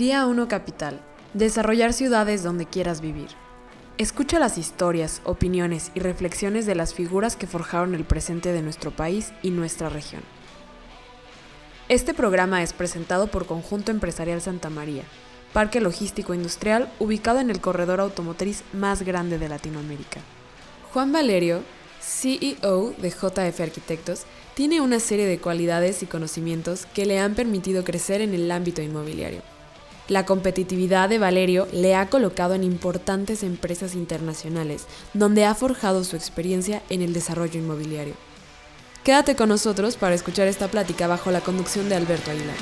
[0.00, 0.98] Día 1 Capital.
[1.34, 3.28] Desarrollar ciudades donde quieras vivir.
[3.98, 8.92] Escucha las historias, opiniones y reflexiones de las figuras que forjaron el presente de nuestro
[8.92, 10.22] país y nuestra región.
[11.90, 15.02] Este programa es presentado por Conjunto Empresarial Santa María,
[15.52, 20.20] parque logístico industrial ubicado en el corredor automotriz más grande de Latinoamérica.
[20.94, 21.60] Juan Valerio,
[22.00, 24.22] CEO de JF Arquitectos,
[24.54, 28.80] tiene una serie de cualidades y conocimientos que le han permitido crecer en el ámbito
[28.80, 29.42] inmobiliario.
[30.10, 36.16] La competitividad de Valerio le ha colocado en importantes empresas internacionales, donde ha forjado su
[36.16, 38.14] experiencia en el desarrollo inmobiliario.
[39.04, 42.56] Quédate con nosotros para escuchar esta plática bajo la conducción de Alberto Aguilar.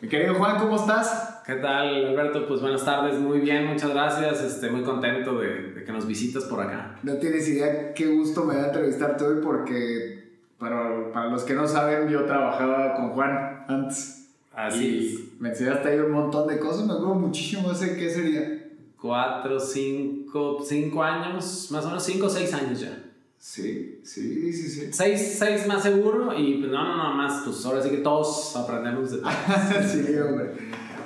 [0.00, 1.42] Mi querido Juan, ¿cómo estás?
[1.44, 2.48] ¿Qué tal, Alberto?
[2.48, 4.42] Pues buenas tardes, muy bien, muchas gracias.
[4.42, 6.98] Este, muy contento de, de que nos visitas por acá.
[7.02, 11.68] No tienes idea qué gusto me da entrevistarte hoy porque, para, para los que no
[11.68, 14.30] saben, yo trabajaba con Juan antes.
[14.54, 18.70] Así y me enseñaste ahí un montón de cosas, me acuerdo muchísimo, sé qué sería.
[18.98, 23.09] Cuatro, cinco, cinco años, más o menos cinco o seis años ya.
[23.40, 24.88] Sí, sí, sí, sí.
[24.92, 28.54] Seis, seis más seguro y pues no, no, no, más, pues ahora sí que todos
[28.54, 29.30] aprendemos de todo.
[29.88, 30.50] sí, hombre.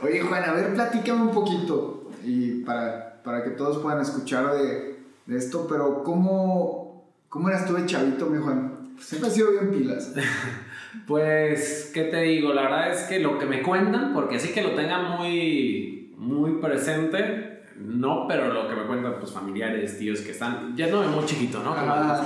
[0.03, 4.99] Oye, Juan, a ver, platícame un poquito y para, para que todos puedan escuchar de,
[5.27, 8.97] de esto, pero ¿cómo, ¿cómo eras tú de chavito, mi Juan?
[8.99, 10.13] Siempre has sido bien pilas.
[11.09, 12.55] Pues, ¿qué te digo?
[12.55, 16.53] La verdad es que lo que me cuentan, porque así que lo tenga muy, muy
[16.61, 21.25] presente, no, pero lo que me cuentan, pues familiares, tíos que están, ya no muy
[21.25, 21.75] chiquito, ¿no?
[21.77, 22.25] Ah,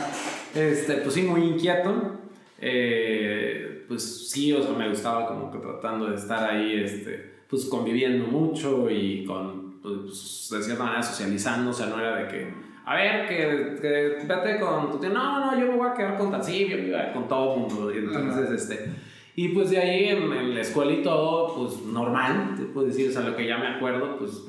[0.54, 2.18] Este, pues sí, muy inquieto.
[2.60, 7.64] Eh, pues sí, o sea, me gustaba como que tratando de estar ahí, este, pues
[7.66, 12.54] conviviendo mucho y con, pues, de cierta manera socializando, o sea, no era de que,
[12.84, 16.18] a ver, que, que vete con tu tío, no, no, yo me voy a quedar
[16.18, 18.90] con tal, sí, yo me iba con todo el mundo, y entonces, este,
[19.36, 23.08] y pues de ahí en, en la escuela y todo, pues normal, te puedo decir,
[23.08, 24.44] o sea, lo que ya me acuerdo, pues,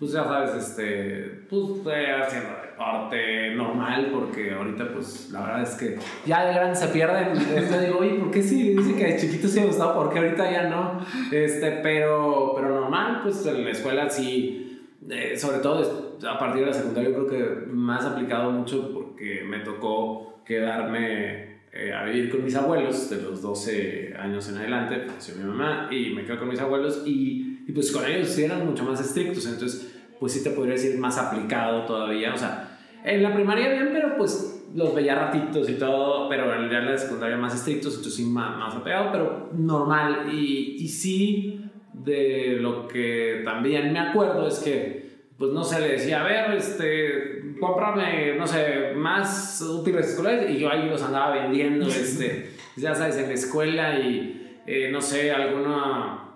[0.00, 1.62] pues ya sabes, este, pues
[1.94, 6.88] eh, haciendo deporte normal, porque ahorita, pues la verdad es que ya de grande se
[6.88, 7.34] pierden.
[7.34, 8.74] Yo digo, oye, ¿por qué sí?
[8.74, 11.04] Dice que de chiquito sí me gustaba, ¿por qué ahorita ya no?
[11.30, 16.68] Este, pero, pero normal, pues en la escuela sí, eh, sobre todo a partir de
[16.68, 22.30] la secundaria, yo creo que más aplicado mucho porque me tocó quedarme eh, a vivir
[22.30, 26.38] con mis abuelos de los 12 años en adelante, falleció mi mamá y me quedo
[26.38, 30.32] con mis abuelos y, y pues con ellos sí eran mucho más estrictos, entonces pues
[30.32, 34.64] sí te podría decir más aplicado todavía, o sea, en la primaria bien, pero pues
[34.74, 38.74] los veía ratitos y todo, pero en la secundaria más estrictos, entonces sí más, más
[38.74, 40.28] apegado, pero normal.
[40.30, 45.00] Y, y sí de lo que también me acuerdo es que
[45.40, 50.58] pues no sé, le decía, a ver, este, cómprame, no sé, más útiles escolares y
[50.58, 55.32] yo ahí los andaba vendiendo, este, ya sabes, en la escuela y eh, no sé,
[55.32, 56.29] alguna,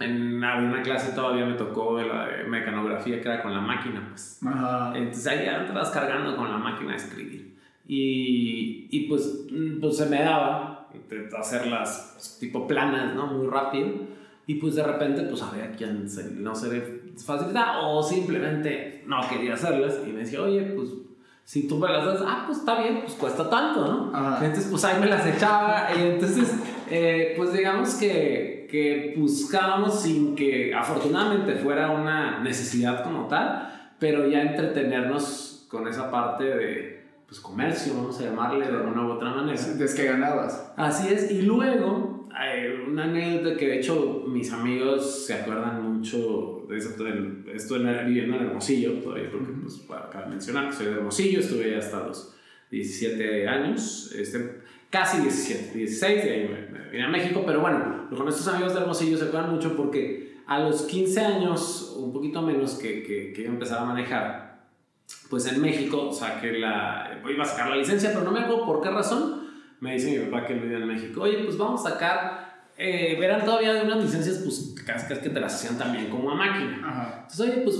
[0.00, 4.40] en alguna clase todavía me tocó la de mecanografía que era con la máquina, pues.
[4.44, 4.92] Ajá.
[4.94, 7.56] Entonces ahí andabas cargando con la máquina de escribir.
[7.86, 10.88] Y, y pues, mm, pues se me daba
[11.38, 13.26] hacerlas pues, tipo planas, ¿no?
[13.26, 14.16] Muy rápido.
[14.46, 19.20] Y pues de repente pues había quien se, no se le facilitaba o simplemente no
[19.28, 20.00] quería hacerlas.
[20.06, 20.90] Y me decía, oye, pues
[21.44, 24.16] si tú me las das, ah, pues está bien, pues cuesta tanto, ¿no?
[24.16, 24.44] Ajá.
[24.44, 25.88] Entonces pues ahí me las echaba.
[25.96, 26.54] Y entonces
[26.90, 34.28] eh, pues digamos que, que buscábamos sin que afortunadamente fuera una necesidad como tal, pero
[34.28, 39.30] ya entretenernos con esa parte de pues comercio, vamos a llamarle de una u otra
[39.30, 39.60] manera.
[39.60, 40.72] Desde que ganabas.
[40.76, 42.28] Así es, y luego
[42.86, 48.06] una anécdota que de hecho mis amigos se acuerdan mucho de eso, del- esto en-
[48.06, 52.06] viviendo en Hermosillo todavía, porque pues para cabe mencionar soy de Hermosillo, estuve ahí hasta
[52.06, 52.36] los
[52.70, 54.60] 17 años, este,
[54.90, 58.74] casi 17, 16, y ahí me, me vine a México, pero bueno, con estos amigos
[58.74, 63.32] de Hermosillo se acuerdan mucho porque a los 15 años, un poquito menos que, que,
[63.32, 64.46] que iba a empezar a manejar,
[65.28, 68.80] pues en México saqué la, iba a sacar la licencia, pero no me acuerdo por
[68.80, 69.46] qué razón.
[69.80, 73.16] Me dice mi papá que él vive en México, oye, pues vamos a sacar, eh,
[73.20, 76.34] verán todavía de unas licencias, pues casi casi que te las hacían también como a
[76.34, 76.80] máquina.
[76.82, 77.18] Ajá.
[77.22, 77.76] Entonces, oye, pues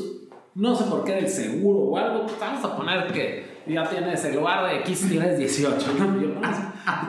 [0.55, 4.25] no sé por qué del seguro o algo, pues vamos a poner que ya tienes
[4.25, 6.21] el lugar de X, tienes 18, ¿no?
[6.21, 6.57] Y yo, pues,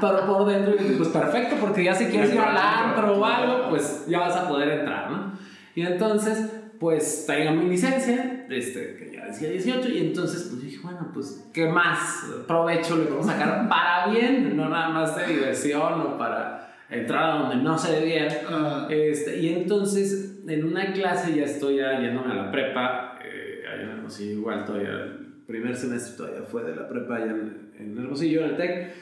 [0.01, 4.05] pero por dentro, pues perfecto, porque ya si quieres ir al antro o algo, pues
[4.07, 5.33] ya vas a poder entrar, ¿no?
[5.75, 10.79] Y entonces, pues traigo mi licencia, este, que ya decía 18, y entonces, pues dije,
[10.81, 14.55] bueno, pues, ¿qué más provecho le podemos sacar para bien?
[14.57, 18.33] No nada más de diversión o para entrar a donde no se debiera.
[18.49, 23.63] Ah, Este, y entonces, en una clase ya estoy ya yéndome a la prepa, eh,
[23.71, 25.16] allá en Hermosillo, igual todavía
[25.47, 28.93] primer semestre todavía fue de la prepa allá en, en Hermosillo, en el TEC.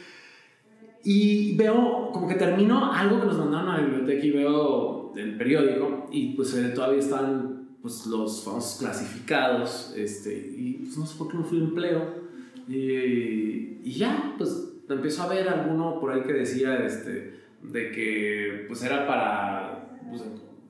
[1.03, 5.37] Y veo, como que terminó algo que nos mandaron a la biblioteca y veo el
[5.37, 11.17] periódico y pues eh, todavía están pues, los famosos clasificados este, y pues, no sé
[11.17, 12.25] por qué no fui empleo.
[12.67, 18.65] Y, y ya, pues empiezo a ver alguno por ahí que decía este, de que
[18.67, 19.99] pues era para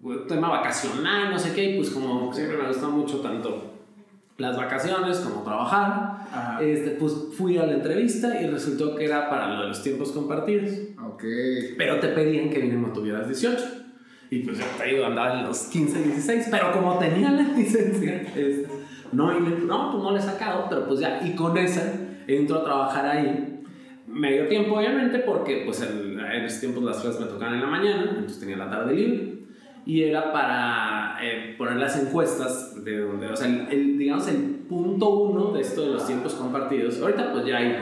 [0.02, 3.75] pues, tema vacacional, no sé qué, y pues como siempre me gusta mucho tanto
[4.38, 9.56] las vacaciones como trabajar, este, pues fui a la entrevista y resultó que era para
[9.56, 10.72] lo de los tiempos compartidos.
[11.06, 11.24] Ok.
[11.78, 13.64] Pero te pedían que mínimo tuvieras 18.
[14.32, 18.22] Y pues yo te digo, andaba en los 15, 16, pero como tenía la licencia,
[18.36, 18.68] este,
[19.14, 21.94] no, no, pues no le he sacado, pero pues ya, y con esa
[22.28, 23.62] entro a trabajar ahí.
[24.08, 27.68] Medio tiempo, obviamente, porque pues en, en esos tiempos las clases me tocaban en la
[27.68, 29.35] mañana, entonces tenía la tarde libre
[29.86, 34.38] y era para eh, poner las encuestas de donde, o sea, el, digamos, el
[34.68, 37.00] punto uno de esto de los tiempos compartidos.
[37.00, 37.76] Ahorita pues ya hay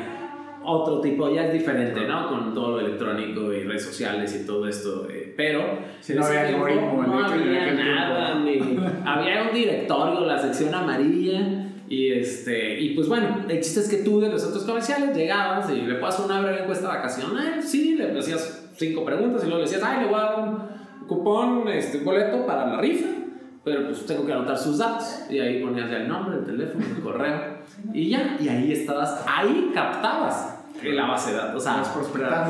[0.66, 2.28] otro tipo, ya es diferente, ¿no?
[2.28, 5.62] Con todo lo electrónico y redes sociales y todo esto, eh, pero
[6.02, 8.60] si no había algoritmo, no había nada, ni,
[9.06, 11.70] había un directorio, la sección amarilla.
[11.88, 15.70] Y, este, y pues bueno, el chiste es que tú de los centros comerciales llegabas
[15.70, 19.70] y le puedes una breve encuesta vacacional, sí, le hacías cinco preguntas y luego le
[19.70, 20.73] decías, ay, le voy a dar un
[21.08, 23.08] cupón, este, boleto para la rifa,
[23.64, 25.26] pero pues tengo que anotar sus datos.
[25.30, 27.40] Y ahí ponías el nombre, el teléfono, el correo,
[27.94, 31.84] y ya, y ahí estabas, ahí captabas la base de datos, o sea,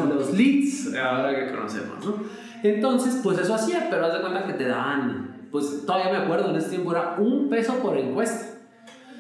[0.08, 2.16] los leads, ahora que conocemos, ¿no?
[2.64, 6.50] Entonces, pues eso hacía, pero haz de cuenta que te daban, pues todavía me acuerdo,
[6.50, 8.54] en ese tiempo era un peso por encuesta.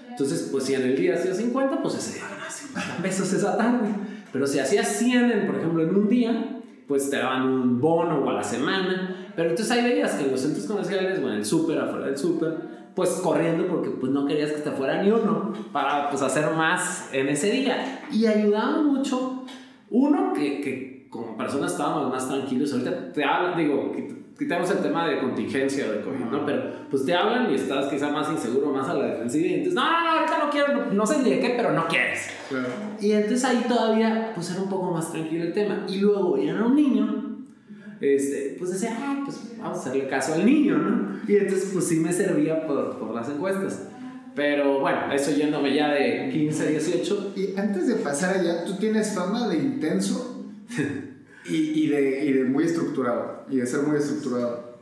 [0.09, 3.57] Entonces, pues si en el día hacía 50, pues ese día ganaba 50 pesos esa
[3.57, 3.89] tarde.
[4.31, 8.29] Pero si hacías 100, por ejemplo, en un día, pues te daban un bono o
[8.29, 9.22] a la semana.
[9.35, 12.17] Pero entonces ahí veías que en los centros comerciales o en el súper, afuera del
[12.17, 12.53] súper,
[12.95, 17.09] pues corriendo porque pues no querías que te fuera ni uno para pues hacer más
[17.11, 18.01] en ese día.
[18.11, 19.45] Y ayudaba mucho,
[19.89, 23.91] uno, que, que como personas estábamos más tranquilos, ahorita te hablan, digo,
[24.37, 26.45] quitamos el tema de contingencia de COVID, ¿no?
[26.45, 29.73] Pero pues te hablan y estás quizá más inseguro, más a la defensiva y entonces,
[29.75, 32.29] no, no, no, ahorita no quiero, no, sé ni de qué, pero no quieres.
[32.99, 35.85] Y entonces ahí todavía pues era un poco más tranquilo el tema.
[35.87, 37.32] Y luego ya era un niño
[38.03, 41.19] este, pues decía, ah, pues vamos a hacerle caso al niño, ¿no?
[41.27, 43.87] Y entonces pues sí me servía por, por las encuestas.
[44.35, 47.33] Pero bueno, eso yéndome ya de 15 a 18.
[47.35, 50.45] Y antes de pasar allá, tú tienes fama de intenso
[51.49, 54.73] y, y, de, y de muy estructurado, y de ser muy estructurado.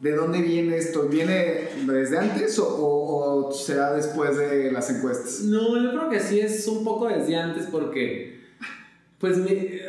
[0.00, 1.08] ¿De dónde viene esto?
[1.08, 5.40] ¿Viene desde antes o, o, o, será después de las encuestas?
[5.40, 8.40] No, yo creo que sí es un poco desde antes porque,
[9.18, 9.80] pues, mi,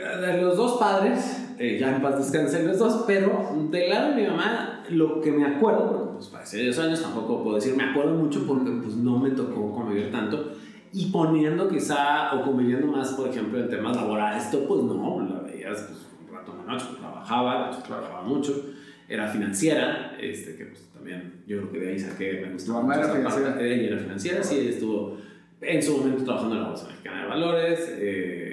[0.42, 1.20] los dos padres
[1.60, 5.32] eh, ya en paz descansen los dos, pero del lado de mi mamá, lo que
[5.32, 8.96] me acuerdo, porque pues hace 10 años tampoco puedo decir me acuerdo mucho porque pues
[8.96, 10.54] no me tocó convivir tanto,
[10.94, 15.42] y poniendo quizá o conviviendo más, por ejemplo, en temas laborales, esto pues no, la
[15.42, 18.66] veías pues, un rato en la noche, pues, trabajaba, trabajaba mucho,
[19.10, 22.74] era financiera, este, que pues también yo creo que de ahí saqué, me gustó.
[22.74, 23.62] mamá era financiera.
[23.62, 25.18] Ella era financiera, sí, estuvo
[25.62, 28.49] en su momento trabajando en la Bolsa Mexicana de Valores, eh,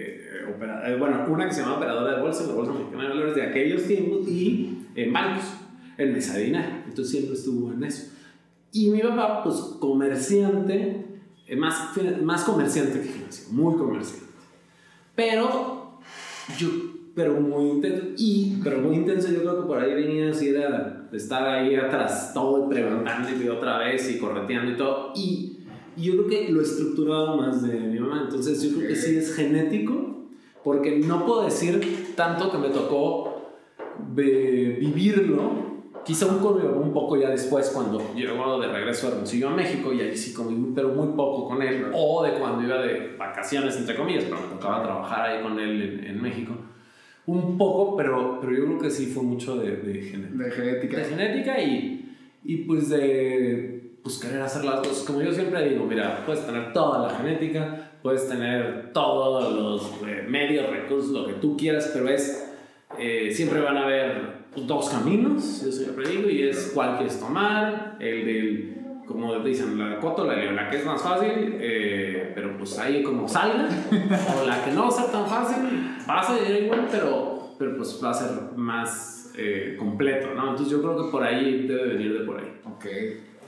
[0.61, 3.43] eh, bueno, una que se llama operadora de bolsa, la Bolsa Mexicana de Valores de
[3.43, 5.45] aquellos tiempos, y en bancos,
[5.99, 6.69] en mesa de dinero.
[6.87, 8.13] Entonces siempre estuvo en eso.
[8.73, 11.07] Y mi papá, pues comerciante,
[11.47, 11.91] eh, más,
[12.23, 14.27] más comerciante que financiero, muy comerciante.
[15.15, 16.01] Pero
[16.59, 16.69] yo,
[17.15, 21.09] pero muy intenso, y, pero muy intenso, yo creo que por ahí venía así, era
[21.13, 25.13] estar ahí atrás, todo preguntando y otra vez y correteando y todo.
[25.17, 25.59] Y,
[25.97, 28.97] y yo creo que lo he estructurado más de mi mamá, entonces yo creo que
[28.97, 30.26] sí es genético
[30.67, 33.53] porque no puedo decir tanto que me tocó
[34.01, 35.77] vivirlo.
[36.05, 40.01] Quizá un, un poco ya después, cuando llegó de regreso a Hermosillo a México, y
[40.01, 43.95] ahí sí comí, pero muy poco con él, o de cuando iba de vacaciones, entre
[43.95, 46.57] comillas, pero me tocaba trabajar ahí con él en, México.
[47.27, 50.97] Un poco, pero, pero yo creo que sí fue mucho de, de, de genética.
[50.97, 55.05] De genética y, y pues de pues querer hacer las cosas.
[55.05, 60.25] Como yo siempre digo, mira, puedes tener toda la genética, puedes tener todos los eh,
[60.29, 62.55] medios, recursos, lo que tú quieras, pero es,
[63.01, 67.97] eh, siempre van a haber dos caminos, yo siempre digo, y es cuál quieres tomar,
[67.99, 68.77] el del,
[69.09, 73.27] como dicen, la coto, la la que es más fácil, eh, pero pues ahí como
[73.27, 75.65] salga, o la que no sea tan fácil,
[76.07, 79.33] vas a ir igual, pero, pero pues va a ser más
[79.81, 80.51] completo, ¿no?
[80.51, 82.53] Entonces yo creo que por ahí debe venir de por ahí.
[82.65, 82.87] Ok.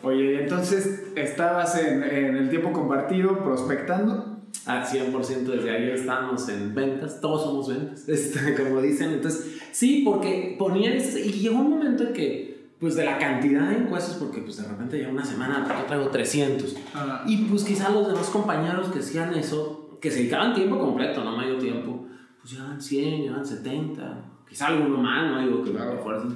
[0.03, 6.75] Oye, entonces estabas en, en el tiempo compartido prospectando al 100% desde ayer estamos en
[6.75, 9.11] ventas, todos somos ventas, este, como dicen.
[9.13, 13.77] Entonces, sí, porque ponían, y llegó un momento en que pues de la cantidad de
[13.79, 16.77] encuestas, porque pues de repente ya una semana yo traigo 300.
[16.95, 21.25] Ah, Y pues quizá los demás compañeros que hacían eso, que se dedicaban tiempo completo,
[21.25, 22.07] no medio tiempo,
[22.41, 25.97] pues llevan 100, llevan 70, quizá alguno más, no digo que Claro.
[25.97, 26.29] que fuera así.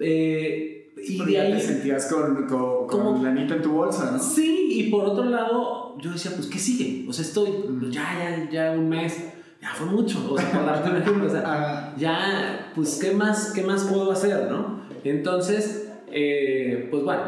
[0.00, 1.52] Eh, y pero de ya ahí...
[1.52, 3.22] te sentías con, con, con ¿Cómo?
[3.22, 4.18] la anita en tu bolsa, ¿no?
[4.18, 7.06] Sí, y por otro lado, yo decía, pues, ¿qué sigue?
[7.08, 10.64] O sea, estoy, pues, ya, ya, ya un mes, ya fue mucho, o sea, por
[10.64, 14.80] darte un ejemplo, o sea, ya, pues, ¿qué más, qué más puedo hacer, no?
[15.04, 17.22] Entonces, eh, pues bueno,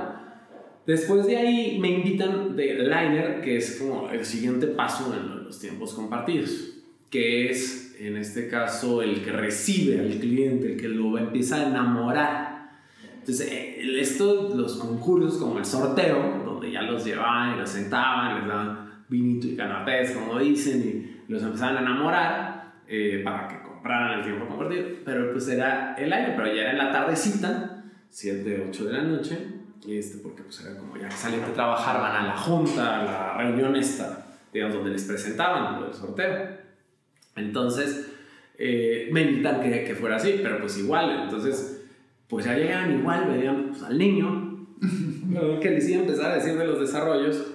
[0.87, 5.59] después de ahí me invitan de Liner, que es como el siguiente paso en los
[5.59, 6.73] tiempos compartidos,
[7.11, 11.69] que es, en este caso, el que recibe al cliente, el que lo empieza a
[11.69, 12.52] enamorar.
[13.23, 18.41] Entonces, eh, esto, los concursos como el sorteo, donde ya los llevaban y los sentaban,
[18.41, 20.83] les daban vinito y canapés, como dicen,
[21.29, 24.87] y los empezaban a enamorar eh, para que compraran el tiempo compartido.
[25.05, 29.02] Pero pues era el aire, pero ya era en la tardecita, 7, 8 de la
[29.05, 29.38] noche,
[29.87, 33.05] este, porque pues era como ya que salían de trabajar, van a la junta, a
[33.05, 36.49] la reunión esta, digamos, donde les presentaban lo del sorteo.
[37.37, 38.12] Entonces,
[38.59, 41.72] eh, me invitan que, que fuera así, pero pues igual, entonces,
[42.33, 44.67] pues ya llegan igual, veían pues, al niño,
[45.31, 47.47] lo que les iba a empezar a decir de los desarrollos.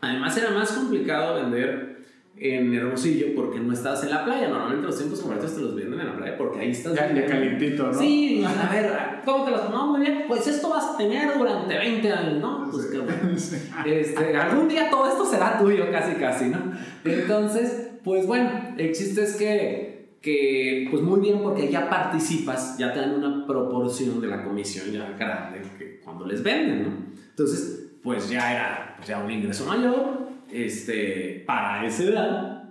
[0.00, 1.98] Además era más complicado vender
[2.38, 4.48] en Hermosillo porque no estabas en la playa.
[4.48, 6.94] Normalmente los tiempos compartidos te los venden en la playa porque ahí estás.
[6.94, 7.92] ya, ya calientito, ¿no?
[7.92, 8.92] Sí, a ver,
[9.26, 10.24] ¿cómo te los No, muy bien.
[10.26, 12.70] Pues esto vas a tener durante 20 años, ¿no?
[12.72, 13.20] Pues qué bueno.
[13.36, 13.56] Sí.
[13.84, 16.72] Este, algún día todo esto será tuyo, casi, casi, ¿no?
[17.04, 19.91] Entonces, pues bueno, el chiste es que,
[20.22, 24.90] que, pues muy bien, porque ya participas, ya te dan una proporción de la comisión
[24.92, 26.90] ya grande que cuando les venden, ¿no?
[27.30, 32.62] Entonces, pues ya era pues ya un ingreso mayor, este, para esa edad,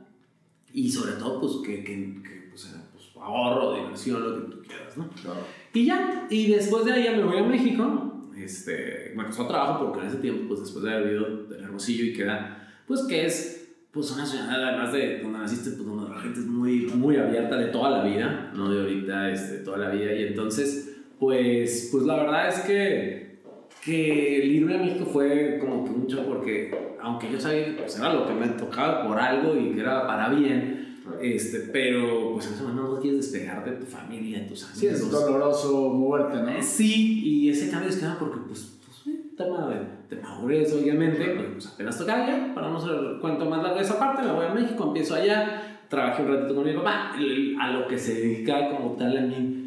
[0.74, 4.62] y sobre todo, pues que, que, que, pues, era, pues, ahorro, diversión, lo que tú
[4.62, 5.10] quieras, ¿no?
[5.10, 5.42] Claro.
[5.74, 8.08] Y ya, y después de ahí ya me voy a México.
[8.38, 12.06] Este, me costó trabajo porque en ese tiempo, pues después de haber vivido del Hermosillo
[12.06, 16.20] y que era, pues que es, pues una ciudad, además de donde naciste, pues la
[16.20, 19.90] gente es muy, muy abierta de toda la vida, no de ahorita, este, toda la
[19.90, 20.14] vida.
[20.14, 23.40] Y entonces, pues, pues la verdad es que,
[23.84, 27.98] que el irme a México fue como que mucho porque, aunque yo sabía que pues,
[27.98, 32.48] era lo que me tocaba por algo y que era para bien, este, pero pues
[32.48, 35.06] en ese momento no quieres despegar de tu familia, de tus Sí, amigos.
[35.06, 36.50] es doloroso moverte, ¿no?
[36.50, 40.74] Eh, Sí, y ese cambio es que era porque, pues, pues tema de, de madurez,
[40.74, 44.22] obviamente, pues, pues, apenas tocaba ya, para no hacer cuento más largo de esa parte,
[44.24, 47.12] me voy a México, empiezo allá, trabajé un ratito con mi papá,
[47.60, 49.58] a lo que se dedicaba como tal a mí.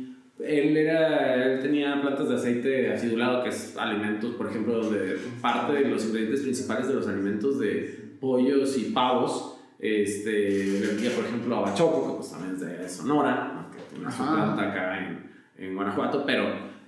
[0.40, 5.74] Él, era, él tenía plantas de aceite acidulado, que es alimentos, por ejemplo, donde parte
[5.74, 11.56] de los ingredientes principales de los alimentos de pollos y pavos, este, vendía, por ejemplo,
[11.56, 13.70] a Bachoco, que pues también es de Sonora, ¿no?
[13.70, 16.46] que tiene su planta acá en, en Guanajuato, pero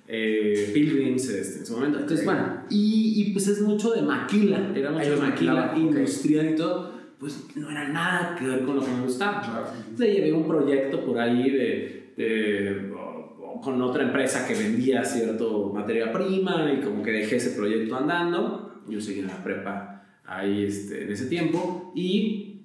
[0.08, 2.00] eh, Pilgrims este, en su momento.
[2.00, 6.56] Entonces, bueno, y, y pues es mucho de maquila, era mucho de maquila industrial y
[6.56, 9.40] todo, pues no era nada que ver con lo que me gustaba.
[9.40, 9.66] Claro.
[9.98, 15.02] Le llevé un proyecto por ahí de, de- o- o con otra empresa que vendía
[15.04, 18.82] cierto materia prima y como que dejé ese proyecto andando.
[18.88, 22.60] Yo seguí en la prepa ahí este, en ese tiempo y,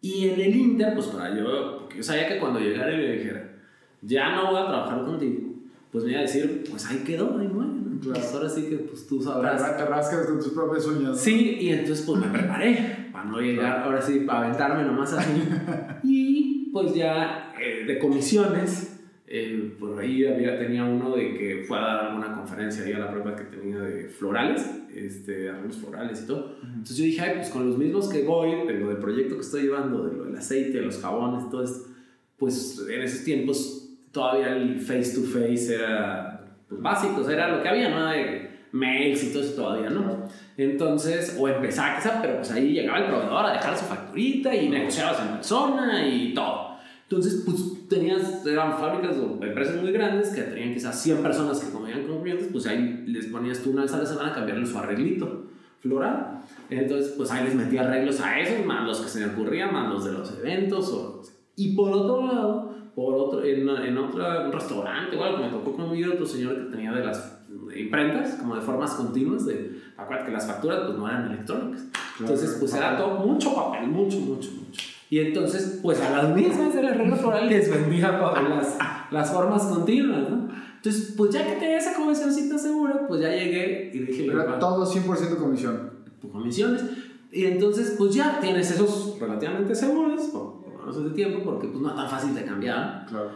[0.00, 3.12] y en el Inter, pues para yo, porque yo sabía que cuando llegara y le
[3.18, 3.50] dijera,
[4.02, 5.50] ya no voy a trabajar contigo,
[5.92, 7.70] pues me iba a decir, pues ahí quedó, ahí muere.
[8.04, 8.20] Claro.
[8.20, 9.76] Pues ahora sí que pues tú sabrás.
[9.76, 11.20] te rascas con tus propias uñas.
[11.20, 15.42] Sí, y entonces pues me preparé para no llegar, ahora sí, para aventarme nomás así.
[16.02, 21.78] Y pues ya eh, de comisiones, eh, por ahí había, tenía uno de que fue
[21.78, 26.22] a dar alguna conferencia ahí a la prueba que tenía de florales, este, arreglos florales
[26.22, 26.56] y todo.
[26.62, 29.40] Entonces yo dije, ay, pues con los mismos que voy, de lo del proyecto que
[29.40, 31.88] estoy llevando, de lo del aceite, de los jabones, todo esto,
[32.36, 36.33] pues en esos tiempos todavía el face to face era
[36.74, 38.06] pues, básico, o sea, era lo que había, ¿no?
[38.06, 40.26] De mails y todo eso todavía, ¿no?
[40.56, 44.68] Entonces, o empezaba quizá, pero pues ahí llegaba el proveedor a dejar su facturita y
[44.68, 46.74] negociabas en persona y todo.
[47.08, 51.70] Entonces, pues tenías, eran fábricas o empresas muy grandes que tenían quizás 100 personas que
[51.70, 54.66] convivían con clientes, pues ahí les ponías tú una vez a la semana a cambiarle
[54.66, 55.44] su arreglito
[55.80, 56.42] floral.
[56.70, 59.92] Entonces, pues ahí les metía arreglos a esos, más los que se me ocurrían, más
[59.92, 60.88] los de los eventos.
[60.90, 61.22] O,
[61.56, 66.24] y por otro lado, por otro, en, en otro restaurante, igual, me tocó convivir otro
[66.26, 67.38] señor que tenía de las
[67.76, 71.84] imprentas, como de formas continuas, de, acuérdate que las facturas pues no eran electrónicas.
[72.20, 74.80] Entonces, pues era todo mucho papel, mucho, mucho, mucho.
[75.10, 78.78] Y entonces, pues a las mismas del arreglo floral les vendía pa- las,
[79.10, 80.48] las formas continuas, ¿no?
[80.76, 84.58] Entonces, pues ya que tenía esa comisioncita segura, pues ya llegué y dije, Pero "Papá,
[84.58, 85.90] todo 100% comisión.
[86.32, 86.84] comisiones.
[87.32, 91.90] Y entonces, pues ya tienes esos relativamente seguros, por, menos ese tiempo, porque pues no
[91.90, 93.06] es tan fácil de cambiar.
[93.08, 93.30] Claro.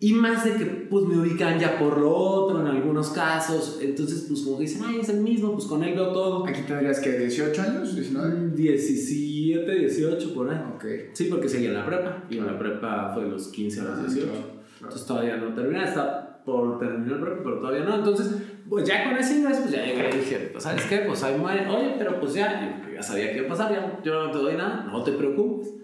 [0.00, 3.80] Y más de que pues me ubican ya por lo otro en algunos casos.
[3.82, 6.46] Entonces pues como que dicen, ay, es el mismo, pues con él veo todo.
[6.46, 8.50] Aquí tendrías que 18 años, 19.
[8.54, 10.60] 17, 18 por ahí.
[10.74, 10.84] Ok.
[11.14, 12.24] Sí, porque seguía en la prepa.
[12.30, 14.26] Y en la prepa fue de los 15 a los 18.
[14.26, 14.62] Ah, claro, claro.
[14.80, 17.96] Entonces todavía no terminé, está por terminar el prepa, pero todavía no.
[17.96, 18.36] Entonces,
[18.70, 21.36] pues ya con ese inglés, pues ya llegué y dije, pues sabes qué, pues ahí
[21.36, 21.68] muere.
[21.68, 24.54] Oye, pero pues ya, ya sabía qué iba a pasar, ya, yo no te doy
[24.54, 25.74] nada, no te preocupes.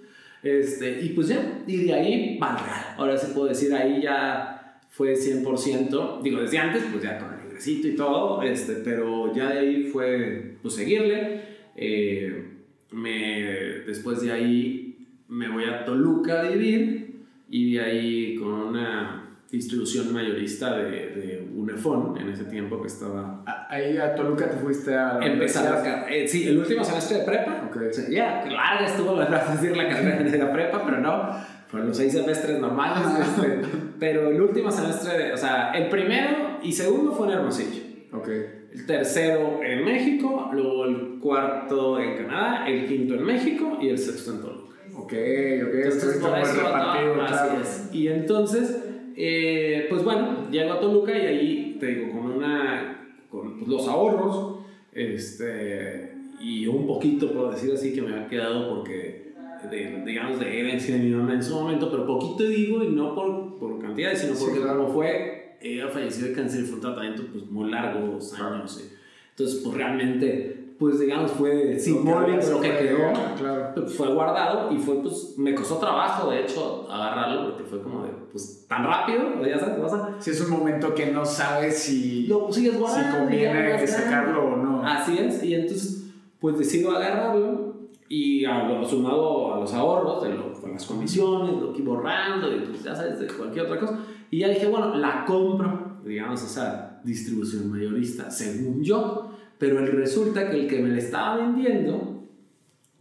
[0.45, 2.61] Este, y pues ya, y de ahí, vale,
[2.99, 7.47] ahora sí puedo decir, ahí ya fue 100%, digo, desde antes, pues ya con el
[7.47, 11.41] ingresito y todo, este, pero ya de ahí fue, pues seguirle.
[11.77, 12.45] Eh,
[12.93, 13.43] me,
[13.87, 20.13] después de ahí me voy a Toluca a vivir y de ahí con una distribución
[20.13, 25.27] mayorista de Unefón en ese tiempo que estaba Ahí a Toluca te fuiste a la
[25.27, 26.03] empezar universidad.
[26.03, 26.15] acá.
[26.15, 27.65] Eh, sí, el último semestre de prepa.
[27.69, 27.77] Ok.
[27.91, 31.31] O sea, ya, larga estuvo la decir la carrera de la prepa, pero no.
[31.69, 33.05] Fueron los seis semestres normales.
[33.21, 33.61] este,
[33.99, 37.83] pero el último semestre, de, o sea, el primero y segundo fue en Hermosillo.
[38.13, 38.29] Ok.
[38.73, 43.99] El tercero en México, luego el cuarto en Canadá, el quinto en México y el
[43.99, 44.75] sexto en Toluca.
[44.97, 45.13] Ok, ok.
[45.13, 47.61] Entonces, por eso, repartido, no, así claro.
[47.61, 47.89] es.
[47.93, 48.85] Y entonces,
[49.17, 53.89] eh, pues bueno, llego a Toluca y ahí, te digo, con una, con pues, los
[53.89, 54.59] ahorros,
[54.93, 59.33] este, y un poquito, por decir así, que me ha quedado porque,
[59.71, 63.15] de, digamos, de herencia de mi mamá en su momento, pero poquito digo, y no
[63.15, 64.83] por, por cantidad, sino Sí, porque claro.
[64.83, 68.81] como fue, ella falleció de cáncer y fue un tratamiento pues muy largo, dos años,
[68.81, 68.97] eh.
[69.31, 73.71] entonces pues realmente, pues digamos, fue simbólico lo que quedó Claro.
[73.75, 78.03] pues, fue guardado y fue pues me costó trabajo de hecho agarrarlo porque fue como
[78.05, 81.79] de pues tan rápido ya sabes vas a Si es un momento que no sabes
[81.79, 84.83] si, lo sigues si guardando ya lo conviene vas sacarlo o no.
[84.87, 86.05] así es y entonces
[86.41, 87.75] pues decido agarrarlo
[88.09, 91.95] y a lo sumado a los ahorros de, lo, de las comisiones lo que iba
[91.95, 93.99] borrando y pues ya sabes de cualquier otra cosa
[94.31, 100.51] y ya dije bueno la compro digamos esa distribución mayorista según yo pero el resulta
[100.51, 102.11] que el que me la estaba vendiendo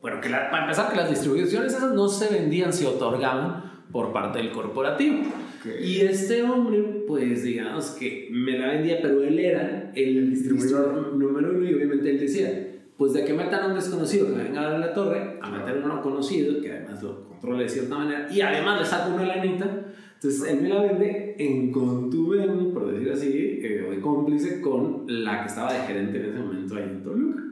[0.01, 4.11] bueno, que la- para empezar, que las distribuciones esas no se vendían, se otorgaban por
[4.11, 5.19] parte del corporativo.
[5.21, 5.79] Ok.
[5.81, 11.51] Y este hombre, pues digamos que me la vendía, pero él era el distribuidor número
[11.51, 14.75] uno y obviamente él decía, pues de que metan a un desconocido que me venga
[14.75, 18.27] a la torre, a meter a uno conocido, que además lo controle de cierta manera,
[18.29, 19.85] y además le saco una lanita.
[20.23, 25.41] Entonces él me la vende en contubernio, por decir así, eh, de cómplice con la
[25.41, 27.43] que estaba de gerente en ese momento ahí en Toluca.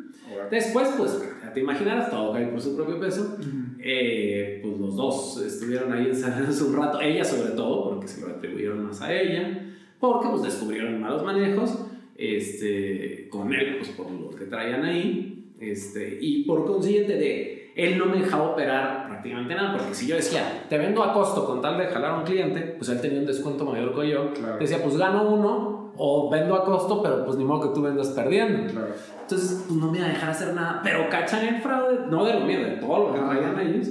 [0.49, 3.37] Después, pues, ya te imaginarás, todo cae por su propio peso.
[3.77, 8.27] Eh, pues los dos estuvieron ahí encerrados un rato, ella sobre todo, porque se lo
[8.27, 11.77] atribuyeron más a ella, porque pues descubrieron malos manejos
[12.15, 17.97] este, con él, pues por lo que traían ahí, este, y por consiguiente de él
[17.97, 21.61] no me dejaba operar prácticamente nada, porque si yo decía, te vendo a costo con
[21.61, 24.57] tal de jalar a un cliente, pues él tenía un descuento mayor que yo, Claro.
[24.59, 28.07] decía, pues gano uno, o vendo a costo, pero pues ni modo que tú vendas
[28.09, 28.71] perdiendo.
[28.71, 28.87] Claro.
[29.21, 30.79] Entonces, pues no me iba a dejar hacer nada.
[30.83, 33.87] Pero cachan el fraude, no de lo mío, de todo lo que traían ellos.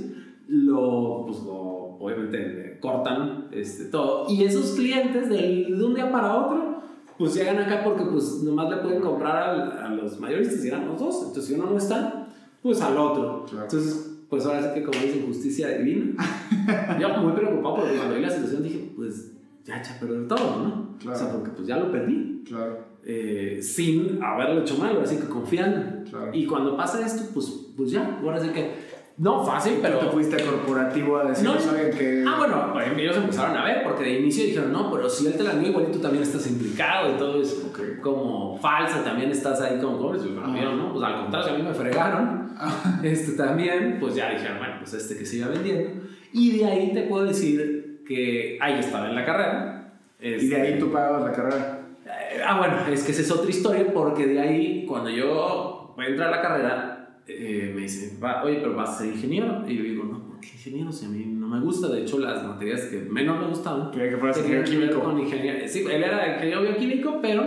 [0.49, 1.55] Lo, pues lo,
[2.01, 4.27] obviamente, cortan este, todo.
[4.29, 6.81] Y esos clientes, del- de un día para otro,
[7.19, 10.87] pues llegan acá porque, pues, nomás le pueden comprar al- a los mayoristas y eran
[10.88, 11.16] los dos.
[11.19, 12.19] Entonces, si uno no está,
[12.62, 13.44] pues al otro.
[13.49, 13.64] Claro.
[13.64, 16.14] Entonces, pues ahora sí que, como dicen, justicia divina.
[17.01, 19.33] Yo muy preocupado porque cuando vi la situación dije, pues,
[19.64, 20.96] ya echa a perder todo, ¿no?
[20.99, 21.16] Claro.
[21.16, 22.79] O sea, porque pues ya lo perdí Claro.
[23.05, 26.09] eh, sin haberlo hecho mal, así que confiando.
[26.09, 26.31] Claro.
[26.33, 27.46] Y cuando pasa esto, pues,
[27.77, 28.73] pues ya, ahora sí que,
[29.20, 29.98] no fácil, pero...
[29.98, 31.61] Te fuiste a corporativo a decir, No.
[31.61, 35.09] ¿saben que Ah, bueno, ejemplo, ellos empezaron a ver, porque de inicio dijeron, no, pero
[35.11, 38.00] si él te la dio igual y tú también estás implicado y todo es Ok.
[38.00, 40.74] como falsa, también estás ahí como cómplice, pero Ah.
[40.74, 42.50] no, pues al contrario, a mí me fregaron,
[43.02, 46.00] este también, pues ya dijeron, bueno, pues este que se iba vendiendo,
[46.33, 49.92] y de ahí te puedo decir que ahí estaba en la carrera.
[50.18, 51.80] Y de ahí este, tú pagabas la carrera.
[52.06, 56.24] eh, Ah, bueno, es que esa es otra historia porque de ahí, cuando yo entro
[56.26, 56.89] a la carrera,
[57.38, 59.64] eh, me dice, "Va, oye, pero vas a ser ingeniero.
[59.69, 60.90] Y yo digo, no, ¿por qué ingeniero?
[60.93, 61.88] Si a mí no me gusta.
[61.88, 65.01] De hecho, las materias que menos me gustaban Quería que fueras ingeniero químico.
[65.01, 65.69] con ingeniería.
[65.69, 67.43] Sí, él era ingeniero bioquímico, pero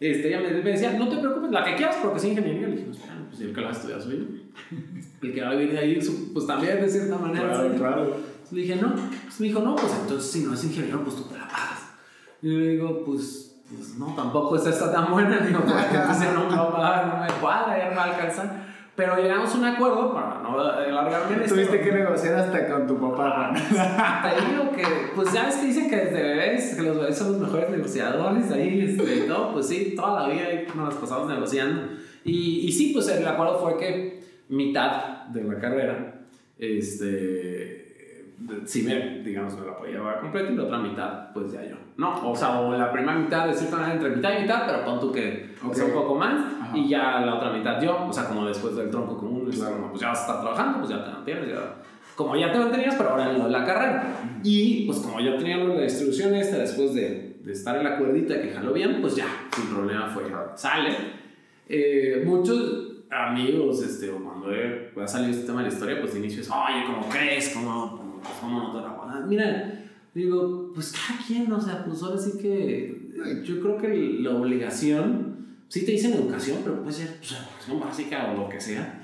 [0.00, 2.68] este, ella me, me decía, no te preocupes, la que quieras porque es ingeniería.
[2.68, 4.24] Le dije, no, espera, pues el que la va a estudiar soy yo.
[5.20, 5.98] El que va a vivir de ahí,
[6.32, 7.48] pues también de cierta manera.
[7.48, 8.16] Claro, claro.
[8.52, 8.94] Le dije, no.
[8.94, 11.90] Pues me dijo, no, pues entonces si no es ingeniero, pues tú te la pagas.
[12.40, 15.38] Y yo le digo, pues, pues no, tampoco es esta tan buena.
[15.46, 18.04] Digo, porque entonces no me va a pagar, no me cuadra, ya no me va
[18.04, 18.67] a alcanzar.
[18.98, 21.54] Pero llegamos a un acuerdo para no alargarme en esto.
[21.54, 23.54] Tuviste que negociar hasta con tu papá, Juan.
[24.34, 24.84] Te digo que,
[25.14, 28.50] pues ya ves que dicen que desde bebés, que los bebés son los mejores negociadores
[28.50, 31.92] ahí, este, y todo, pues sí, toda la vida nos pasamos negociando.
[32.24, 36.14] Y, y sí, pues el acuerdo fue que mitad de la carrera,
[36.58, 38.34] este,
[38.64, 41.76] si me, digamos, me la podía llevar completa y la otra mitad, pues ya yo.
[41.98, 44.84] No, o sea, o la primera mitad de cierta manera entre mitad y mitad, pero
[44.84, 45.74] pon tú que Ok.
[45.74, 46.78] sea un poco más Ajá.
[46.78, 49.76] y ya la otra mitad yo, o sea, como después del tronco común, Claro.
[49.76, 51.74] como, pues ya vas a estar trabajando, pues ya te mantienes, ya.
[52.16, 54.16] Como ya te mantenías, pero ahora en la carrera.
[54.42, 58.40] Y pues como yo tenía la distribución esta, después de, de estar en la cuerdita
[58.42, 60.24] que jaló bien, pues ya, sin problema fue,
[60.56, 60.90] sale.
[61.68, 66.18] Eh, muchos amigos, este, cuando he, ha salido este tema de la historia, pues de
[66.20, 67.50] inicio es, oye, ¿cómo crees?
[67.54, 71.84] ¿Cómo, pues, cómo no te la van a-?" Mira, digo, pues cada quien, o sea,
[71.84, 73.88] pues ahora sí que yo creo que
[74.20, 75.27] la obligación,
[75.68, 79.00] sí te dicen educación, pero puede ser pues, educación básica o lo que sea.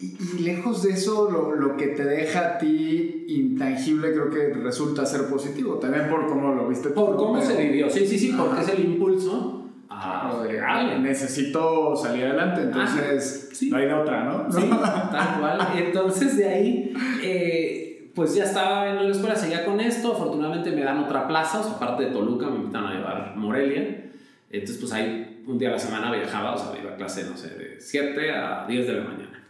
[0.00, 4.54] Y, y lejos de eso, lo, lo que te deja a ti intangible creo que
[4.54, 5.74] resulta ser positivo.
[5.74, 8.60] También por cómo lo viste tú, Por cómo pero- se vivió, sí, sí, sí, porque
[8.60, 8.62] Ajá.
[8.62, 10.98] es el impulso a Claro, de, pegarle.
[11.00, 13.70] necesito salir adelante, entonces Ah, sí.
[13.70, 14.52] no hay de otra, ¿no?
[14.52, 14.68] Sí,
[15.10, 15.68] tal cual.
[15.76, 16.92] Entonces de ahí,
[17.24, 20.12] eh, pues ya estaba en la escuela, seguía con esto.
[20.12, 24.04] Afortunadamente me dan otra plaza, o sea, aparte de Toluca, me invitan a llevar Morelia.
[24.50, 27.36] Entonces, pues ahí un día a la semana viajaba, o sea, iba a clase, no
[27.36, 29.44] sé, de 7 a 10 de la mañana.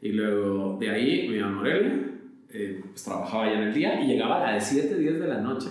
[0.00, 2.00] Y luego de ahí me iba a Morelia,
[2.50, 5.38] eh, pues trabajaba ya en el día y llegaba a las 7, 10 de la
[5.38, 5.68] noche.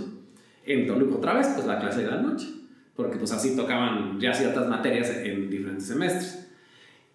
[0.65, 2.47] En Toluca otra vez, pues la clase de la noche.
[2.95, 6.51] Porque pues así tocaban ya ciertas materias en diferentes semestres.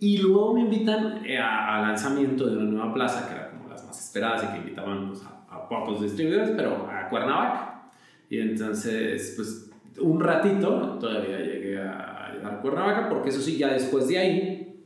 [0.01, 3.69] Y luego me invitan eh, a- al lanzamiento de una nueva plaza, que era como
[3.69, 7.90] las más esperadas y que invitaban pues, a, a pocos distribuidores, pero a Cuernavaca.
[8.29, 13.72] Y entonces, pues un ratito todavía llegué a llegar a Cuernavaca, porque eso sí, ya
[13.72, 14.76] después de ahí,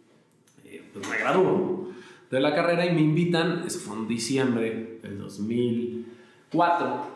[0.65, 1.89] eh, pues me graduó
[2.31, 7.07] de la carrera y me invitan, eso fue en diciembre del 2004,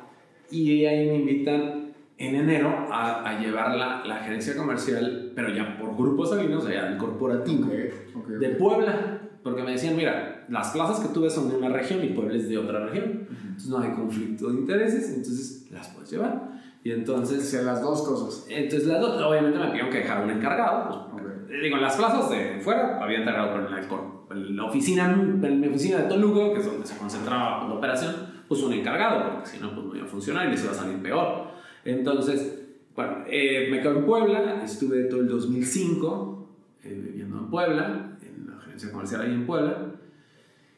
[0.50, 5.76] y ahí me invitan en enero a, a llevar la, la gerencia comercial, pero ya
[5.78, 7.72] por grupos salinos, allá del corporativo Ok,
[8.14, 8.28] ok, ok.
[8.38, 12.02] de Puebla, porque me decían, mira, las plazas que tú ves son de una región
[12.04, 16.10] y Puebla es de otra región, entonces no hay conflicto de intereses, entonces las puedes
[16.10, 16.54] llevar.
[16.84, 18.46] Y entonces, Hacia las dos cosas.
[18.48, 21.32] entonces las dos, obviamente me pidieron que dejara un encargado, pues, Ok.
[21.50, 25.60] eh, digo, en las plazas de fuera había encargado en la, por- la oficina, en
[25.60, 28.14] mi oficina de Toluca, que es donde se concentraba la operación,
[28.48, 30.74] pues un encargado, porque si no, pues no iba a funcionar y les iba a
[30.74, 31.48] salir peor.
[31.86, 32.60] Entonces,
[32.94, 36.48] bueno, eh, me quedo en Puebla, estuve todo el 2005
[36.84, 39.78] eh, viviendo en Puebla, en la agencia comercial ahí en Puebla,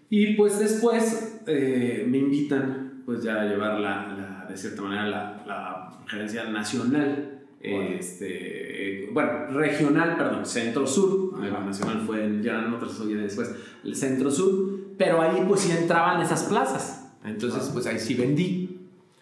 [0.09, 5.07] y pues después eh, me invitan pues ya a llevar la, la- de cierta manera
[5.07, 12.61] la, la gerencia nacional, eh, este, eh, bueno, regional, perdón, centro-sur, la nacional fue ya
[12.63, 13.55] en otras después,
[13.85, 18.81] el centro-sur, pero ahí pues sí entraban esas plazas, entonces pues ahí sí vendí,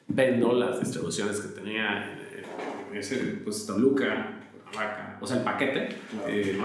[0.09, 4.41] vendo las distribuciones que tenía en, en ese, pues Toluca,
[4.73, 6.29] Cuernavaca, o sea, el paquete, Claro.
[6.29, 6.59] eh,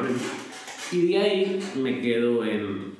[0.92, 2.96] y de ahí me quedo en,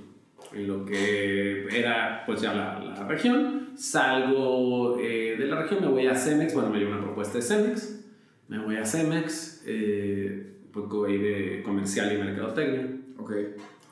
[0.54, 5.88] en lo que era pues ya la, la región, salgo eh, de la región, me
[5.88, 8.02] voy a Cemex, bueno, me dio una propuesta de Cemex,
[8.50, 12.88] me voy a Cemex, eh, un poco ahí de comercial y mercadotecnia,
[13.18, 13.32] Ok.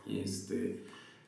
[0.06, 0.84] y este,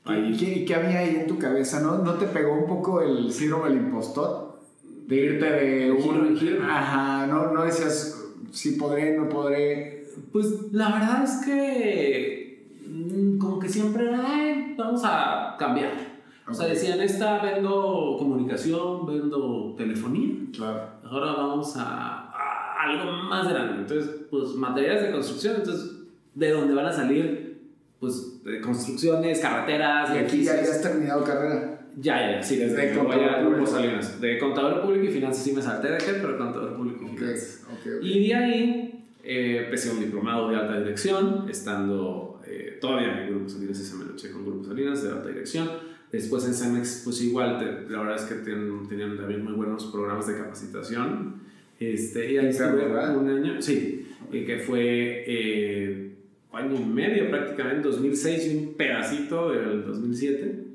[0.05, 1.81] ¿Y ahí qué, y qué había ahí en tu cabeza?
[1.81, 4.59] ¿No, ¿No te pegó un poco el síndrome del impostor?
[5.07, 6.37] De irte de un...
[6.63, 10.05] Ajá, no, no decías si podré, no podré.
[10.31, 16.08] Pues la verdad es que mm, como que siempre era, "Ay, vamos a cambiar.
[16.49, 16.71] O sea, Ok.
[16.71, 20.81] decían, esta vendo comunicación, vendo telefonía, Claro.
[21.03, 23.81] ahora vamos a, a algo más grande.
[23.81, 25.91] Entonces, pues materiales de construcción, entonces,
[26.35, 27.59] ¿de dónde van a salir?
[27.99, 30.57] Pues de construcciones, carreteras, Y aquí ya edificios.
[30.57, 31.75] habías terminado carrera.
[31.97, 33.65] Ya, ya, sí, desde De contador público.
[33.67, 34.21] Salinas.
[34.21, 37.65] De contador público y finanzas sí me salté de qué, pero contador público y finanzas.
[37.69, 38.03] ok, ok.
[38.03, 43.49] Y de ahí eh, empecé un diplomado de alta dirección, estando eh, todavía en Grupo
[43.49, 45.67] Salinas, y se me lo eché con Grupo Salinas de alta dirección.
[46.11, 49.85] Después en Cemex, pues igual, te- la verdad es que tienen- tenían también muy buenos
[49.87, 51.35] programas de capacitación.
[51.79, 52.85] Este, y ahí estuve
[53.17, 56.15] un año, sí, y que fue eh,
[56.51, 60.65] año y medio prácticamente, 2006 y un pedacito del 2007.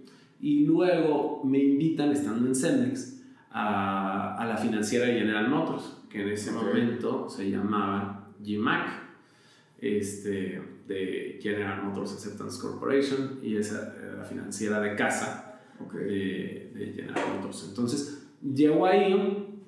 [0.40, 6.22] Y luego me invitan, estando en Cemex, a, a la financiera de General Motors, que
[6.22, 6.56] en ese Ok.
[6.62, 8.88] momento se llamaba GMAC,
[9.80, 15.94] este, de General Motors Acceptance Corporation, y esa era la financiera de casa Ok.
[15.94, 17.66] de, de General Motors.
[17.68, 19.60] Entonces, llego ahí,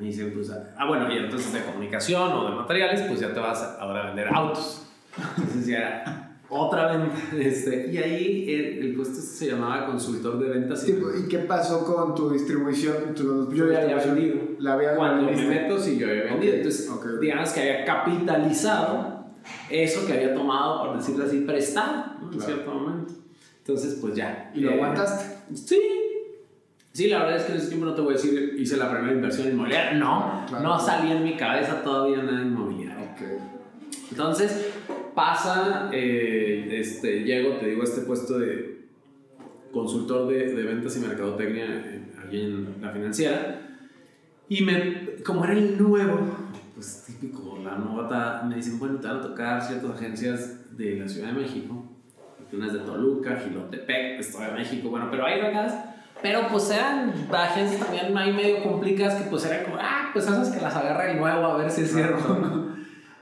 [0.00, 3.40] me dicen, pues, ah, bueno, y entonces de comunicación o de materiales, pues ya te
[3.40, 4.86] vas a- ahora a vender autos.
[5.38, 7.16] Entonces ya era otra venta.
[7.38, 10.82] Este, y ahí el, el puesto este se llamaba consultor de ventas.
[10.88, 13.14] y Sí, ¿Y qué pasó con tu distribución?
[13.14, 14.36] Tu, yo ya había vendido.
[14.58, 16.52] La había Cuando me meto, sí, yo había vendido.
[16.52, 17.20] Ok, Entonces, ok, ok.
[17.20, 19.13] digamos que había capitalizado
[19.70, 22.24] eso que había tomado, por decirlo así, prestado ¿no?
[22.32, 22.44] en Claro.
[22.54, 23.14] cierto momento.
[23.58, 24.50] Entonces, pues ya.
[24.54, 25.36] ¿Y lo eh, aguantaste?
[25.56, 25.80] Sí.
[26.92, 28.90] Sí, la verdad es que en ese tiempo no te voy a decir, hice la
[28.90, 29.94] primera inversión inmobiliaria.
[29.94, 30.62] No, Claro.
[30.62, 33.04] no salía en mi cabeza todavía nada inmobiliario.
[33.04, 33.20] Ok.
[34.10, 34.68] Entonces,
[35.14, 38.84] pasa, eh, este, llego, te digo, a este puesto de
[39.72, 43.60] consultor de, de ventas y mercadotecnia en- allí en la financiera.
[44.48, 46.20] Y me, como era el nuevo,
[46.74, 51.08] pues típico, la novata, me dicen, bueno, te van a tocar ciertas agencias de la
[51.08, 51.84] Ciudad de México,
[52.52, 55.74] unas de Toluca, Gilotepec, Estado de México, bueno, pero hay regadas.
[56.22, 60.50] Pero pues eran agencias también ahí medio complicadas que pues era como, ah, pues esas
[60.50, 62.70] que las agarra el nuevo a ver si es cierto.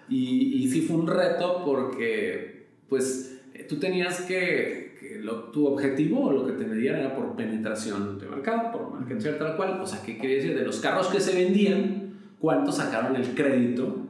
[0.08, 5.66] Y, y sí fue un reto porque, pues, eh, tú tenías que, que lo- tu
[5.66, 9.56] objetivo o lo que te medían era por penetración de mercado, por market share tal
[9.56, 9.80] cual.
[9.80, 10.58] O sea, ¿qué quería decir?
[10.58, 14.06] De los carros que se vendían, ¿cuántos sacaron el crédito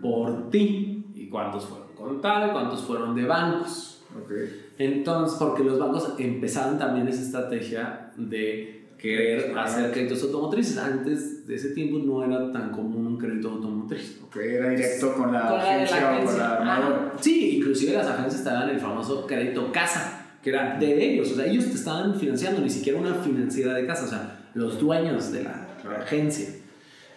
[0.00, 1.04] por ti?
[1.14, 2.52] ¿Y cuántos fueron contados?
[2.52, 4.02] ¿Cuántos fueron de bancos?
[4.16, 4.30] Ok.
[4.78, 10.78] Entonces, porque los bancos empezaron también esa estrategia de querer hacer créditos automotrices.
[10.78, 14.20] Antes de ese tiempo no era tan común un crédito automotriz.
[14.24, 16.38] Ok, era directo con la Con la de la agencia o con agencia.
[16.38, 17.10] la armadora.
[17.14, 21.32] Ah, sí, inclusive las agencias te daban el famoso crédito casa, que era de ellos.
[21.32, 24.78] O sea, ellos te estaban financiando, ni siquiera una financiera de casa, o sea, los
[24.78, 26.48] dueños de la, de la agencia.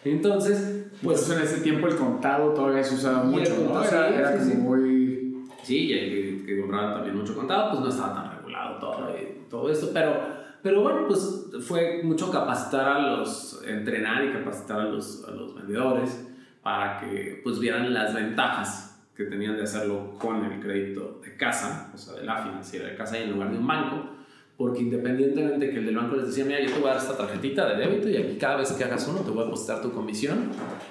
[0.03, 3.73] Entonces, Pues pues en ese tiempo el contado todavía se usaba mucho, ¿no?
[3.73, 4.57] contado, Era, sí, era sí, como sí.
[4.57, 5.45] muy...
[5.63, 9.09] Sí, y el que, que compraban también mucho contado, pues no estaba tan regulado todo,
[9.17, 10.13] y todo esto, pero,
[10.61, 15.55] pero bueno, pues fue mucho capacitar a los, entrenar y capacitar a los, a los
[15.55, 16.27] vendedores
[16.61, 21.91] para que pues vieran las ventajas que tenían de hacerlo con el crédito de casa,
[21.93, 24.14] o sea, de la financiera de casa y en lugar de un banco,
[24.57, 27.17] porque independientemente que el del banco les decía, mira, yo te voy a dar esta
[27.17, 29.91] tarjetita de débito y aquí cada vez que hagas uno te voy a depositar tu
[29.91, 30.49] comisión,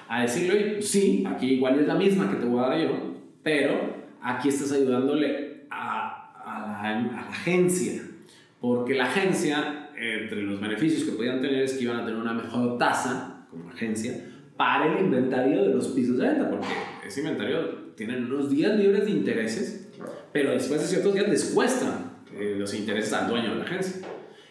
[0.09, 2.90] a decirle, oye, sí, aquí igual es la misma que te voy a dar yo,
[3.42, 8.03] pero aquí estás ayudándole a, a la, a la agencia,
[8.61, 12.35] porque la agencia, entre los beneficios que podían tener es que iban a tener una
[12.35, 16.66] mejor tasa como agencia para el inventario de los pisos de venta, porque
[17.07, 19.88] ese inventario tienen unos días libres de intereses,
[20.33, 22.03] pero después de ciertos días les cuestan
[22.36, 24.06] eh, los intereses al dueño de la agencia.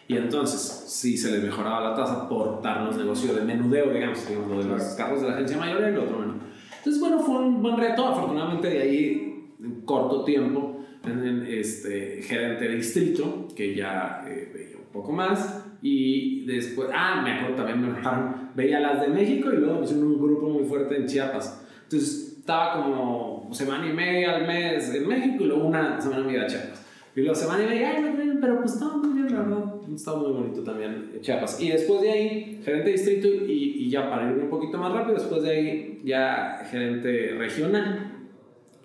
[0.06, 4.48] Y entonces, si se les mejoraba la tasa por darnos negocio de menudeo, digamos, digamos,
[4.50, 6.34] lo de los carros de la agencia mayor y el otro menú.
[6.78, 8.06] Entonces, bueno, fue un buen reto.
[8.06, 14.50] Afortunadamente, de ahí, en corto tiempo, en, en, este gerente de distrito, que ya eh,
[14.52, 15.64] veía un poco más.
[15.80, 20.06] Y después, ah, me acuerdo también, me dejaron, veía las de México y luego hicieron
[20.06, 21.64] un grupo muy fuerte en Chiapas.
[21.84, 26.26] Entonces, estaba como semana y media al mes en México y luego una semana y
[26.26, 26.83] media en Chiapas.
[27.16, 29.74] Y luego semana y media, ay, me traen, pero pues estaba muy bien, la verdad.
[29.94, 31.60] Estaba muy bonito también Chiapas.
[31.60, 34.92] Y después de ahí, gerente de distrito y, y ya para irme un poquito más
[34.92, 38.26] rápido, después de ahí ya gerente regional.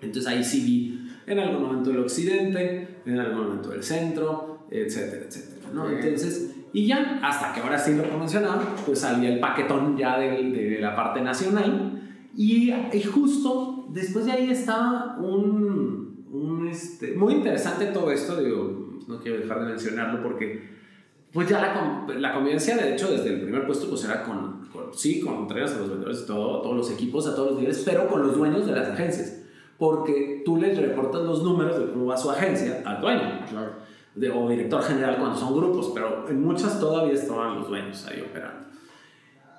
[0.01, 5.25] Entonces ahí sí vi en algún momento el occidente, en algún momento el centro, etcétera,
[5.27, 5.71] etcétera.
[5.73, 5.89] ¿no?
[5.89, 10.43] Entonces, y ya, hasta que ahora sí lo mencionaba, pues salía el paquetón ya de,
[10.51, 11.95] de la parte nacional.
[12.35, 15.98] Y, y justo después de ahí estaba un,
[16.31, 20.77] un este, muy interesante todo esto, digo, no quiero dejar de mencionarlo porque
[21.31, 24.93] pues ya la, la convivencia, de hecho, desde el primer puesto, pues era con, con-
[24.93, 28.07] sí, con entregas a los vendedores todo, todos los equipos, a todos los líderes, pero
[28.07, 29.35] con los dueños de las agencias.
[29.77, 33.73] Porque tú les reportas los números de cómo va su agencia al dueño Claro.
[34.15, 38.21] de- o director general cuando son grupos, pero en muchas todavía estaban los dueños ahí
[38.27, 38.67] operando.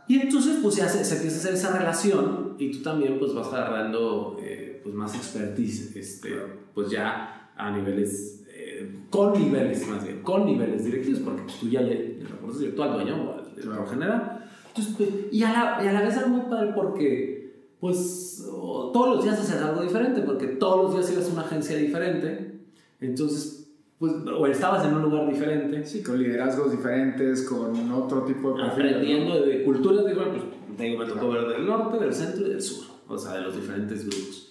[0.09, 3.47] Y entonces pues se, se empieza a hacer esa relación y tú también pues vas
[3.53, 6.31] agarrando eh, pues más expertise, este,
[6.75, 11.69] pues ya a niveles, eh, con niveles más bien, con niveles directivos, porque pues, tú
[11.69, 14.47] ya le, reportas directo al dueño o al director general.
[14.69, 17.41] Entonces, pues, y, a la, y a la vez era muy padre porque
[17.81, 21.43] pues o todos los días haces algo diferente, porque todos los días ibas a una
[21.43, 22.61] agencia diferente,
[23.01, 23.61] entonces
[23.99, 28.63] pues o estabas en un lugar diferente, Sí, con liderazgos diferentes, con otro tipo de
[28.63, 28.87] perfil.
[28.87, 32.51] aprendiendo de culturas diferentes, pues te digo, me tocó ver del norte, del centro y
[32.51, 34.50] del sur, o sea, de los diferentes grupos.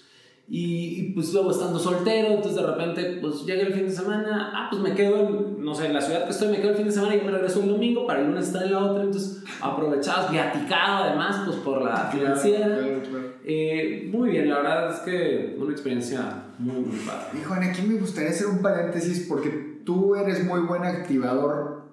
[0.52, 4.52] Y, y, pues luego estando soltero, entonces de repente pues llega el fin de semana,
[4.52, 6.76] ah, pues me quedo en, no sé, en la ciudad que estoy, me quedo el
[6.76, 9.04] fin de semana y me regreso el domingo para el lunes estar en la otra,
[9.04, 12.66] entonces aprovechabas, viaticado además, pues por la financiera.
[12.66, 13.34] Claro, claro.
[13.46, 17.28] Eh, muy bien, la verdad es que una experiencia muy, muy padre.
[17.40, 19.50] Y Juan, aquí me gustaría hacer un paréntesis porque
[19.86, 21.84] tú eres muy buen activador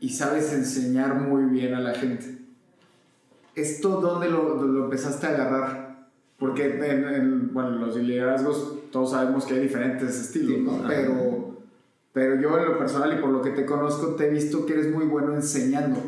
[0.00, 2.26] y sabes enseñar muy bien a la gente.
[3.54, 5.85] ¿Esto dónde lo, lo empezaste a agarrar?
[6.38, 10.86] Porque en, en, bueno, los liderazgos todos sabemos que hay diferentes estilos, ¿no?
[10.86, 11.56] Pero,
[12.12, 14.74] pero yo en lo personal y por lo que te conozco te he visto que
[14.74, 15.98] eres muy bueno enseñando.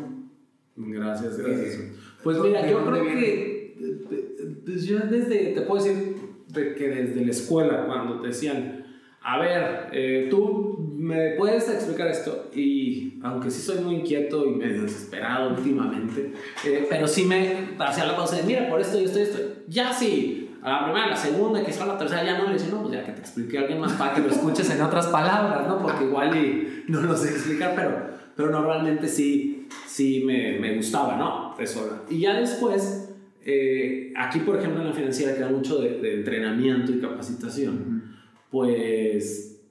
[0.75, 1.75] Gracias, gracias.
[1.75, 1.91] Eh,
[2.23, 3.19] Pues ¿dónde- mira, yo creo viene?
[3.19, 6.15] que eh, eh, pues yo desde, te puedo decir
[6.47, 8.85] de que desde la escuela, cuando te decían,
[9.21, 12.49] a ver, eh, tú ¿me puedes explicar esto?
[12.55, 16.33] Y aunque sí soy muy inquieto y medio desesperado últimamente,
[16.65, 19.39] eh, pero sí me hacía la cosa de, mira, por esto y esto y esto.
[19.69, 22.53] Ya sí, a la primera, a la segunda, quizá a la tercera, ya no le
[22.53, 25.07] dije, no, pues ya que te explique alguien más para que lo escuches en otras
[25.07, 25.81] palabras, ¿no?
[25.81, 31.15] Porque igual y no lo sé explicar, pero, pero normalmente sí, sí me, me gustaba,
[31.17, 31.55] ¿no?
[31.59, 32.03] Eso.
[32.09, 33.13] Y ya después,
[33.45, 38.15] eh, aquí por ejemplo en la financiera queda mucho de, de entrenamiento y capacitación,
[38.49, 39.61] pues,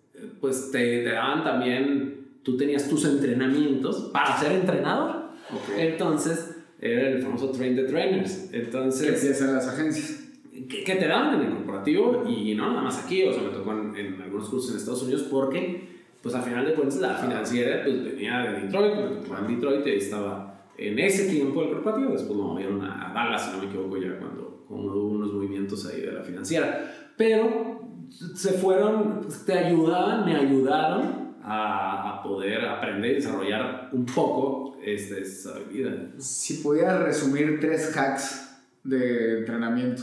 [0.40, 5.28] pues te, te daban también, tú tenías tus entrenamientos para ser entrenador.
[5.76, 8.50] Entonces, era el famoso train the trainers.
[8.52, 10.28] Entonces, ¿Qué piensan las agencias?
[10.66, 13.50] que, que te daban en el corporativo y no nada más aquí, o sea, me
[13.50, 15.88] tocó en, en algunos cursos en Estados Unidos porque,
[16.22, 19.86] pues al final de cuentas, la financiera pues venía de Detroit, me tocó en Detroit
[19.86, 23.62] y ahí estaba en ese tiempo el corporativo, después lo movieron a Dallas, si no
[23.62, 27.12] me equivoco, ya cuando, cuando hubo unos movimientos ahí de la financiera.
[27.16, 34.76] Pero se fueron, te ayudaban, me ayudaron a, a poder aprender y desarrollar un poco
[34.82, 35.96] este, esa habilidad.
[36.18, 40.02] Si pudieras resumir tres hacks de entrenamiento,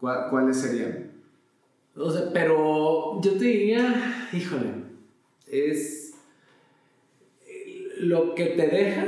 [0.00, 1.10] ¿cuá- ¿cuáles serían?
[1.96, 4.68] O sea, pero yo te diría, híjole,
[5.50, 6.14] es
[8.00, 9.04] lo que te deja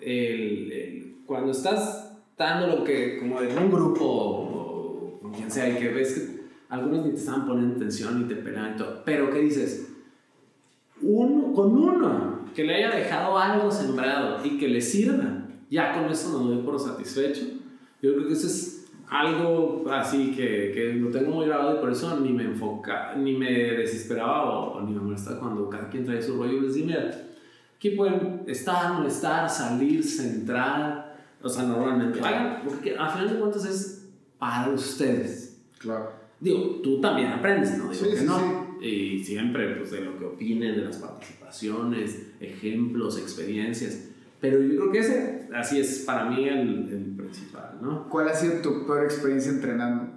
[0.00, 5.68] el, el- cuando estás dando lo que, como en un grupo o con quien sea,
[5.68, 6.36] y que ves que
[6.68, 9.88] algunos ni te estaban poniendo atención ni te pelean y todo, pero ¿qué dices?
[11.02, 16.10] Uno, con uno que le haya dejado algo sembrado y que le sirva, ya con
[16.10, 17.44] eso me doy por satisfecho.
[18.00, 21.92] Yo creo que eso es algo así que, que lo tengo muy grabado y por
[21.92, 26.04] eso ni me enfoca, ni me desesperaba o, o ni me molestaba cuando cada quien
[26.04, 27.10] trae su rollo y les digo, mira,
[27.76, 33.64] aquí pueden estar, molestar, salir, centrar, o sea, normalmente, hagan, porque a final de cuentas
[33.66, 35.62] es para ustedes.
[35.78, 36.10] Claro.
[36.40, 37.84] Digo, tú también aprendes, ¿no?
[37.90, 38.65] Digo Sí, que sí, no.
[38.80, 44.08] Y siempre, pues, de lo que opinen, de las participaciones, ejemplos, experiencias.
[44.40, 48.08] Pero yo creo que ese, así es para mí el, el principal, ¿no?
[48.08, 50.12] ¿Cuál ha sido tu peor experiencia entrenando?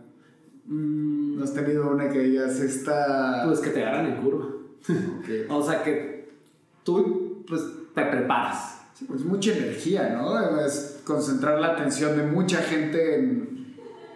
[0.66, 3.44] Mm, ¿No has tenido una que digas esta...
[3.46, 4.46] pues que te agarran en curva.
[4.46, 5.30] Ok.
[5.50, 6.30] O sea, que
[6.84, 7.62] tú, pues,
[7.96, 8.82] te preparas.
[8.94, 10.60] Sí, pues mucha energía, ¿no?
[10.60, 13.59] Es concentrar la atención de mucha gente en,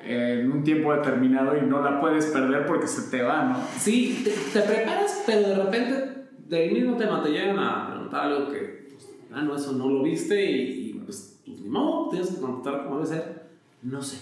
[0.05, 3.57] en un tiempo determinado y no la puedes perder porque se te va, ¿no?
[3.77, 6.13] Sí, te, te preparas, pero de repente
[6.47, 10.03] del mismo tema te llegan a preguntar algo que, pues, ah, no, eso no lo
[10.03, 13.43] viste y, y, pues, pues, ni modo, tienes que contestar como debe ser.
[13.81, 14.17] No sé.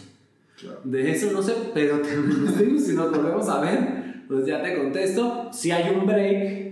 [0.59, 0.79] Claro.
[0.83, 2.09] De eso no sé, pero te
[2.79, 5.49] si nos volvemos a ver, pues ya te contesto.
[5.51, 6.70] Si hay un break,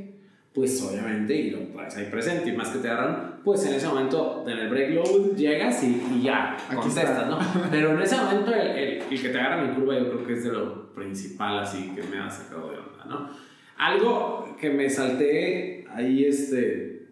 [0.53, 3.88] pues obviamente, y lo traes ahí presente, y más que te agarran, pues en ese
[3.88, 7.25] momento, en el break load, llegas y, y ya, Aquí contestas, está.
[7.27, 7.39] ¿no?
[7.71, 10.33] Pero en ese momento, el, el, el que te agarran en curva, yo creo que
[10.33, 13.29] es de lo principal, así que me ha sacado de onda, ¿no?
[13.77, 17.07] Algo que me salté ahí, este,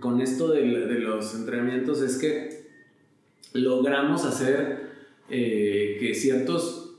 [0.00, 2.66] con esto de, de los entrenamientos, es que
[3.52, 4.88] logramos hacer
[5.30, 6.96] eh, que ciertos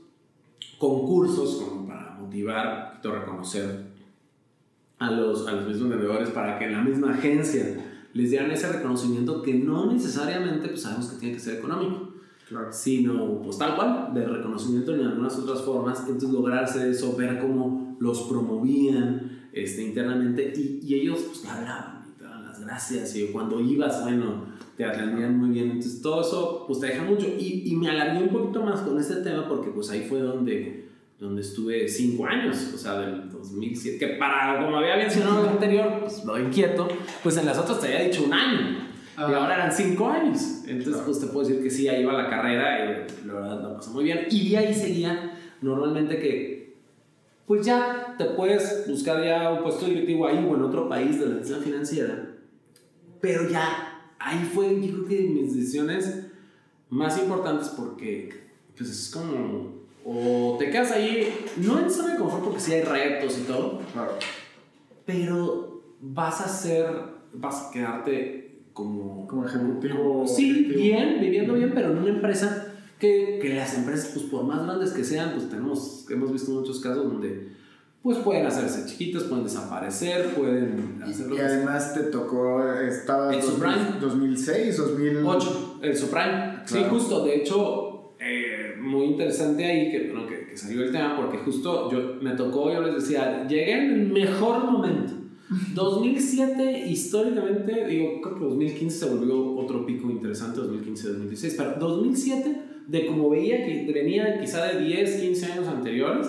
[0.78, 3.89] concursos, como para motivar, reconocer
[5.00, 8.70] a los, a los mismos vendedores, para que en la misma agencia les dieran ese
[8.72, 12.08] reconocimiento que no necesariamente pues sabemos que tiene que ser económico,
[12.48, 12.72] Claro.
[12.72, 17.96] sino pues tal cual, de reconocimiento en algunas otras formas, entonces lograrse eso, ver cómo
[18.00, 23.14] los promovían este, internamente y, y ellos pues te hablaban y te daban las gracias
[23.16, 27.26] y cuando ibas, bueno, te atendían muy bien, entonces todo eso pues te deja mucho.
[27.38, 30.88] Y, y me alargué un poquito más con este tema porque pues ahí fue donde,
[31.20, 35.52] donde estuve cinco años, o sea, del 2007, que para, como había mencionado en el
[35.52, 36.88] anterior, pues lo inquieto,
[37.22, 38.60] pues en las otras te había dicho un año.
[38.80, 39.24] Y Ah.
[39.26, 40.62] ahora eran cinco años.
[40.66, 41.04] Entonces, Claro.
[41.04, 43.90] pues te puedo decir que sí, ahí iba la carrera y la verdad la pasé
[43.90, 44.20] muy bien.
[44.30, 46.76] Y de ahí seguía normalmente que,
[47.46, 51.26] pues ya te puedes buscar ya un puesto directivo ahí o en otro país de
[51.26, 52.28] la entidad financiera.
[53.20, 56.28] Pero ya, ahí fue, yo creo que mis decisiones
[56.88, 58.30] más importantes porque,
[58.74, 62.82] pues es como, o te quedas ahí, no en zona de confort porque sí hay
[62.82, 64.12] retos y todo, Claro.
[65.04, 66.86] pero vas a ser,
[67.32, 69.26] vas a quedarte como...
[69.26, 70.26] Como ejecutivo.
[70.26, 70.80] Sí, directivo.
[70.80, 72.66] bien, viviendo bien, pero en una empresa
[72.98, 76.80] que, que las empresas, pues por más grandes que sean, pues tenemos, hemos visto muchos
[76.80, 77.48] casos donde
[78.02, 82.62] pues pueden hacerse chiquitos, pueden desaparecer, pueden hacer lo Y además te tocó,
[83.06, 84.00] 2000, subprime.
[84.00, 85.26] 2006, 2008.
[85.28, 86.54] 8, el subprime.
[86.64, 86.90] Sí, Claro.
[86.94, 87.89] justo, de hecho,
[88.80, 92.72] muy interesante ahí que, bueno, que, que salió el tema, porque justo yo, me tocó,
[92.72, 95.14] yo les decía, llegué en el mejor momento.
[95.74, 102.56] 2007, históricamente, digo, creo que 2015 se volvió otro pico interesante, 2015-2016, pero 2007,
[102.86, 106.28] de como veía que venía quizá de 10, 15 años anteriores,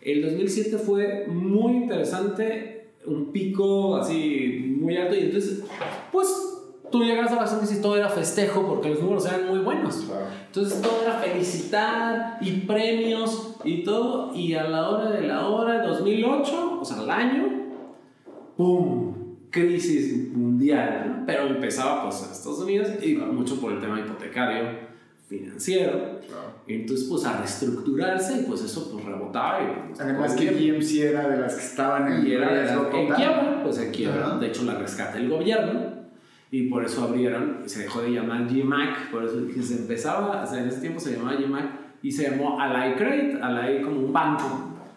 [0.00, 5.62] el 2007 fue muy interesante un pico así muy alto y entonces,
[6.12, 6.53] pues
[6.94, 10.08] tú llegas a las y todo era festejo porque los números eran muy buenos.
[10.46, 14.32] Entonces todo era felicitar y premios y todo.
[14.32, 17.46] Y a la hora de la hora, 2008, o sea, al año,
[18.56, 19.12] ¡pum!
[19.50, 21.26] Crisis mundial, ¿no?
[21.26, 24.78] Pero empezaba pues en Estados Unidos y mucho por el tema hipotecario,
[25.28, 26.20] financiero.
[26.68, 29.60] Entonces, pues a reestructurarse y pues eso pues rebotaba.
[29.64, 32.94] Y, pues, Además que GMC era de las que estaban en, y era de las
[32.94, 34.38] en quiebra, pues en quiebra.
[34.38, 35.93] De hecho, la rescata el gobierno
[36.54, 40.46] y por eso abrieron, se dejó de llamar GMAC, por eso que se empezaba, o
[40.46, 41.64] sea, en ese tiempo se llamaba GMAC
[42.00, 44.44] y se llamó Ally Credit, Ally como un banco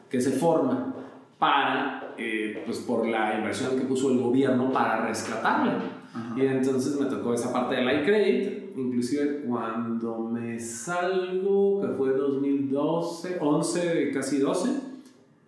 [0.07, 0.93] que se forma
[1.39, 5.79] para, eh, pues por la inversión que puso el gobierno para rescatarla.
[6.35, 12.11] Y entonces me tocó esa parte de Ally Credit, inclusive cuando me salgo, que fue
[12.11, 14.69] 2012, 11, casi 12,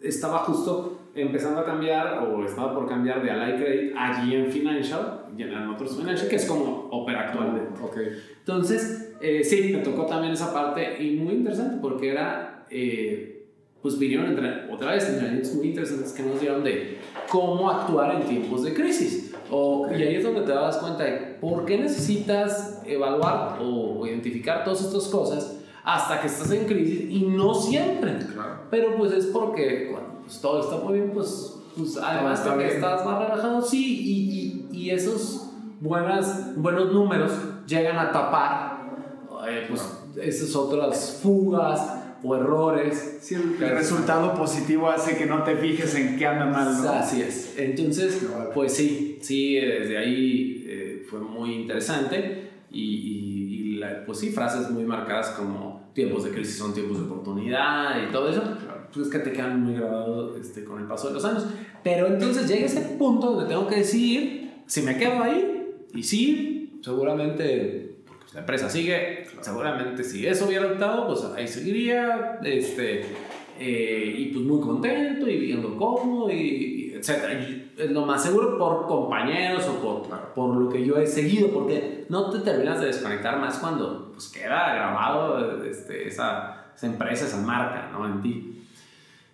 [0.02, 5.19] estaba justo empezando a cambiar o estaba por cambiar de Ally Credit a GM Financial,
[5.40, 7.82] General Motors Financial, que es como Opera actualmente.
[7.82, 7.98] Ok.
[8.40, 13.48] Entonces, eh, sí, me tocó también esa parte y muy interesante porque era, eh,
[13.82, 14.38] pues vinieron
[14.72, 16.98] otra vez entrenamientos muy interesantes que nos dieron de
[17.30, 19.34] cómo actuar en tiempos de crisis.
[19.50, 24.06] O, Y ahí es donde te das cuenta de por qué necesitas evaluar o, o
[24.06, 28.18] identificar todas estas cosas hasta que estás en crisis y no siempre.
[28.34, 28.60] Claro.
[28.70, 32.70] Pero pues es porque cuando pues, todo está muy bien, pues, pues además bien.
[32.70, 34.49] estás más relajado, sí, y, y,
[34.86, 35.50] y esos
[35.82, 37.32] buenas, buenos números
[37.68, 38.80] llegan a tapar
[39.48, 39.82] eh, pues,
[40.22, 43.18] esas otras fugas o errores.
[43.22, 46.90] Sí, el, resultado positivo hace que no te fijes en qué anda mal, ¿no?
[46.90, 47.56] Así es.
[47.58, 54.20] Entonces, pues sí, sí, desde ahí eh, fue muy interesante y, y- y la- pues
[54.20, 58.42] sí, frases muy marcadas como tiempos de crisis son tiempos de oportunidad y todo eso,
[58.94, 61.46] pues es que te quedan muy grabados este, con el paso de los años.
[61.84, 66.80] Pero entonces llega ese punto donde tengo que decidir si me quedo ahí y sí,
[66.84, 73.02] seguramente, porque pues, la empresa sigue, seguramente si eso hubiera optado, pues ahí seguiría, este,
[73.60, 77.40] eh, y pues muy contento y viviendo cómodo y, y etcétera.
[77.90, 82.30] Lo más seguro por compañeros o por, por lo que yo he seguido, porque no
[82.30, 87.90] te terminas de desconectar más cuando pues queda grabado este, esa, esa empresa, esa marca,
[87.92, 88.06] ¿no?
[88.06, 88.64] En ti.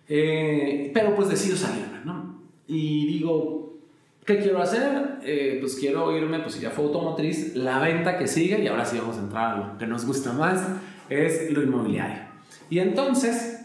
[0.08, 2.40] Eh, pero pues decido salirme, ¿no?
[2.66, 3.75] Y digo,
[4.26, 5.18] ¿qué quiero hacer?
[5.22, 8.84] Eh, pues quiero irme, pues si ya fue automotriz, la venta que sigue, y ahora
[8.84, 10.62] sí vamos a entrar a lo que nos gusta más,
[11.08, 12.26] es lo inmobiliario.
[12.68, 13.64] Y entonces,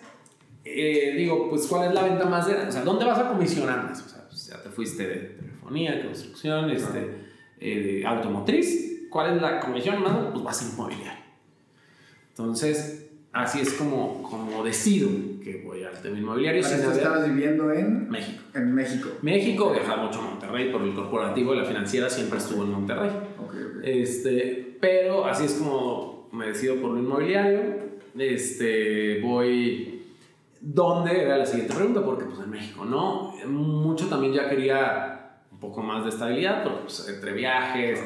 [0.64, 2.70] eh, digo, pues ¿cuál es la venta más grande?
[2.70, 4.02] O sea, ¿dónde vas a comisionar más?
[4.02, 7.10] O sea, pues, ya te fuiste de telefonía, construcción, este,
[7.60, 9.08] eh, de automotriz.
[9.10, 10.16] ¿Cuál es la comisión más?
[10.32, 11.22] Pues vas a inmobiliario.
[12.30, 13.01] Entonces,
[13.34, 15.10] así es como, como decido
[15.44, 16.62] que voy al tema inmobiliario.
[16.62, 18.42] Para esto estabas viviendo en, México.
[18.54, 19.10] en México.
[19.22, 23.10] México viajaba mucho a Monterrey por el corporativo y la financiera siempre estuvo en Monterrey.
[23.40, 23.84] Ok, ok.
[23.84, 27.62] Este, pero así es como me decido por lo inmobiliario.
[28.18, 30.04] Este, voy.
[30.60, 31.24] ¿Dónde?
[31.24, 33.34] Era la siguiente pregunta, porque pues en México, ¿no?
[33.48, 38.00] Mucho también ya quería un poco más de estabilidad, pero pues entre viajes,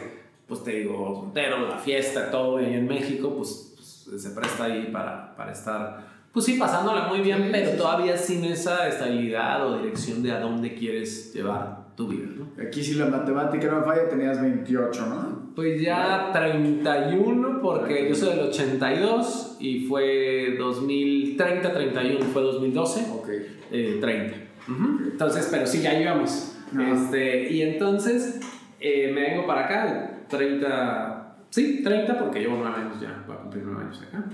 [0.47, 3.74] pues te digo, soltero, la fiesta, todo, y en México, pues,
[4.07, 7.71] pues, se presta ahí para, para estar, pues sí, pasándola muy bien, Sí, pero sí,
[7.73, 7.77] sí.
[7.77, 12.45] todavía sin esa estabilidad o dirección de a dónde quieres llevar tu vida, ¿no?
[12.61, 15.45] Aquí si la matemática no falla tenías 28, ¿no?
[15.55, 23.29] Pues ya 31 porque yo soy del 82 y fue 2030, 31 fue 2012, Ok.
[23.71, 24.35] eh, 30.
[24.69, 25.09] Ujú.
[25.11, 26.51] Entonces, pero sí, ya íbamos.
[26.93, 28.41] Este, y entonces
[28.81, 31.14] eh, me vengo para acá, 30,
[31.55, 34.25] sí, 30 porque llevo 9 años ya, voy a cumplir 9 años acá,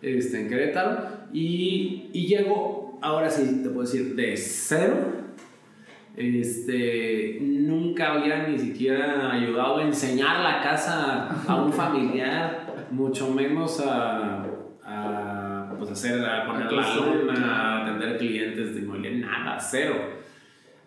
[0.00, 1.02] este, en Querétaro.
[1.32, 4.96] Y, y llego, ahora sí, te puedo decir, de cero.
[6.16, 13.80] Este, nunca había ni siquiera ayudado a enseñar la casa a un familiar, mucho menos
[13.80, 14.44] a,
[14.84, 19.94] a, pues hacer, a poner la luna, a atender clientes de inmobiliaria, nada, cero.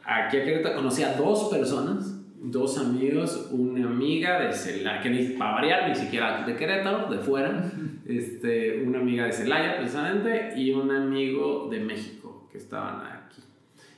[0.06, 5.24] Aquí a Querétaro conocí a dos personas, dos amigos, una amiga de Celaya, que ni
[5.38, 7.72] para variar, ni siquiera de Querétaro, de fuera,
[8.06, 13.42] este, una amiga de Celaya precisamente, y un amigo de México que estaban aquí.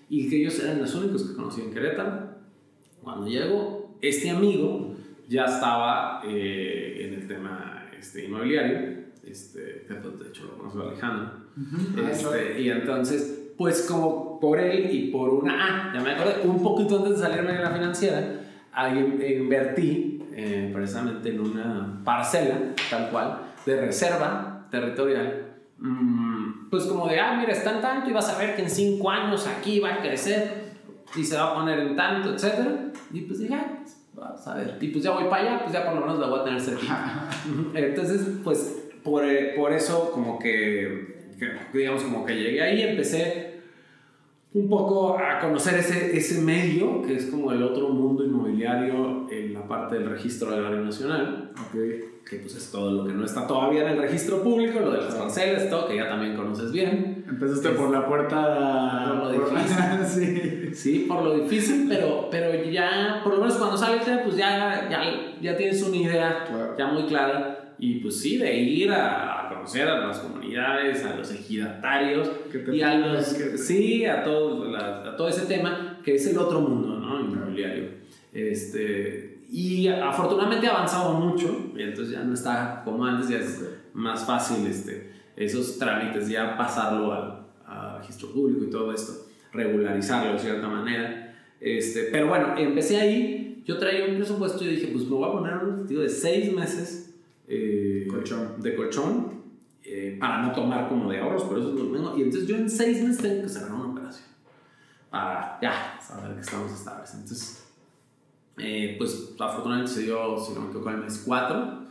[0.10, 2.36] Y que ellos eran los únicos que conocí en Querétaro.
[3.02, 4.96] Cuando llego, este amigo
[5.28, 11.46] ya estaba eh, en el tema este, inmobiliario, este, de hecho lo conozco a Alejandro,
[11.58, 16.48] Ah, este, y entonces, pues como por él y por una, ah, ya me acordé,
[16.48, 18.42] un poquito antes de salirme de la financiera,
[18.90, 22.56] invertí eh, precisamente en una parcela,
[22.90, 25.46] tal cual, de reserva territorial.
[25.78, 29.10] Mm, pues como de, ah, mira, están tanto y vas a ver que en cinco
[29.10, 30.66] años aquí va a crecer.
[31.16, 32.92] y se va a poner en tanto, etcétera.
[33.14, 34.78] Y pues dije, ah, pues, vamos a ver.
[34.82, 36.60] Y pues ya voy para allá, pues ya por lo menos la voy a tener
[36.60, 37.30] cerquita.
[37.74, 43.55] Entonces, pues por, eh, por eso como que, que, digamos, como que llegué ahí, empecé
[44.56, 49.54] un poco a conocer ese, ese medio, que es como el otro mundo inmobiliario en
[49.54, 51.52] la parte del registro agrario nacional.
[51.54, 51.74] Ok.
[52.28, 55.02] Que pues es todo lo que no está todavía en el registro público, lo de
[55.02, 57.26] las parcelas, todo, que ya también conoces bien.
[57.28, 59.20] Empezaste por la puerta...
[59.22, 60.06] Por lo difícil.
[60.06, 60.70] sí.
[60.74, 65.02] Sí, por lo difícil, pero, pero ya, por lo menos cuando sales, pues ya, ya,
[65.42, 66.76] ya tienes una idea Claro.
[66.78, 67.74] ya muy clara.
[67.78, 69.35] Y pues sí, de ir a
[69.66, 72.30] conocer a las comunidades, a los ejidatarios
[72.72, 73.26] y a los.
[73.26, 77.20] Sí, a todo, la- a todo ese tema que es el otro mundo, ¿no?
[77.20, 77.90] Inmobiliario.
[78.32, 83.64] Este, y afortunadamente ha avanzado mucho, y entonces ya no está como antes, ya es
[83.94, 90.34] más fácil este, esos trámites, ya pasarlo al, al registro público y todo esto, regularizarlo
[90.34, 91.34] de cierta manera.
[91.60, 95.32] Este, pero bueno, empecé ahí, yo traía un presupuesto y dije, pues me voy a
[95.32, 97.16] poner un objetivo de seis meses
[97.48, 98.62] eh, Colchón.
[98.62, 99.45] de colchón
[99.86, 102.14] eh, para no tomar como de ahorros, por eso es lo mismo.
[102.18, 104.28] Y entonces yo en seis meses tengo que cerrar una operación
[105.10, 107.14] para ya saber que estamos estables.
[107.14, 107.66] Entonces,
[108.58, 111.86] eh, pues afortunadamente se dio, si no me equivoco, el mes 4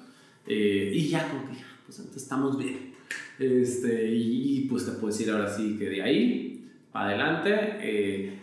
[0.46, 2.94] y ya como que ya, pues entonces estamos bien.
[3.38, 8.38] Este, y, y, pues te puedo decir ahora sí que de ahí para adelante eh,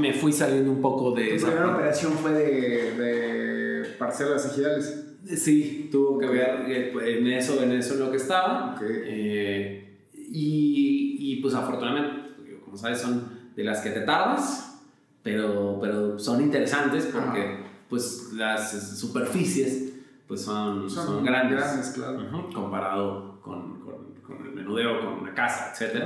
[0.00, 5.03] me fui saliendo un poco de Tu esa primera operación fue de, de parcelas ejidales.
[5.26, 8.74] Sí, tuvo que ver eh, en eso, en eso en lo que estaba.
[8.74, 8.82] Ok.
[8.86, 14.82] Eh, y, y, pues afortunadamente, digo, como sabes, son de las que te tardas,
[15.22, 19.92] pero, pero son interesantes porque pues las superficies
[20.26, 22.18] pues son, son, Son grandes, grandes, claro.
[22.18, 26.04] Ujú, comparado con, con, con el menudeo, con una casa, etc.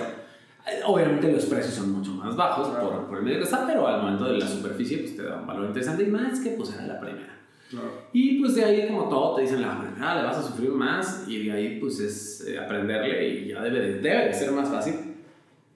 [0.85, 2.91] Obviamente los precios son mucho más bajos Claro.
[2.91, 5.37] por, por el medio que está, pero al momento de la superficie pues te da
[5.41, 7.38] un valor interesante y más que pues era la primera.
[7.71, 7.91] Claro.
[8.13, 11.25] Y pues de ahí, como todo, te dicen la primera le vas a sufrir más
[11.29, 14.69] y de ahí pues es eh, aprenderle y ya debe de, debe de ser más
[14.69, 14.95] fácil.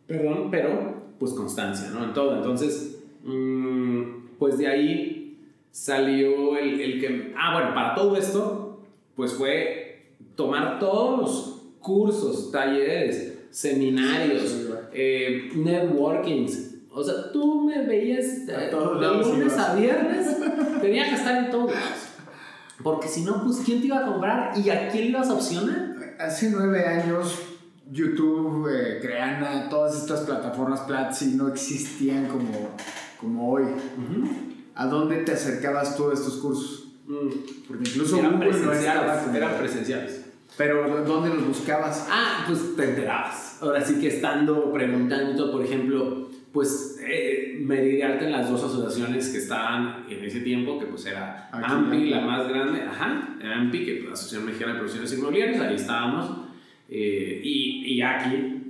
[0.06, 2.04] Perdón, pero pues constancia, ¿no?
[2.04, 2.36] En todo.
[2.36, 4.02] Entonces, mm,
[4.38, 5.38] pues de ahí
[5.70, 7.34] salió el, el que...
[7.36, 8.80] Ah, bueno, para todo esto,
[9.14, 16.71] pues fue tomar todos los cursos, talleres, seminarios, Sí, eh, networkings.
[16.94, 20.36] O sea, tú me veías A eh, todos de lados lunes a viernes,
[20.80, 21.98] tenía que estar en todos lados.
[22.82, 25.96] Porque si no, pues ¿quién te iba a comprar y a quién ibas a opcionar?
[26.18, 27.38] Hace nueve años,
[27.90, 32.70] YouTube, eh, Creana, todas estas plataformas Platzi no existían como,
[33.20, 33.64] como hoy.
[34.74, 36.88] ¿A dónde te acercabas tú a estos cursos?
[37.06, 37.28] Mm,
[37.68, 40.20] Porque incluso Eran Google no estaba presenciales, como- eran presenciales.
[40.56, 42.06] Pero ¿dónde los buscabas?
[42.10, 43.58] Ah, pues te enterabas.
[43.62, 48.62] Ahora sí que estando preguntando, por ejemplo, pues eh, me di alta en las dos
[48.62, 52.10] asociaciones que estaban en ese tiempo, que pues era Aquí, AMPI, aquí.
[52.10, 56.30] la más grande, ajá, AMPI, que es la Asociación Mexicana de Profesiones Inmobiliarias, ahí estábamos,
[56.88, 58.62] eh, y, y aquí,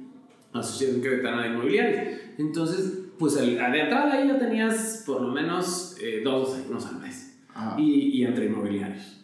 [0.52, 2.20] Asociación Queretana de Inmobiliarios.
[2.38, 7.00] Entonces, pues el- de entrada ahí ya tenías por lo menos eh, dos desayunos al
[7.00, 9.18] mes Ah, y, y entre inmobiliarios.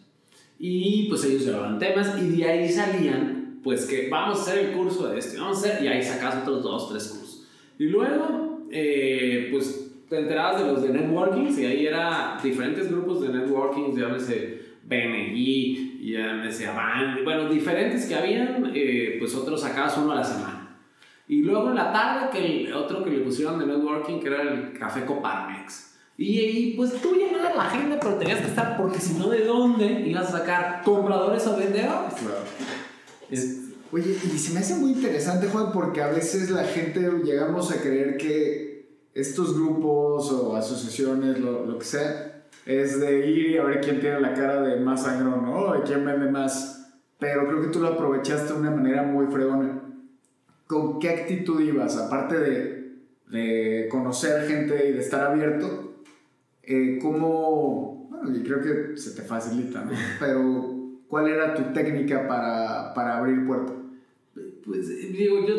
[0.59, 4.71] Y pues ellos llevaban temas y de ahí salían, pues que vamos a hacer el
[4.73, 7.47] curso de este, vamos a hacer, y ahí sacas otros dos, tres cursos.
[7.79, 13.21] Y luego, eh, pues te enterabas de los de networking, y ahí era diferentes grupos
[13.21, 19.97] de networking, llámese BNI, y llámese Avant, bueno, diferentes que habían, eh, pues otros sacabas
[19.97, 20.77] uno a la semana.
[21.27, 24.41] Y luego en la tarde, que el otro que le pusieron de networking, que era
[24.41, 25.95] el Café Coparmex.
[26.17, 29.45] Y, y, pues tú llenabas la agenda, pero tenías que estar, porque si no, ¿de
[29.45, 32.13] dónde ibas a sacar compradores o vendedores?
[32.15, 32.43] claro.
[33.29, 37.71] Es- Oye, y se me hace muy interesante, Juan, porque a veces la gente llegamos
[37.71, 38.69] a creer que
[39.13, 43.99] estos grupos o asociaciones, lo, lo que sea, es de ir y a ver quién
[43.99, 45.75] tiene la cara de más sangrón, ¿no?
[45.77, 46.93] Y quién vende más.
[47.17, 49.81] Pero creo que tú lo aprovechaste de una manera muy fregona.
[50.67, 51.97] ¿Con qué actitud ibas?
[51.97, 52.95] Aparte de,
[53.29, 56.03] de conocer gente y de estar abierto,
[56.61, 58.07] eh, ¿cómo...?
[58.09, 59.91] Bueno, yo creo que se te facilita, ¿no?
[60.19, 63.78] Pero, ¿cuál era tu técnica para, para abrir puertas?
[64.65, 65.55] Pues eh, digo, yo,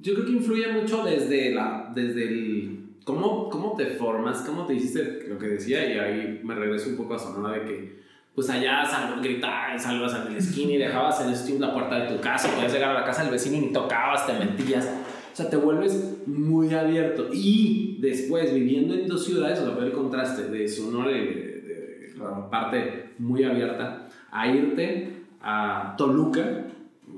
[0.00, 2.80] yo creo que influye mucho desde, la, desde el...
[3.04, 4.40] Cómo, ¿Cómo te formas?
[4.42, 5.86] ¿Cómo te hiciste lo que decía?
[5.92, 10.12] Y ahí me regreso un poco a Sonora de que pues allá sal, gritabas, salvas
[10.26, 13.00] en la esquina y dejabas en tiempo la puerta de tu casa, podías llegar a
[13.00, 14.86] la casa del vecino y ni tocabas, te metías.
[15.32, 17.28] O sea, te vuelves muy abierto.
[17.32, 21.30] Y después, viviendo en dos ciudades, o sea, ver el contraste de Sonora y de,
[21.30, 26.66] de- de la parte muy abierta, a irte a Toluca,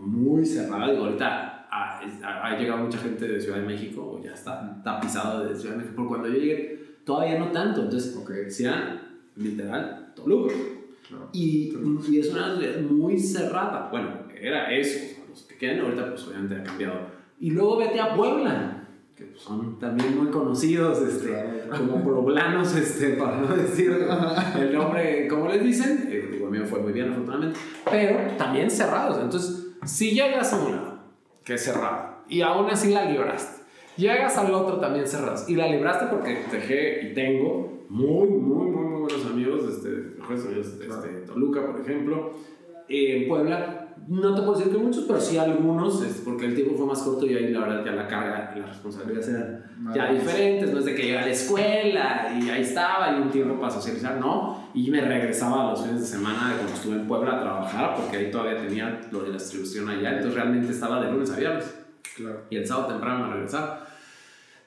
[0.06, 0.90] muy cerrada.
[0.90, 5.44] Digo, ahorita ha, ha- llegado mucha gente de Ciudad de México, o ya está tapizado
[5.46, 8.30] de Ciudad de México, pero cuando yo llegué todavía no tanto, entonces Ok.
[8.30, 9.00] decían
[9.36, 10.54] literal Toluca.
[11.08, 11.28] Claro.
[11.32, 11.72] Y,
[12.10, 13.88] y es una ciudad muy cerrada.
[13.90, 14.08] Bueno,
[14.40, 14.98] era eso.
[15.28, 17.00] los que quedan ahorita, pues obviamente ha cambiado.
[17.38, 21.28] Y luego vete a Puebla, que pues, son también muy conocidos este,
[21.68, 21.86] Claro.
[21.86, 23.92] como poblanos, este, para no decir
[24.58, 26.08] el nombre, como les dicen.
[26.10, 27.58] Eh, digo, a mí me fue muy bien, afortunadamente.
[27.90, 29.18] Pero también cerrados.
[29.22, 30.98] Entonces, si llegas a un lado,
[31.44, 33.62] que es cerrado, y aún así la libraste,
[33.96, 38.86] llegas al otro también cerrados, y la libraste porque dejé y tengo muy, muy, muy,
[38.86, 40.86] muy buenos amigos, este, mejores amigos, este.
[41.26, 42.32] Toluca, por ejemplo,
[42.88, 43.85] en Puebla.
[44.08, 47.02] No te puedo decir que muchos, pero sí algunos, este, porque el tiempo fue más
[47.02, 50.78] corto y ahí la verdad ya la carga y las responsabilidades eran ya diferentes, no
[50.78, 54.20] es de que llegaba a la escuela y ahí estaba y un tiempo para socializar,
[54.20, 57.40] no, y me regresaba a los fines de semana de cuando estuve en Puebla a
[57.40, 61.30] trabajar, porque ahí todavía tenía lo de la distribución allá, entonces realmente estaba de lunes
[61.32, 61.74] a viernes
[62.14, 62.42] Claro.
[62.48, 63.86] y el sábado temprano me regresaba.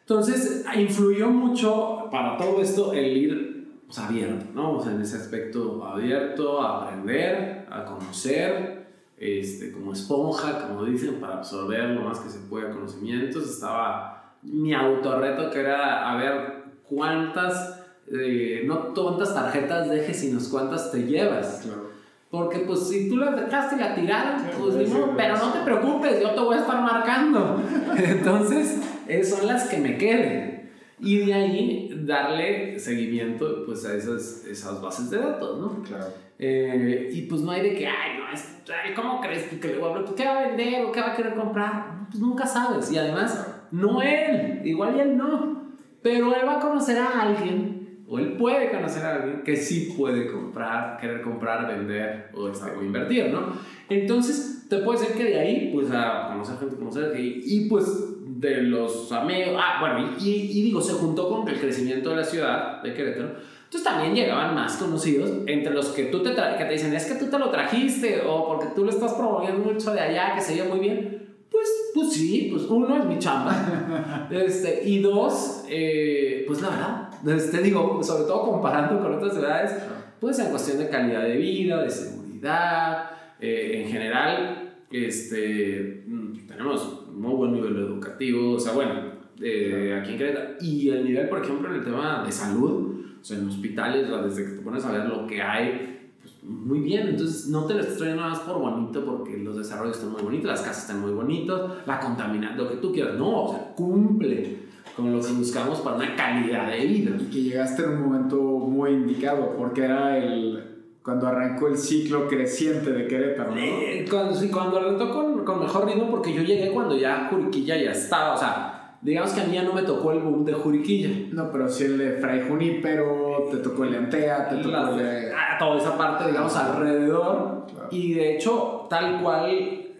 [0.01, 4.73] Entonces, influyó mucho para todo esto el ir pues, abierto, ¿no?
[4.73, 8.78] O sea, en ese aspecto abierto, a aprender, a conocer,
[9.19, 13.49] este, como esponja, como dicen, para absorber lo más que se pueda conocimientos.
[13.49, 20.91] Estaba mi autorreto que era a ver cuántas, eh, no cuántas tarjetas dejes, sino cuántas
[20.91, 21.61] te llevas.
[21.63, 21.89] Claro.
[22.29, 25.51] Porque pues si tú las dejaste y la tiraron, Sí, pues sí, modo, pero no
[25.51, 27.61] te preocupes, yo te voy a estar marcando.
[27.97, 30.69] Entonces, eh, son las que me queden.
[30.99, 35.83] Y de ahí darle seguimiento pues a esas, esas bases de datos, ¿no?
[35.83, 36.07] Claro.
[36.39, 39.77] Eh, y pues no hay de que, ay, no, es, ay, ¿cómo crees que le
[39.77, 40.15] voy a hablar?
[40.15, 42.07] ¿Qué va a vender o qué va a querer comprar?
[42.09, 42.91] Pues nunca sabes.
[42.91, 45.69] Y además, no él, igual y él no.
[46.01, 49.93] Pero él va a conocer a alguien, o él puede conocer a alguien que sí
[49.95, 53.53] puede comprar, querer comprar, vender o, este, o invertir, ¿no?
[53.87, 58.08] Entonces, te puede ser que de ahí, pues a conocer gente, conocer y, y pues
[58.39, 62.23] de los amigos, ah, bueno, y, y- digo, se juntó con el crecimiento de la
[62.23, 63.31] ciudad de Querétaro.
[63.65, 67.15] Entonces también llegaban más conocidos entre los que tú te que te dicen, es que
[67.15, 70.55] tú te lo trajiste o porque tú lo estás promoviendo mucho de allá, que se
[70.55, 71.27] ve muy bien.
[71.51, 74.27] Pues, pues sí, pues uno es mi chamba.
[74.31, 79.73] este, y dos, eh, pues la verdad, este, digo, sobre todo comparando con otras ciudades,
[80.21, 83.11] pues en cuestión de calidad de vida, de seguridad,
[83.41, 88.93] eh, en general, este, mm, tenemos muy buen nivel educativo, o sea, bueno,
[89.41, 90.49] eh, aquí en Querétaro.
[90.61, 94.45] Y el nivel, por ejemplo, en el tema de salud, o sea, en hospitales, desde
[94.45, 97.07] que te pones a ver lo que hay, pues muy bien.
[97.07, 100.21] Entonces, no te lo estás trayendo nada más por bonito, porque los desarrollos están muy
[100.21, 103.15] bonitos, las casas están muy bonitos, la contaminación, lo que tú quieras.
[103.15, 107.11] No, o sea, cumple con lo que buscamos para una calidad de vida.
[107.19, 110.68] Y que llegaste en un momento muy indicado, porque era el
[111.03, 113.57] cuando arrancó el ciclo creciente de Querétaro, ¿no?
[113.57, 117.77] Eh, cuando, sí, cuando arrancó con, con mejor ritmo, porque yo llegué cuando ya Juriquilla
[117.77, 120.53] ya estaba, o sea, digamos que a mí ya no me tocó el boom de
[120.53, 121.09] Juriquilla.
[121.31, 124.89] No, pero sí el de Fray Junípero, te tocó el de Antea, te tocó La-
[124.91, 125.33] el de...
[125.33, 127.65] a toda esa parte, digamos, alrededor.
[127.71, 127.87] Claro.
[127.91, 129.47] Y de hecho, tal cual,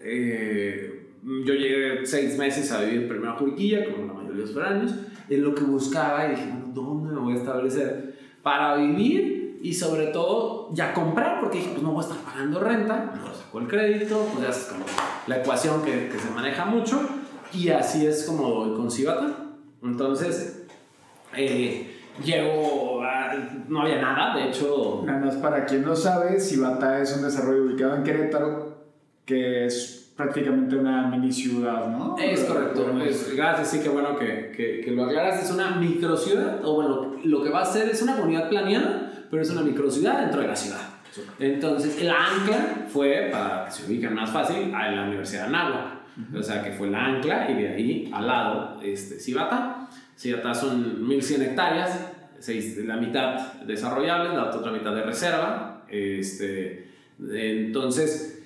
[0.02, 1.08] eh,
[1.44, 4.94] yo llegué seis meses a vivir primero a Juriquilla, como la mayoría de los foráneos,
[5.28, 8.14] en lo que buscaba y dije, ¿dónde me voy a establecer?
[8.42, 12.60] Para vivir y sobre todo ya comprar, porque dije, pues no voy a estar pagando
[12.60, 14.84] renta, mejor saco el crédito, pues ya es como
[15.26, 17.00] la ecuación que, que se maneja mucho,
[17.52, 19.28] y así es como con Cibata.
[19.82, 20.66] Entonces,
[21.36, 23.34] eh, llego, a-
[23.68, 27.64] no había nada, de hecho, Nada más para quien no sabe, Cibata es un desarrollo
[27.64, 28.76] ubicado en Querétaro,
[29.24, 32.16] que es prácticamente una mini ciudad, ¿no?
[32.18, 35.42] Es correcto, es- gracias, sí, que bueno que, que, que lo aclaras.
[35.42, 39.42] Es una microciudad, o bueno, lo que va a ser es una comunidad planeada, pero
[39.42, 40.80] es una microciudad dentro de la ciudad.
[41.38, 46.00] Entonces, el ancla fue, para que se ubiquen más fácil, a la Universidad de Anáhuac.
[46.36, 49.88] O sea, que fue la ancla y de ahí al lado, este, Cibata.
[50.16, 51.98] Cibata son 1100 hectáreas,
[52.38, 55.82] seis- la mitad desarrollables, la otra mitad de reserva.
[55.88, 56.88] Este,
[57.32, 58.42] entonces,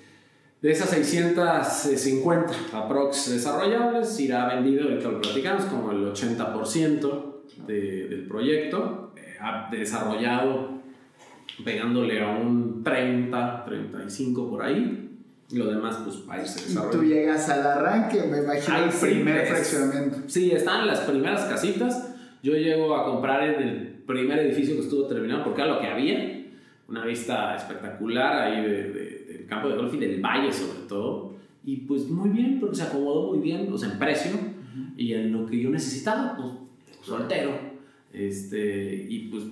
[0.63, 8.27] de esas 650 aprox desarrollables, irá vendido, ahorita lo platicamos, como el 80% de- del
[8.27, 10.74] proyecto, eh, ha desarrollado
[11.63, 15.11] pegándole a un 30, 35 por ahí.
[15.51, 19.07] Y lo demás, pues, va a irse Y tú llegas al arranque, me imagino, sí,
[19.07, 20.17] primer es- fraccionamiento.
[20.27, 22.15] Sí, están las primeras casitas.
[22.43, 25.87] Yo llego a comprar en el primer edificio que estuvo terminado porque era lo que
[25.87, 26.45] había.
[26.89, 31.35] Una vista espectacular ahí de- de- del campo de golf y del valle sobre todo.
[31.65, 34.33] Y pues muy bien, porque se acomodó muy bien, o sea, en precio
[34.97, 36.49] y en lo que yo necesitaba, pues
[37.03, 37.53] soltero.
[38.13, 39.45] Este, y pues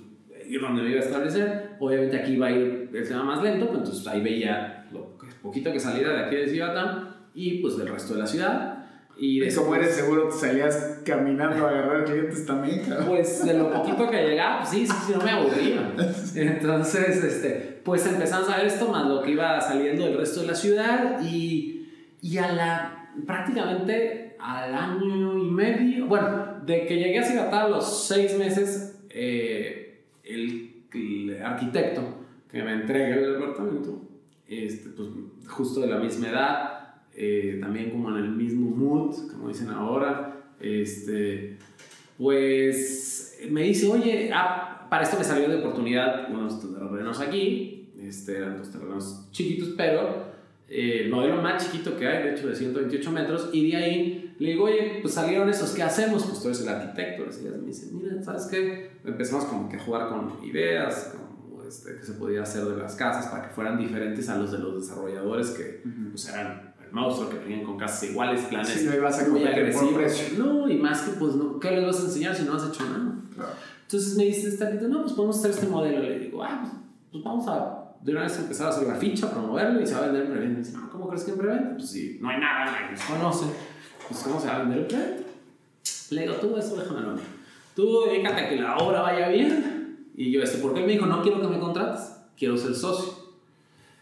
[0.60, 1.70] donde me iba a establecer.
[1.80, 5.72] Obviamente aquí va a ir el tema más lento, pues entonces ahí veía lo poquito
[5.72, 8.78] que saliera de aquí de Cibatán y pues del resto de la ciudad.
[9.18, 13.08] Y ¿Y después- como eres seguro, te salías caminando a agarrar clientes también, cabrón?
[13.08, 15.92] Pues de lo poquito que llegaba, pues sí, sí, sí, no me aburría.
[16.34, 20.46] Entonces, este, pues empezamos a ver esto más lo que iba saliendo del resto de
[20.46, 21.88] la ciudad y,
[22.22, 27.68] y a la, prácticamente al año y medio, bueno, de que llegué a Cibatá a
[27.68, 29.81] los seis meses, eh,
[30.34, 32.02] el, el arquitecto
[32.50, 34.02] que me entrega el departamento,
[34.46, 35.08] este, pues
[35.46, 36.82] justo de la misma edad,
[37.14, 41.56] eh, también como en el mismo mood, como dicen ahora, este,
[42.18, 48.36] pues me dice, oye, ah, para esto me salió de oportunidad unos terrenos aquí, este,
[48.36, 50.32] eran dos terrenos chiquitos, pero
[50.68, 54.31] eh, el modelo más chiquito que hay, de hecho de 128 metros, y de ahí
[54.42, 56.24] le digo, oye, pues salieron esos, ¿qué hacemos?
[56.24, 58.90] Pues tú eres el arquitecto, así, me dice, mira, ¿sabes qué?
[59.04, 62.94] Empezamos como que a jugar con ideas, como este, que se podía hacer de las
[62.94, 67.30] casas para que fueran diferentes a los de los desarrolladores que pues eran el monstruo,
[67.30, 70.38] que venían con casas iguales, planes Sí, no ibas a muy agresivos.
[70.38, 72.84] No, y más que pues, no, ¿qué les vas a enseñar si no has hecho
[72.84, 73.14] nada?
[73.34, 73.52] Claro.
[73.82, 76.02] Entonces me dice esta gente, no, pues podemos hacer este modelo.
[76.02, 76.72] Le digo, ah, pues,
[77.10, 80.00] pues vamos a de una vez empezar a hacer la ficha, promoverlo y se va
[80.00, 80.70] a vender en preventa.
[80.72, 81.76] No, ¿cómo crees que en preventa?
[81.76, 83.46] Pues si no hay nada, nadie nos conoce,
[84.12, 85.22] pues ¿cómo se va a vender en preventa?
[86.10, 87.24] Le digo, tú eso déjame lo mío.
[87.74, 90.10] Tú dedícate a que la obra vaya bien.
[90.14, 92.12] Y yo, este, ¿por qué me dijo, no quiero que me contrates?
[92.36, 93.14] Quiero ser socio.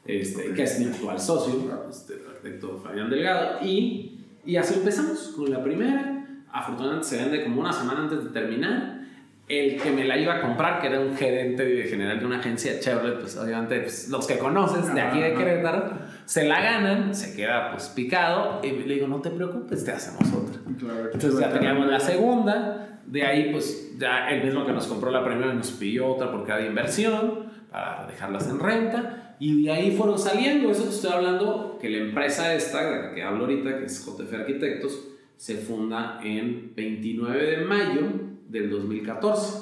[0.05, 3.65] Este, que es mi actual socio, este, el arquitecto Fabián Delgado.
[3.65, 6.27] Y, y así empezamos con la primera.
[6.53, 8.99] Afortunadamente se vende como una semana antes de terminar.
[9.47, 12.79] El que me la iba a comprar, que era un gerente general de una agencia
[12.79, 15.35] Chevrolet, pues obviamente pues, los que conoces de aquí de.
[15.35, 15.91] Querétaro,
[16.31, 20.33] se la ganan, se queda pues picado y le digo, no te preocupes, te hacemos
[20.33, 20.61] otra.
[20.79, 25.11] Claro, Entonces ya teníamos la segunda, de ahí pues ya el mismo que nos compró
[25.11, 29.73] la primera nos pidió otra porque era de inversión para dejarlas en renta y de
[29.73, 33.47] ahí fueron saliendo, eso te estoy hablando que la empresa esta de la que hablo
[33.47, 38.03] ahorita, que es JF Arquitectos, se funda en 29 de mayo
[38.49, 39.57] del 2014.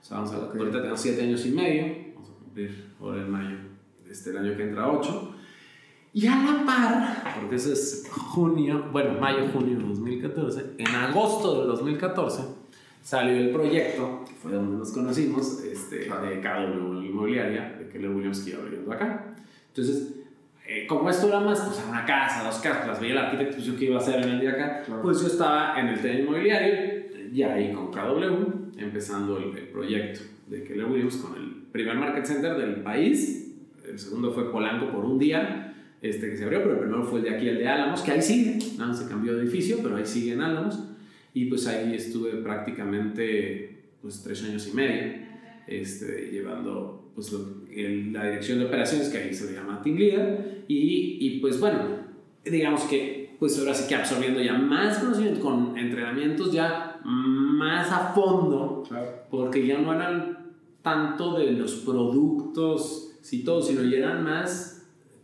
[0.00, 3.30] O sea, vamos a, ahorita tenemos 7 años y medio, vamos a cumplir ahora en
[3.32, 3.56] mayo,
[4.08, 5.33] este el año que entra 8.
[6.14, 11.58] Y a la par, porque eso es junio, bueno, mayo, junio de 2014, en agosto
[11.58, 12.42] del 2014
[13.02, 18.40] salió el proyecto, que fue donde nos conocimos, este, de KW Inmobiliaria, de Keller Williams
[18.40, 19.34] que iba abriendo acá.
[19.68, 20.14] Entonces,
[20.66, 23.66] eh, como esto era más, pues, una casa, dos casas, las veía el arquitecto, pues
[23.66, 25.02] yo qué iba a hacer en el día acá, Claro.
[25.02, 30.20] pues yo estaba en el tema inmobiliario, ya ahí con KW, empezando el, el proyecto
[30.46, 33.52] de Keller Williams con el primer market center del país,
[33.86, 35.63] el segundo fue Polanco por un día,
[36.04, 38.12] este que se abrió, pero el primero fue el de aquí, el de Álamos, que
[38.12, 40.78] ahí sigue, más se cambió de edificio, pero ahí sigue en Álamos,
[41.32, 45.12] y pues ahí estuve prácticamente pues tres años y medio,
[45.66, 49.96] este, llevando pues lo- el- la dirección de operaciones, que ahí se le llama Team
[49.96, 51.78] Leader, y, y pues bueno,
[52.44, 58.12] digamos que pues ahora sí que absorbiendo ya más conocimiento con entrenamientos ya más a
[58.14, 59.06] fondo, Claro.
[59.30, 60.38] porque ya no eran
[60.82, 64.73] tanto de los productos, sí, todo, sino ya eran más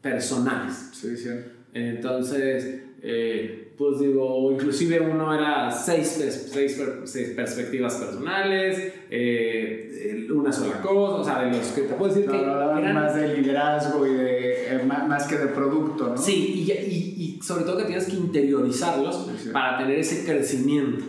[0.01, 0.90] personales.
[0.92, 1.28] Sí, sí.
[1.72, 6.18] Entonces, eh, pues digo, inclusive uno era seis,
[6.53, 12.12] seis, seis perspectivas personales, eh, una sola cosa, o sea, de los que te puedo
[12.12, 15.46] decir No, que no, eran- más de liderazgo y de eh, ma- más, que de
[15.46, 16.16] producto, ¿no?
[16.16, 19.51] Sí, y, y, y sobre todo que tienes que interiorizarlos Sí, sí.
[19.51, 21.05] para tener ese crecimiento.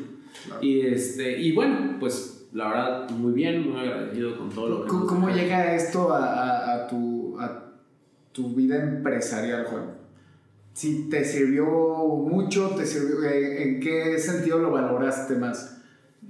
[0.46, 0.64] Claro.
[0.64, 4.90] Y, este, y bueno, pues la verdad, muy bien, muy agradecido con todo lo que...
[4.90, 7.21] ¿Cómo, cómo llega esto a, a- a tu,
[8.32, 10.02] tu vida empresarial, Juan?
[10.74, 15.82] Si te sirvió mucho, te sirvió, eh, ¿en qué sentido lo valoraste más?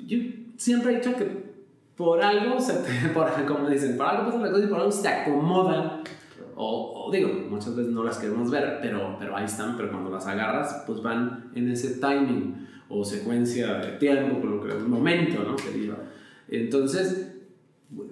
[0.06, 0.18] Yo
[0.58, 1.52] siempre he dicho que
[1.96, 4.92] por algo, se te, por, como dicen, por algo pasan las cosas y por algo
[4.92, 6.02] se te acomodan.
[6.56, 10.10] O, o digo, muchas veces no las queremos ver, pero, pero ahí están, pero cuando
[10.10, 15.44] las agarras, pues van en ese timing o secuencia de tiempo, con lo que momento,
[15.44, 15.56] ¿no?
[15.56, 15.98] Que diga.
[16.48, 17.32] Entonces,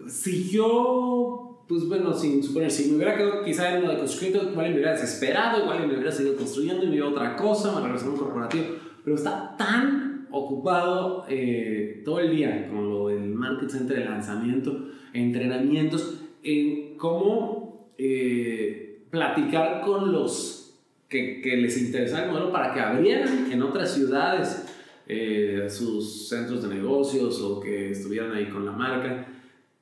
[0.07, 4.49] si yo, pues bueno, sin suponer, si me hubiera quedado quizá en lo de construyendo,
[4.49, 7.75] igual me hubiera desesperado, igual me hubiera seguido construyendo y me iba a otra cosa,
[7.75, 8.65] me regresé a un corporativo,
[9.03, 14.87] pero está tan ocupado eh, todo el día con lo del market center, el lanzamiento,
[15.13, 20.75] entrenamientos, en cómo eh, platicar con los
[21.07, 24.65] que, les interesaba el modelo para que abrieran en otras ciudades
[25.07, 29.27] eh, sus centros de negocios o que estuvieran ahí con la marca,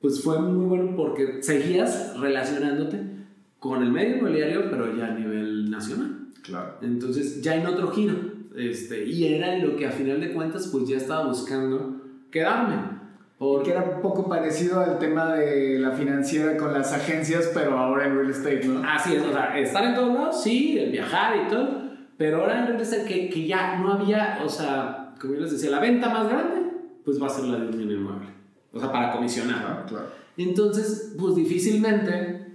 [0.00, 3.18] pues fue muy bueno porque seguías relacionándote
[3.58, 6.28] con el medio inmobiliario, pero ya a nivel nacional.
[6.42, 6.74] Claro.
[6.82, 8.14] Entonces ya en otro giro.
[8.56, 12.76] Este, y era en lo que a final de cuentas pues ya estaba buscando quedarme.
[12.76, 12.98] Que
[13.38, 18.06] Porque era un poco parecido al tema de la financiera con las agencias, pero ahora
[18.06, 18.82] en real estate, ¿no?
[18.84, 22.60] así es, o sea, estar en todos lados, sí, el viajar y todo, Pero ahora
[22.60, 26.08] en realidad que, que ya no había, o sea, como yo les decía, la venta
[26.08, 26.68] más grande,
[27.04, 28.37] pues va a ser la de un bien inmueble.
[28.72, 29.64] O sea, para comisionar.
[29.66, 30.06] Ah, claro.
[30.36, 32.46] Entonces, pues difícilmente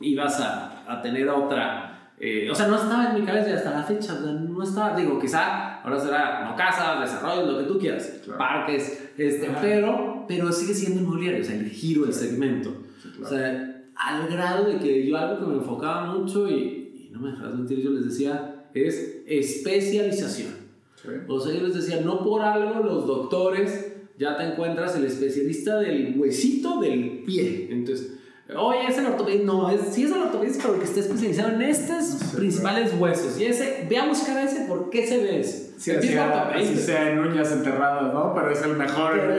[0.00, 2.10] ibas a, a tener otra.
[2.20, 4.14] eh, o sea, no estaba en mi cabeza hasta la fecha.
[4.14, 8.20] o sea, no estaba, digo, quizá ahora será no casas, desarrollo, lo que tú quieras,
[8.24, 8.38] Claro.
[8.38, 12.70] parques, este, pero, pero sigue siendo inmobiliario, o sea, el giro, el segmento.
[13.02, 13.36] Sí, O claro.
[13.36, 17.30] sea, al grado de que yo algo que me enfocaba mucho y, y no me
[17.32, 20.54] dejarás mentir, yo les decía, es especialización.
[21.02, 21.08] Sí.
[21.28, 25.78] O sea, yo les decía, no por algo los doctores ya te encuentras el especialista
[25.78, 27.68] del huesito del pie.
[27.70, 28.12] Entonces,
[28.56, 29.46] oye, es el ortopedista.
[29.46, 33.40] No, es, sí es el ortopedista, pero que está especializado en estos Sí, principales huesos.
[33.40, 35.74] Y ese, ve a buscar a ese, ¿por qué se ve ese?
[35.76, 38.32] Sí, El así así sea en uñas enterradas, ¿no?
[38.34, 39.12] Pero es el mejor.
[39.12, 39.34] Pero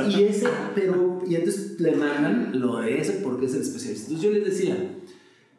[0.00, 0.10] el.
[0.10, 4.06] Y ese, pero, y entonces le mandan lo de ese porque es el especialista.
[4.08, 4.76] Entonces yo les decía,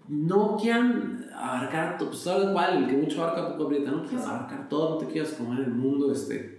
[0.08, 4.26] no quieran abarcar, to- pues tal cual, el que mucho abarca poco aprieta, no quieras
[4.28, 6.55] abarcar todo, no te quieras comer el mundo, este,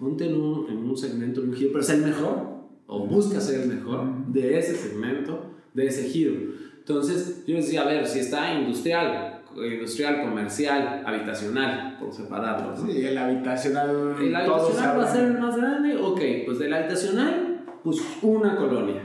[0.00, 2.38] ponte en un, en un segmento, en un giro, pero ser el mejor,
[2.86, 6.34] o busca ser el mejor de ese segmento, de ese giro.
[6.78, 12.86] Entonces yo decía, a ver, si está industrial, industrial, comercial, habitacional, por separarlo, ¿no?
[12.86, 14.16] Sí, el habitacional.
[14.20, 15.96] ¿El habitacional va a ser el más grande?
[15.96, 19.02] Ok, pues del habitacional, pues una colonia.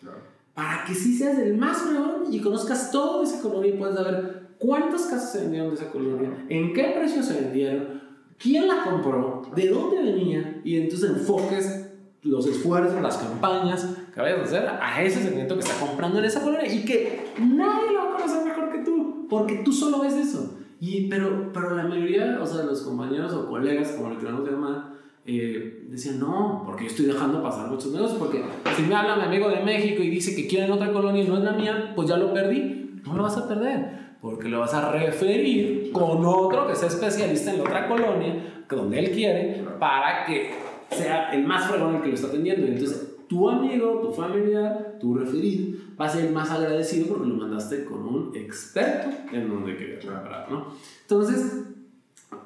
[0.00, 0.18] Claro.
[0.54, 4.48] Para que sí seas el más fregón y conozcas todo esa colonia y puedas saber
[4.58, 8.07] cuántas casas se vendieron de esa colonia, en qué precio se vendieron,
[8.38, 11.90] quién la compró, de dónde venía, y entonces enfoques
[12.22, 16.24] los esfuerzos, las campañas que vayas a hacer a ese segmento que está comprando en
[16.24, 20.00] esa colonia y que nadie lo va a conocer mejor que tú, porque tú solo
[20.00, 20.54] ves eso.
[20.80, 24.98] Y, pero, pero la mayoría, o sea, los compañeros o colegas, como le queramos llamar,
[25.26, 28.42] eh, decían, no, porque yo estoy dejando pasar muchos negocios, porque
[28.76, 31.28] si me habla mi amigo de México y dice que quiere en otra colonia y
[31.28, 33.00] no es la mía, pues ya lo perdí.
[33.04, 37.52] No lo vas a perder, porque lo vas a referir con otro que sea especialista
[37.52, 40.50] en la otra colonia, que donde él quiere, para que
[40.90, 42.66] sea el más fregón el que lo está atendiendo.
[42.66, 47.28] Y entonces, tu amigo, tu familiar, tu referido, va a ser el más agradecido porque
[47.28, 50.72] lo mandaste con un experto en donde querías comprar, ¿no?
[51.02, 51.66] Entonces,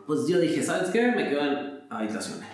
[0.06, 1.12] pues yo dije, ¿sabes qué?
[1.12, 2.48] Me quedo en habitaciones.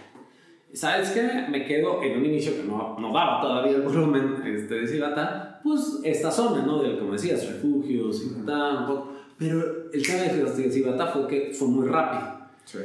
[0.72, 1.46] ¿Sabes qué?
[1.50, 5.60] Me quedo en un inicio que no, no daba todavía el volumen este, de Cibata,
[5.62, 6.82] pues esta zona, ¿no?
[6.82, 9.07] Del, como decías, refugios, Cibata, un poco.
[9.38, 12.38] Pero el tema de Cibata fue que fue muy rápido.
[12.64, 12.78] Sí.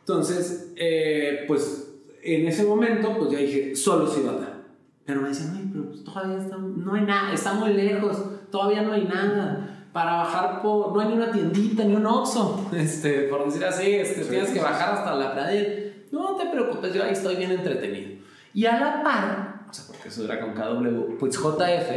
[0.00, 1.90] Entonces, eh, pues
[2.22, 4.58] en ese momento, pues ya dije, solo Cibata.
[5.04, 8.82] Pero me decían, ay, pero pues, todavía está, no hay nada, está muy lejos, todavía
[8.82, 9.88] no hay nada.
[9.92, 13.92] Para bajar, por, no hay ni una tiendita, ni un Oxxo, este, por decir así,
[13.92, 14.64] este, Sí, tienes sí, que sí.
[14.64, 15.92] bajar hasta la pradera.
[16.12, 18.20] No te preocupes, yo ahí estoy bien entretenido.
[18.54, 21.90] Y a la par, o sea, porque eso era con KW, pues JF,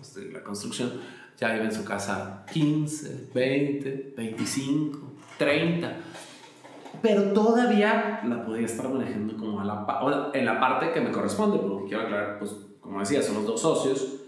[0.00, 0.92] este, la construcción,
[1.38, 4.98] ya vive en su casa 15, 20, 25,
[5.38, 5.96] 30
[7.02, 11.58] pero todavía la podía estar manejando como a la en la parte que me corresponde,
[11.58, 14.22] porque quiero aclarar, pues como decía, somos dos socios,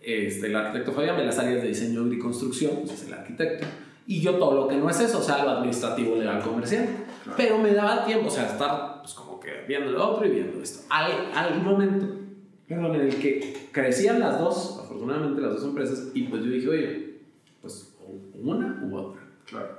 [0.00, 3.66] este, el arquitecto Fabián de las áreas de diseño y construcción, pues es el arquitecto,
[4.06, 6.86] y yo todo lo que no es eso, o sea, lo administrativo, legal, comercial,
[7.24, 7.36] Claro.
[7.38, 10.62] pero me daba tiempo, o sea, estar pues como que viendo lo otro y viendo
[10.62, 10.86] esto.
[10.90, 12.06] Al, al momento,
[12.68, 16.68] perdón, en el que crecían las dos, afortunadamente las dos empresas, y pues yo dije,
[16.68, 17.14] oye,
[17.60, 17.94] pues
[18.34, 19.22] una u otra.
[19.46, 19.78] Claro.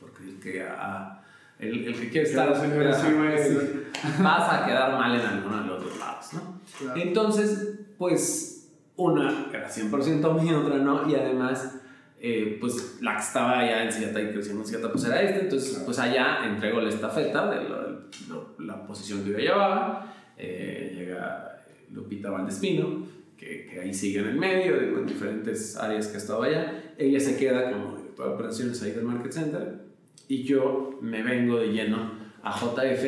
[0.00, 1.22] Porque el que, ah,
[1.58, 5.60] el, el que quiere estar Claro, señor, sí, sí, vas a quedar mal en alguno
[5.62, 6.60] de los dos lados, ¿no?
[6.78, 7.00] Claro.
[7.00, 11.80] Entonces, pues, una era 100% mío, otra no, y además,
[12.20, 15.40] eh, pues, la que estaba allá en Ciata y creciendo en Ciata, pues era este,
[15.44, 15.84] entonces, Claro.
[15.86, 21.57] pues allá entrego la estafeta de lo- lo- la posición que yo llevaba, eh, llega
[21.92, 26.94] Lupita Valdespino, que, que ahí sigue en el medio, en diferentes áreas que estaba allá,
[26.98, 29.88] ella se queda como directora de operaciones ahí del Market Center,
[30.28, 32.12] y yo me vengo de lleno
[32.42, 33.04] a JF.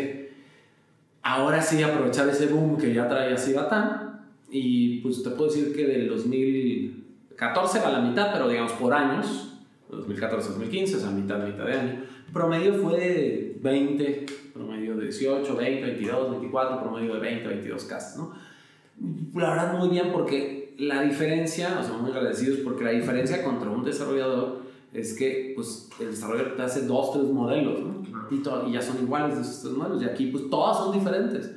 [1.22, 4.08] Ahora sí aprovechar ese boom que ya traía Cibatán.
[4.50, 8.92] Y pues te puedo decir que del 2014 va a la mitad, pero digamos por
[8.92, 9.54] años,
[9.90, 12.02] 2014-2015, o sea, mitad, mitad de año.
[12.32, 18.16] Promedio fue de 20, promedio de 18, 20, 22, 24, promedio de 20, 22 casas,
[18.16, 18.34] ¿no?
[19.34, 23.70] La verdad muy bien porque la diferencia, o sea, muy agradecidos porque la diferencia contra
[23.70, 24.60] un desarrollador
[24.92, 27.80] es que pues el desarrollador te hace dos, tres modelos.
[28.30, 28.42] Y,
[28.72, 30.02] ya son iguales esos tres modelos.
[30.02, 31.50] Y aquí pues todas son diferentes.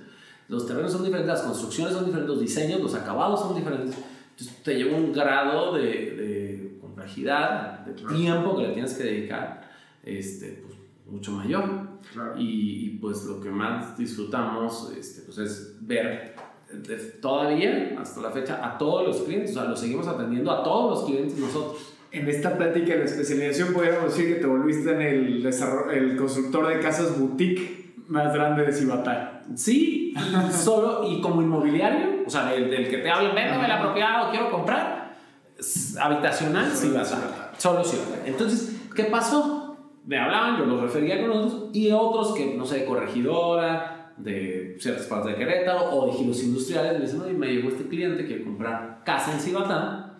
[0.49, 3.95] Los terrenos son diferentes, las construcciones son diferentes, los diseños, los acabados son diferentes.
[4.31, 9.69] Entonces te lleva un grado de, de complejidad, de tiempo que le tienes que dedicar,
[10.03, 10.77] este, pues,
[11.07, 11.93] mucho mayor.
[12.11, 12.37] Claro.
[12.37, 16.32] Y, y, pues lo que más disfrutamos este, pues es ver
[17.21, 20.91] todavía hasta la fecha a todos los clientes, o sea, los seguimos atendiendo a todos
[20.91, 21.93] los clientes nosotros.
[22.11, 25.45] En esta plática de especialización podríamos decir que te volviste en el,
[25.93, 29.41] el constructor de casas boutique más grande de Cibatá.
[29.55, 33.81] Sí, y solo y como inmobiliario, o sea, del, del que te hablan, véndame la
[33.81, 35.15] propiedad o quiero comprar,
[35.99, 37.97] habitacional, a solo sí.
[38.25, 39.77] Entonces, ¿qué pasó?
[40.05, 45.07] Me hablaban, yo los refería con otros y otros que, no sé, corregidora, de ciertas
[45.07, 48.43] partes de Querétaro o de giros industriales, me dicen, oye, me llegó este cliente, quiere
[48.43, 50.19] comprar casa en Cibatán,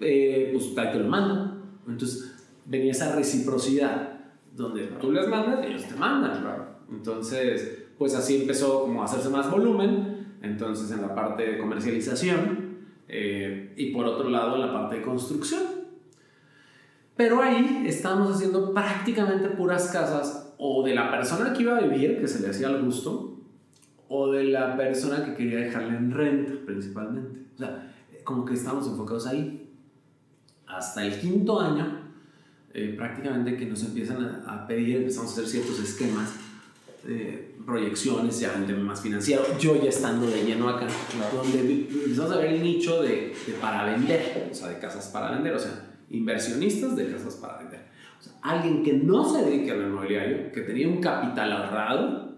[0.00, 1.62] eh, pues ahí te lo mando.
[1.86, 4.20] Entonces, venía esa reciprocidad,
[4.54, 6.44] donde tú les mandas y ellos te mandan.
[6.90, 12.78] Entonces, pues así empezó como a hacerse más volumen, entonces en la parte de comercialización
[13.08, 15.62] eh, y por otro lado en la parte de construcción.
[17.16, 22.18] Pero ahí estábamos haciendo prácticamente puras casas o de la persona que iba a vivir,
[22.20, 23.38] que se le hacía al gusto,
[24.08, 27.40] o de la persona que quería dejarla en renta principalmente.
[27.54, 27.92] O sea,
[28.24, 29.70] como que estábamos enfocados ahí.
[30.66, 32.00] Hasta el quinto año,
[32.72, 36.32] eh, prácticamente que nos empiezan a, pedir, empezamos a hacer ciertos esquemas
[37.06, 40.86] eh, proyecciones ya en tema más financiero, yo ya estando de lleno acá,
[41.32, 45.06] donde vi- empezamos a ver el nicho de, de para vender, o sea, de casas
[45.08, 47.80] para vender, o sea, inversionistas de casas para vender.
[48.18, 52.34] O sea, alguien que no se dedique al inmobiliario, que tenía un capital ahorrado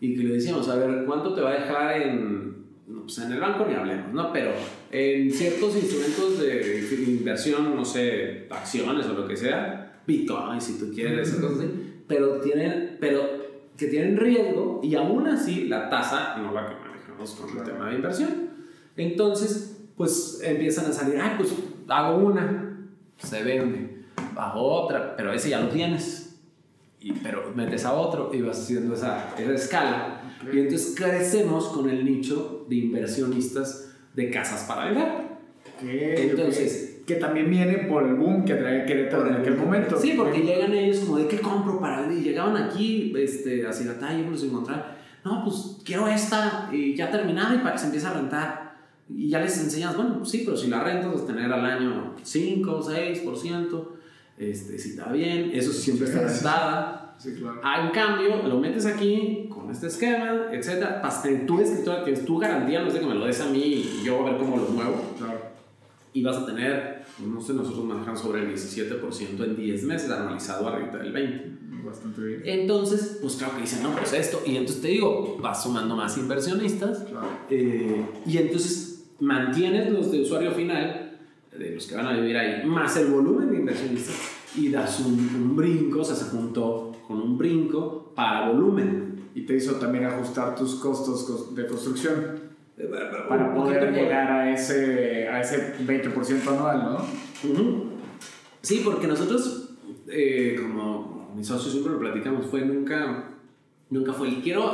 [0.00, 3.32] y que le decíamos, a ver, ¿cuánto te va a dejar en, no, pues en
[3.32, 4.32] el banco ni hablemos, ¿no?
[4.32, 4.52] Pero
[4.90, 10.92] en ciertos instrumentos de inversión, no sé, acciones o lo que sea, Bitcoin, si tú
[10.94, 11.70] quieres, esas cosas así,
[12.06, 13.46] pero tienen, pero
[13.76, 17.90] que tienen riesgo y aún así la tasa no la que manejamos con el tema
[17.90, 18.50] de inversión.
[18.96, 21.54] Entonces, pues empiezan a salir, ay, pues
[21.88, 22.65] hago una,
[23.18, 24.04] se vende,
[24.36, 26.38] hago otra, pero ese ya lo tienes.
[27.00, 30.20] Y, pero metes a otro y vas haciendo esa, esa escala.
[30.52, 35.26] Y entonces crecemos con el nicho de inversionistas de casas para vender.
[35.82, 39.98] Entonces, que también viene por el boom que traía Querétaro en aquel momento.
[39.98, 42.18] Sí, porque llegan ellos como de qué compro para vender.
[42.18, 44.96] Y llegaban aquí, este, a Cigatá, y los encontrar.
[45.24, 48.65] No, pues quiero esta y ya terminada y para que se empiece a rentar.
[49.08, 51.64] Y ya les enseñas, bueno, pues sí, pero si la rentas vas a tener al
[51.64, 53.88] año 5, 6%,
[54.38, 57.14] este, si está bien, eso sí siempre está rentada.
[57.18, 57.60] Sí, claro.
[57.64, 61.00] Ah, en cambio, lo metes aquí con este esquema, etcétera.
[61.46, 64.20] Tu escritura, tienes tu garantía, no sé que me lo des a mí y yo
[64.26, 65.40] a ver cómo lo muevo Claro.
[66.12, 70.68] y vas a tener, no sé, nosotros manejamos sobre el 17% en 10 meses, anualizado
[70.68, 71.84] arriba del 20%.
[71.86, 72.42] Bastante bien.
[72.44, 74.42] Entonces, pues claro que dicen, no, pues esto.
[74.44, 77.28] Y entonces te digo, vas sumando más inversionistas Claro.
[77.48, 81.18] eh, y entonces mantienes los de usuario final,
[81.56, 84.16] de los que van a vivir ahí, más el volumen de inversionistas
[84.56, 89.06] y das un, un brinco, o sea, se juntó con un brinco para volumen.
[89.34, 92.46] Y te hizo también ajustar tus costos cos- de construcción
[92.78, 92.90] Eh,
[93.28, 97.50] para poder llegar a ese, a ese 20% anual, ¿no?
[97.50, 97.84] Ujú.
[98.62, 99.70] Sí, porque nosotros,
[100.08, 103.30] eh, como mis socios siempre lo platicamos, fue nunca,
[103.90, 104.64] nunca fue el quiero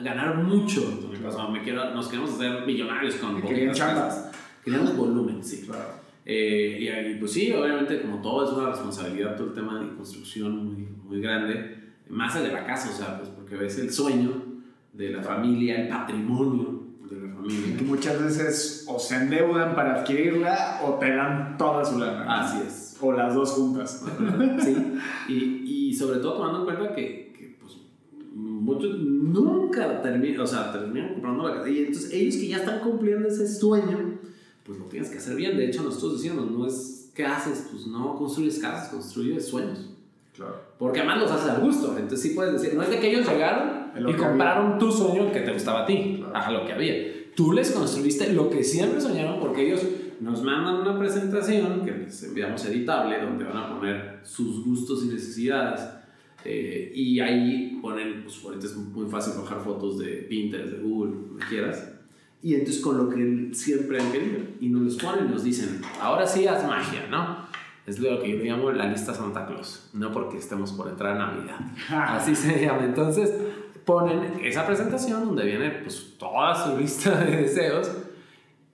[0.00, 0.82] ganar mucho.
[1.26, 4.08] O sea, me quiero, nos queremos hacer millonarios con querían poquitas chamba.
[4.08, 4.32] casas.
[4.64, 5.62] Queríamos volumen, sí.
[5.66, 6.02] Claro.
[6.24, 9.94] Eh, y ahí, pues sí, obviamente, como todo es una responsabilidad, todo el tema de
[9.96, 11.78] construcción muy, muy grande,
[12.08, 14.30] más el de la casa, o sea, pues porque ves el sueño
[14.92, 17.76] de la familia, el patrimonio de la Y familia.
[17.78, 22.40] que muchas veces o se endeudan para adquirirla o te dan toda su lana.
[22.42, 22.96] Así es.
[23.00, 24.04] O las dos juntas.
[24.62, 24.76] Sí,
[25.28, 27.31] y, y sobre todo tomando en cuenta que,
[28.34, 31.68] muchos nunca terminan, o sea, terminan comprando la casa.
[31.68, 34.18] Y entonces ellos que ya están cumpliendo ese sueño,
[34.64, 35.56] pues lo tienes que hacer bien.
[35.56, 37.68] De hecho, nosotros decíamos, no es, ¿qué haces?
[37.70, 39.90] Pues no construyes casas, construyes sueños.
[40.36, 40.56] Claro.
[40.78, 41.90] Porque además los haces al gusto.
[41.96, 45.40] Entonces sí puedes decir, no es de que ellos llegaron y compraron tu sueño que
[45.40, 46.36] te gustaba a ti, Claro.
[46.36, 46.94] ajá, lo que había.
[47.34, 49.82] Tú les construiste lo que siempre soñaron porque ellos
[50.20, 55.08] nos mandan una presentación que les enviamos editable donde van a poner sus gustos y
[55.08, 55.80] necesidades.
[56.44, 61.14] Eh, y ahí ponen, pues ahorita es muy fácil bajar fotos de Pinterest, de Google,
[61.32, 61.92] lo que quieras.
[62.42, 64.38] Y entonces con lo que siempre han querido.
[64.60, 67.46] Y nos los ponen y nos dicen, ahora sí haz magia, ¿no?
[67.86, 69.90] Es lo que yo llamo la lista Santa Claus.
[69.92, 71.58] No porque estemos por entrar a Navidad.
[71.90, 72.84] Así se llama.
[72.84, 73.32] Entonces
[73.84, 77.90] ponen esa presentación donde viene pues toda su lista de deseos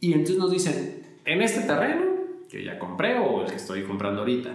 [0.01, 2.05] y entonces nos dicen, en este terreno
[2.49, 4.51] que ya compré o el que estoy comprando ahorita,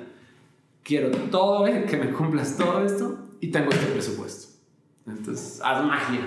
[0.83, 4.53] quiero todo, que me cumplas todo esto y tengo este presupuesto.
[5.07, 6.21] Entonces, haz magia.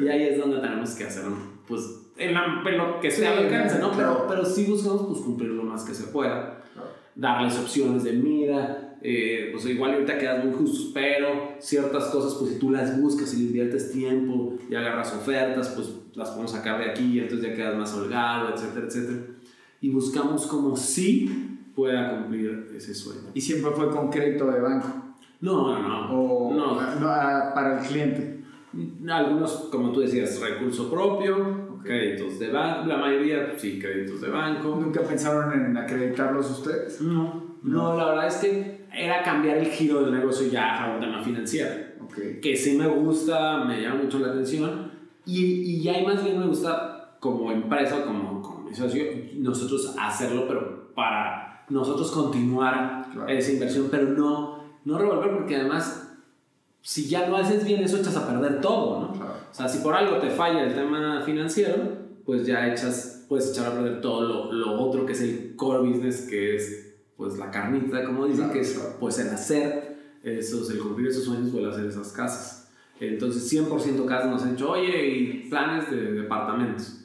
[0.00, 1.24] Y ahí es donde tenemos que hacer,
[1.66, 1.82] pues,
[2.16, 3.90] en, la- en lo que sea Sí, al alcance, ¿no?
[3.92, 4.24] claro.
[4.26, 6.90] Pero, pero sí buscamos, pues, cumplir lo más que se pueda Claro.
[7.14, 12.52] darles opciones de mira, eh, pues igual ahorita quedas muy justos, pero ciertas cosas, pues
[12.52, 16.78] si tú las buscas y le inviertes tiempo y agarras ofertas, pues las podemos sacar
[16.82, 19.18] de aquí y entonces ya quedas más holgado, etcétera, etcétera.
[19.80, 21.43] Y buscamos como sí
[21.74, 23.30] pueda cumplir ese sueño.
[23.34, 24.88] ¿Y siempre fue con crédito de banco?
[25.40, 26.10] No, no, no.
[26.10, 26.80] ¿O no.
[26.80, 27.06] no,
[27.54, 28.42] para el cliente?
[29.08, 34.76] Algunos, como tú decías, recurso propio, créditos de banco, la mayoría sí, créditos de banco.
[34.80, 37.00] ¿Nunca pensaron en acreditarlos ustedes?
[37.00, 41.00] No, no, la verdad es que era cambiar el giro del negocio ya a un
[41.00, 41.70] tema financiero.
[42.02, 42.40] Ok.
[42.42, 44.90] Que sí me gusta, me llama mucho la atención
[45.26, 49.04] y, y ya más bien me gusta como empresa, como, como mi socio,
[49.36, 53.28] nosotros hacerlo, pero para nosotros continuar Claro.
[53.28, 56.00] esa inversión, pero no, no revolver porque además
[56.82, 59.12] si ya lo haces bien eso echas a perder todo, ¿no?
[59.12, 59.34] Claro.
[59.50, 61.76] O sea, si por algo te falla el tema financiero,
[62.26, 65.88] pues ya echas, puedes echar a perder todo lo, lo otro que es el core
[65.88, 70.68] business, que es pues la carnita, como dicen, Claro, que es pues el hacer esos,
[70.70, 72.70] el cumplir esos sueños o el hacer esas casas.
[73.00, 77.00] Entonces 100% casas nos han dicho, oye, y planes de departamentos.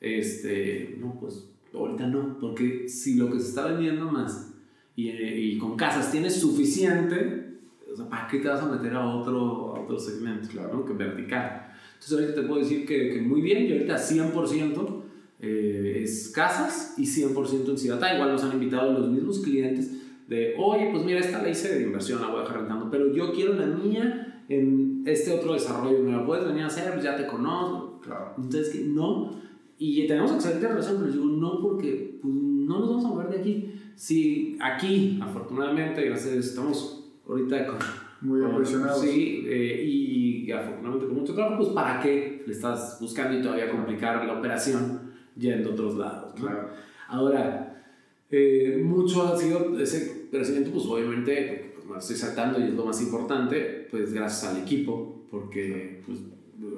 [0.00, 1.48] Este, no, pues
[1.78, 4.54] ahorita no, porque si lo que se está vendiendo más
[4.94, 7.60] y, y con casas tienes suficiente,
[7.92, 10.48] o sea, ¿para qué te vas a meter a otro, a otro segmento?
[10.48, 10.74] Claro.
[10.74, 10.84] ¿no?
[10.84, 11.72] Que vertical.
[11.94, 15.02] Entonces ahorita te puedo decir que, que muy bien, y ahorita 100%
[15.40, 18.14] eh, es casas y 100% en Ciudad.
[18.14, 19.92] Igual nos han invitado los mismos clientes
[20.28, 23.12] de, oye, pues mira, esta la hice de inversión, la voy a dejar rentando, pero
[23.12, 26.92] yo quiero la mía en este otro desarrollo, ¿me la puedes venir a hacer?
[26.92, 28.00] Pues ya te conozco.
[28.00, 28.34] Claro.
[28.36, 29.45] Entonces, que no.
[29.78, 33.28] Y tenemos excelente relación, pero les digo, no, porque pues, no nos vamos a mover
[33.28, 33.72] de aquí.
[33.94, 37.76] Si aquí, afortunadamente, gracias a Dios, estamos ahorita con
[38.22, 39.00] Muy con- apasionados.
[39.00, 43.70] Sí, eh, y, afortunadamente con mucho trabajo, pues ¿para qué le estás buscando y todavía
[43.70, 46.34] complicar la operación yendo a otros lados?
[46.38, 46.46] ¿no?
[46.46, 46.68] Claro.
[47.08, 47.84] Ahora,
[48.30, 52.84] eh, mucho ha sido ese crecimiento, pues obviamente, pues, me estoy saltando y es lo
[52.86, 56.18] más importante, pues gracias al equipo, porque pues,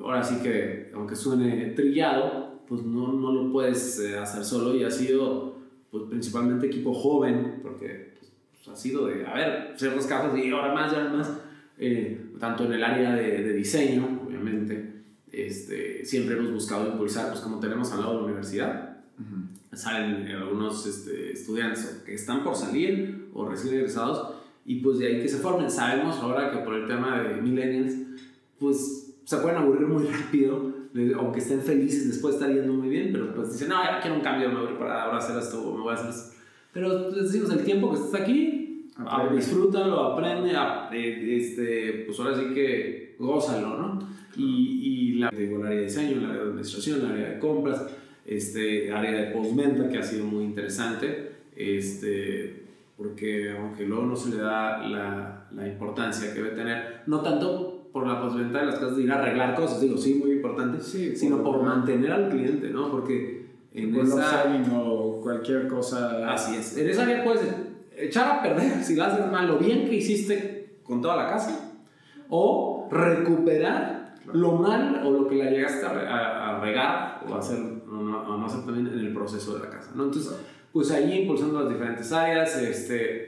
[0.03, 4.85] ahora sí que, aunque suene trillado, pues no, no lo puedes eh, hacer solo y
[4.85, 5.57] ha sido
[5.91, 10.75] pues, principalmente equipo joven, porque pues, ha sido de, a ver, ciertos casos y ahora
[10.75, 11.33] más y ahora más,
[11.79, 14.99] eh, tanto en el área de, de diseño, obviamente,
[15.33, 18.89] este, siempre hemos buscado impulsar, pues como tenemos al lado de la universidad,
[19.73, 25.23] salen algunos este, estudiantes que están por salir o recién egresados y pues de ahí
[25.23, 25.71] que se formen.
[25.71, 27.95] Sabemos ahora que por el tema de millennials,
[28.59, 30.73] pues se pueden aburrir muy rápido,
[31.16, 34.16] aunque estén felices después de estar yendo muy bien, pero pues dicen, no, ya quiero
[34.16, 36.36] un cambio, me voy para ahora hacer esto me voy a hacer esto.
[36.72, 39.36] Pero les decimos, el tiempo que estás aquí, Aprende.
[39.36, 44.09] disfrútalo, aprende, ah, eh, este, pues ahora sí que gózalo, ¿no?
[44.36, 47.38] Y, y la, digo, el área de diseño, el área de administración, el área de
[47.38, 47.86] compras,
[48.26, 54.30] este área de postventa que ha sido muy interesante, este, porque aunque luego no se
[54.30, 58.78] le da la, la importancia que debe tener, no tanto por la postventa de las
[58.78, 62.12] cosas de ir a arreglar cosas, digo, sí, muy importante, Sí, sino por por- mantener
[62.12, 62.90] al cliente, ¿no?
[62.90, 64.44] Porque en Con esa...
[64.74, 66.32] o cualquier cosa.
[66.32, 66.76] Así es.
[66.76, 67.42] En esa área puedes
[67.96, 71.72] echar a perder si la haces mal lo bien que hiciste con toda la casa
[72.28, 77.59] o recuperar lo mal o lo que la llegaste a, a- regar o a hacer
[77.59, 79.92] o no, hacer también en el proceso de la casa.
[79.94, 80.05] ¿no?
[80.05, 80.34] Entonces,
[80.72, 83.28] pues ahí impulsando las diferentes áreas, este,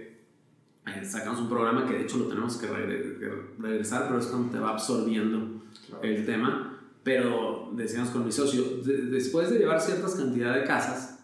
[1.05, 3.31] sacamos un programa que de hecho lo tenemos que, regre- que
[3.63, 6.03] regresar, pero es cuando te va absorbiendo Claro.
[6.05, 6.67] el tema.
[7.03, 11.19] Pero decíamos con mi socio, de- después de llevar ciertas cantidades de casas,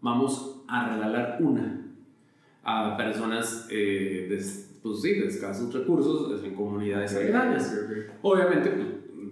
[0.00, 1.78] vamos a regalar una
[2.64, 4.36] a personas eh, de,
[4.82, 7.74] pues sí, de escasos recursos, en comunidades aledañas.
[8.22, 8.86] Obviamente, pues,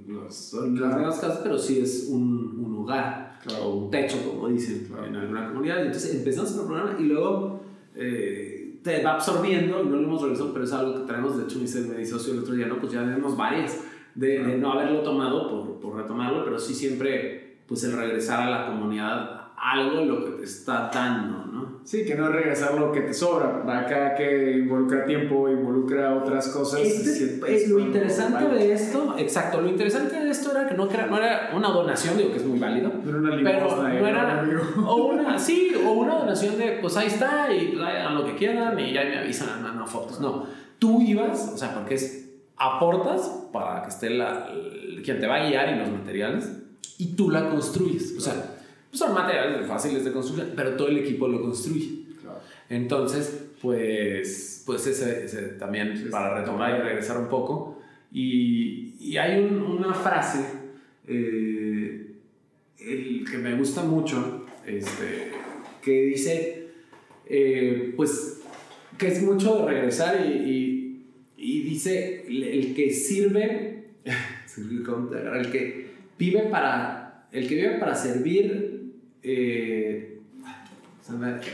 [0.08, 3.64] no son las mismas casas, pero sí es un, un hogar Claro.
[3.64, 5.84] o un techo, como dicen en alguna comunidad.
[5.86, 7.60] Entonces empezamos con el programa y luego
[7.94, 11.36] eh, te va absorbiendo, y no lo hemos revisado, pero es algo que tenemos.
[11.36, 13.84] De hecho, me dice mi socio el otro día, no, pues ya tenemos varias
[14.14, 18.50] de, de no haberlo tomado por, por retomarlo, pero sí siempre, pues el regresar a
[18.50, 21.69] la comunidad algo lo que te está dando, ¿no?
[21.84, 23.62] Sí, que no es regresar lo que te sobra.
[23.66, 26.80] Acá que involucra tiempo, involucra otras cosas.
[26.80, 31.06] Este- es lo interesante de esto, exacto, lo interesante de esto era que no, era,
[31.06, 34.44] no era una donación, digo que es muy válido, No era una pero no era,
[34.86, 38.36] o una, sí, o una donación de, pues ahí está, y pues, hagan lo que
[38.36, 40.46] quieran, y ya me avisan, mandan fotos, no,
[40.78, 44.48] tú ibas, o sea, porque es, aportas para que esté la,
[45.02, 46.52] quien te va a guiar y los materiales,
[46.98, 48.34] y tú la construyes, o sea,
[48.92, 52.04] son materiales fáciles de construir, pero todo el equipo lo construye.
[52.20, 52.40] Claro.
[52.68, 57.78] Entonces, pues, pues ese, ese también Sí, para retomar y regresar un poco.
[58.12, 60.44] Y, y hay un- una frase
[61.06, 62.06] eh,
[62.78, 65.32] el que me gusta mucho, este,
[65.82, 66.68] que dice,
[67.26, 68.40] eh, pues,
[68.98, 71.06] que es mucho de regresar y, y,
[71.36, 73.84] y dice, el, el que sirve,
[74.56, 78.79] el que vive para, el que vive para servir,
[79.22, 80.18] eh,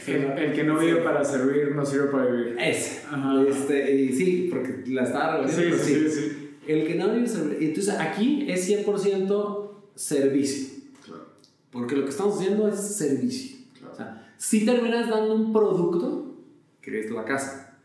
[0.07, 2.57] El, el que no vive para servir no sirve para vivir.
[2.59, 3.03] Ese.
[3.07, 3.43] Ajá.
[3.49, 6.49] Este, y sí, porque la estaba revolviendo, sí, sí, sí.
[6.67, 10.69] El que no vive sobre- Entonces aquí es 100% servicio.
[11.05, 11.27] Claro,
[11.71, 13.57] Porque lo que estamos haciendo es servicio.
[13.79, 13.93] claro.
[13.95, 16.37] O sea, si terminas dando un producto,
[16.83, 17.79] que es la casa,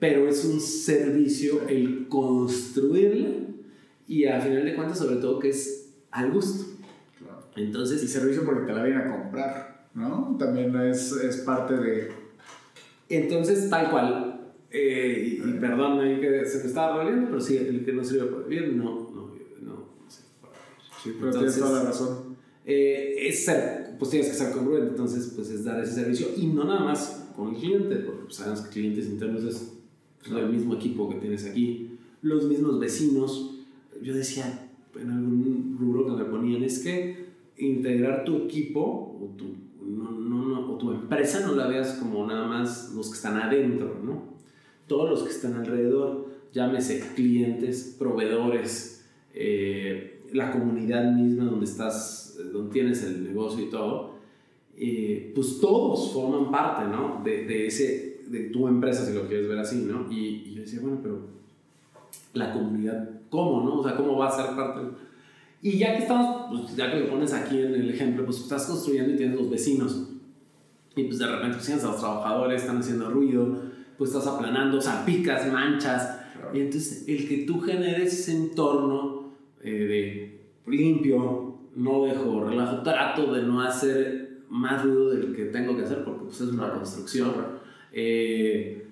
[0.00, 3.28] pero es un servicio el construirla
[4.08, 6.73] y a final de cuentas, sobre todo, que es al gusto.
[7.56, 10.36] Entonces, Y servicio porque te la vienen a comprar, ¿no?
[10.38, 12.08] También es, es parte de...
[13.08, 14.40] Entonces, tal cual.
[14.70, 18.02] eh, y, y perdón ahí que se me estaba doliendo, pero sí, el que no
[18.02, 20.82] sirve para vivir, no, no, vive, no, no sirve para vivir.
[21.02, 22.36] Sí, pero Entonces, tienes toda la razón.
[22.64, 26.46] eh, es ser, pues tienes que ser congruente, entonces, pues es dar ese servicio y
[26.48, 29.74] no nada más con el cliente, porque pues, sabemos que clientes internos es
[30.20, 33.50] pues, el mismo equipo que tienes aquí, los mismos vecinos.
[34.02, 34.68] Yo decía
[34.98, 37.23] en algún rubro que me ponían, es que
[37.56, 39.44] integrar tu equipo o tu,
[39.84, 44.00] no, no, o tu empresa no la veas como nada más los que están adentro,
[44.02, 44.34] ¿no?
[44.86, 52.72] Todos los que están alrededor, llámese clientes, proveedores, eh, la comunidad misma donde estás, donde
[52.72, 54.14] tienes el negocio y todo,
[54.76, 57.22] eh, pues todos forman parte, ¿no?
[57.24, 60.10] De, de, ese, de tu empresa, si lo quieres ver así, ¿no?
[60.10, 61.34] Y, y yo decía, bueno, pero
[62.32, 63.80] la comunidad, ¿cómo, no?
[63.80, 64.80] O sea, ¿cómo va a ser parte?
[65.64, 68.66] Y ya que estamos, pues ya que lo pones aquí en el ejemplo, pues estás
[68.66, 70.10] construyendo y tienes los vecinos.
[70.94, 73.62] Y pues de repente pues, tienes a los trabajadores, están haciendo ruido,
[73.96, 76.20] pues estás aplanando, salpicas, manchas.
[76.52, 79.32] Y entonces el que tú generes ese entorno
[79.62, 79.70] eh,
[80.66, 85.84] de limpio, no dejo, relajo, trato de no hacer más ruido del que tengo que
[85.84, 87.32] hacer porque pues es una construcción.
[87.90, 88.83] Eh,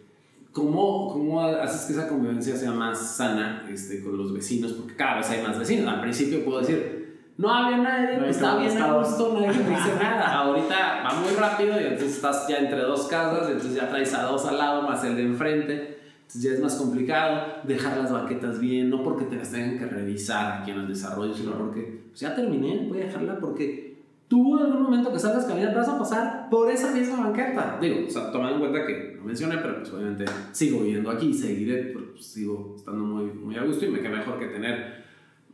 [0.53, 4.73] ¿Cómo, ¿Cómo haces que esa convivencia sea más sana este, con los vecinos?
[4.75, 5.89] Porque cada vez hay más vecinos.
[5.89, 7.03] Al principio puedo decir,
[7.39, 10.41] no había nadie, Nadie está te bien a gusto, nadie me dice nada.
[10.41, 14.25] Ahorita va muy rápido y entonces estás ya entre dos casas, entonces ya traes a
[14.25, 15.99] dos al lado más el de enfrente.
[16.21, 19.87] Entonces ya es más complicado dejar las baquetas bien, no porque te las tengan que
[19.87, 24.59] revisar aquí en el desarrollo, sino porque pues ya terminé, voy a dejarla porque tú
[24.59, 27.79] en algún momento que salgas a caminar vas a pasar por esa misma banqueta.
[27.81, 31.33] Digo, o sea, tomando en cuenta que no mencioné, pero pues obviamente sigo viviendo aquí,
[31.33, 35.03] seguiré, pero, pues, sigo estando muy, muy a gusto y me queda mejor que tener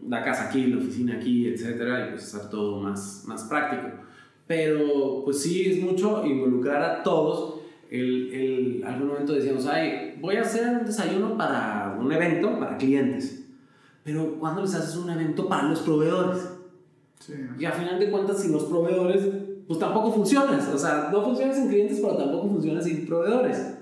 [0.07, 3.89] la casa aquí, la oficina aquí, etcétera, y pues hacer todo más, más práctico.
[4.47, 7.61] Pero pues sí es mucho involucrar a todos.
[7.91, 12.79] El, el, algún momento decíamos, ay, voy a hacer un desayuno para un evento, para
[12.79, 13.47] clientes.
[14.05, 16.49] Pero cuando les haces un evento para los proveedores?
[17.19, 17.35] Sí.
[17.59, 19.29] Y a final de cuentas, sin los proveedores,
[19.69, 20.67] pues tampoco funcionas.
[20.75, 23.75] O sea, no funcionas sin clientes, pero tampoco funcionas sin proveedores.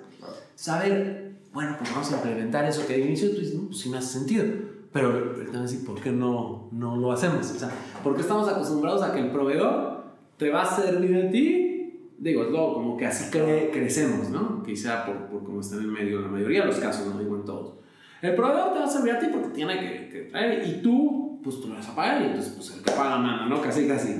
[0.54, 3.88] Saber, bueno, pues vamos a implementar eso que de inicio tú dices, no, pues sí
[3.88, 4.44] me hace sentido.
[4.92, 7.50] Pero el tema es, ¿y por qué no, no lo hacemos?
[7.50, 7.70] O sea,
[8.02, 10.04] ¿por qué estamos acostumbrados a que el proveedor
[10.38, 11.72] te va a servir a ti?
[12.18, 14.62] Digo, es lo, como que así cre- crecemos, ¿no?
[14.62, 17.20] Quizá por, por cómo está en el medio en la mayoría de los casos, no
[17.20, 17.74] digo en todos.
[18.22, 21.38] El proveedor te va a servir a ti porque tiene que, que traer y tú,
[21.44, 23.60] pues tú lo vas a pagar y entonces, pues el que paga manda, ¿no?
[23.60, 24.14] Casi, casi.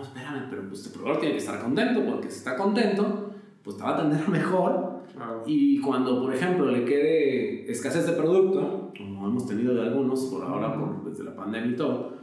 [0.00, 3.76] No, espérame, pero pues tu proveedor tiene que estar contento porque si está contento, pues
[3.76, 5.00] te va a atender mejor.
[5.14, 5.42] Claro.
[5.46, 10.42] Y cuando, por ejemplo, le quede escasez de producto, como hemos tenido de algunos por
[10.42, 12.14] ahora, por, desde la pandemia y todo,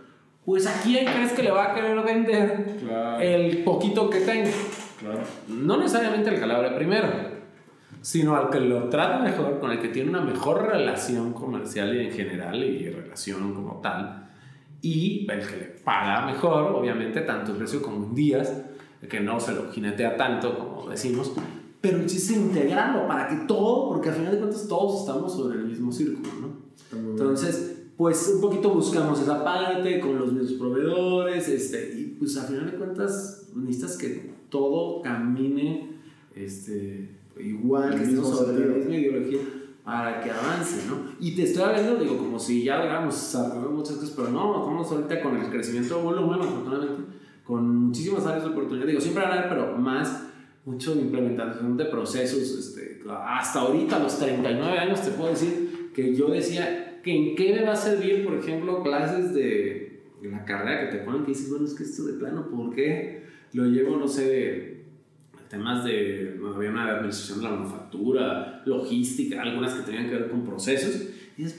[0.46, 3.20] pues a quién crees que le va a querer vender Claro.
[3.20, 4.50] el poquito que tenga.
[5.00, 5.20] Claro.
[5.50, 7.08] No necesariamente el calabre primero,
[8.02, 12.06] sino al que lo trata mejor, con el que tiene una mejor relación comercial y
[12.08, 14.27] en general y relación como tal.
[14.88, 18.54] Y el que le paga mejor, obviamente, tanto en precio como en días,
[19.10, 21.34] que no se lo jinetea tanto, como decimos,
[21.82, 25.34] pero el chiste es integrarlo para que todo, porque al final de cuentas todos estamos
[25.34, 27.10] sobre el mismo círculo, ¿no?
[27.12, 32.48] Entonces, pues un poquito buscamos esa parte con los mismos proveedores, este, y pues al
[32.48, 35.98] final de cuentas necesitas que todo camine
[36.34, 39.40] este, igual, que estemos sobre la misma ideología
[39.88, 41.14] para que avance, ¿no?
[41.18, 44.92] Y te estoy hablando, digo, como si ya hubiéramos sacado muchas cosas, pero no, estamos
[44.92, 47.04] ahorita con el crecimiento de volumen, afortunadamente,
[47.46, 48.86] con muchísimas áreas de oportunidad.
[48.86, 50.26] Digo, siempre van a haber, pero más,
[50.66, 52.38] mucho implementación de procesos.
[52.38, 57.36] Este, hasta ahorita, a los 39 años, te puedo decir que yo decía que en
[57.38, 61.22] qué me va a servir, por ejemplo, clases de, de la carrera que te ponen
[61.22, 63.24] que dices, bueno, es que esto de plano, ¿por qué?
[63.54, 64.67] Lo llevo, no sé, de
[65.50, 70.30] temas de, había una de administración de la manufactura, logística, algunas que tenían que ver
[70.30, 71.10] con procesos.
[71.38, 71.56] Y, es,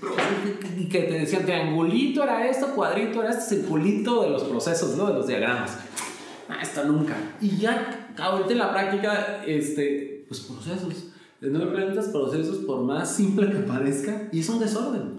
[0.77, 5.07] y que te decían, triangulito era esto, cuadrito era este, circulito de los procesos, ¿no?
[5.07, 5.79] De los diagramas.
[6.49, 7.17] Ah, esto nunca.
[7.41, 11.13] Y ya, ahorita en la práctica, este, pues procesos.
[11.41, 15.19] No implementas procesos por más simple que parezca y es un desorden.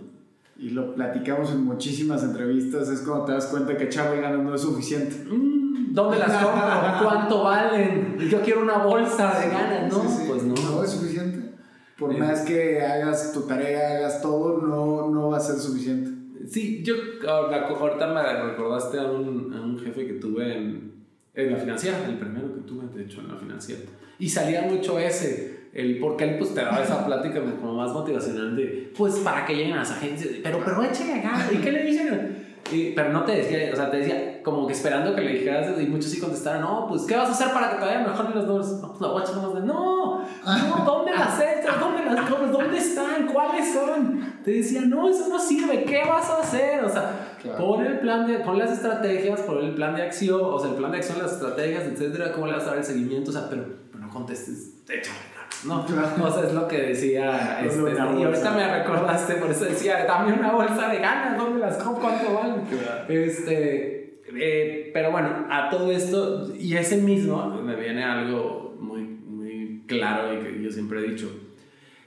[0.58, 4.54] Y lo platicamos en muchísimas entrevistas, es cuando te das cuenta que echarle ganas no
[4.54, 5.16] es suficiente.
[5.30, 5.59] Mm,
[5.90, 7.08] ¿dónde las compro?
[7.08, 8.18] ¿Cuánto valen?
[8.30, 10.02] Yo quiero una bolsa de ganas, ¿no?
[10.04, 10.26] Sí, sí.
[10.28, 10.56] Pues no.
[10.56, 11.50] No es suficiente.
[11.98, 12.18] Por Sí.
[12.18, 16.12] más que hagas tu tarea, hagas todo, no, no va a ser suficiente.
[16.48, 16.96] Sí, yo
[17.28, 20.94] ahorita me recordaste a un, a un jefe que tuve en,
[21.36, 23.82] en la financiera, el primero que tuve, de hecho, en la financiera.
[24.18, 28.56] Y salía mucho ese, el, porque él pues te daba esa plática como más motivacional
[28.56, 31.84] de, pues para que lleguen a las agencias, pero, pero échale ganas, ¿y qué le
[31.84, 32.49] dicen?
[32.72, 35.68] Y- pero no te decía, o sea, te decía como que esperando que le dijeras,
[35.80, 38.26] y muchos sí contestaron, no, pues ¿qué vas a hacer para que te vayan mejor
[38.28, 38.72] en los números?
[38.82, 41.80] No, pues la voy a echar más de, no, no, ¿dónde las echas?
[41.80, 42.52] ¿Dónde las compras?
[42.52, 43.28] ¿Dónde están?
[43.28, 44.34] ¿Cuáles son?
[44.44, 46.84] Te decía, no, eso no sirve, ¿qué vas a hacer?
[46.84, 47.58] O sea, Claro.
[47.58, 50.76] pon el plan de, pon las estrategias, pon el plan de acción, o sea, el
[50.76, 53.48] plan de acción, las estrategias, etcétera, cómo le vas a dar el seguimiento, o sea,
[53.50, 55.86] pero, pero no contestes, échale ganas, ¿no?
[55.86, 56.26] Claro.
[56.26, 60.34] O sea, es lo que decía, este, y ahorita me recordaste, por eso decía, dame
[60.34, 62.04] una bolsa de ganas, ¿dónde las compro?
[62.04, 62.62] ¿Cuánto valen?
[63.08, 69.84] Este, eh, pero bueno, a todo esto, y ese mismo, me viene algo muy, muy
[69.88, 71.30] claro y que yo siempre he dicho.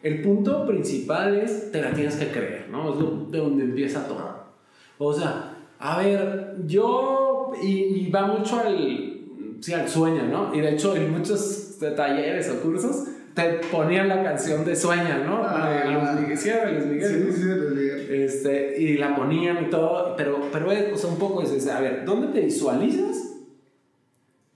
[0.03, 2.93] El punto principal es, te la tienes que creer, ¿no?
[2.93, 4.43] Es de donde empieza todo.
[4.99, 9.21] O sea, a ver, yo, y, y va mucho al,
[9.61, 10.55] sí, al sueño, ¿no?
[10.55, 15.43] Y de hecho, en muchos talleres o cursos, te ponían la canción de Sueña, ¿no?
[15.43, 17.33] De Luis Miguel, sí, de Luis Miguel.
[17.33, 18.11] Sí, Miguel.
[18.11, 21.81] Este, y la ponían y todo, pero, pero es, o sea, un poco es, a
[21.81, 23.33] ver, ¿dónde te visualizas?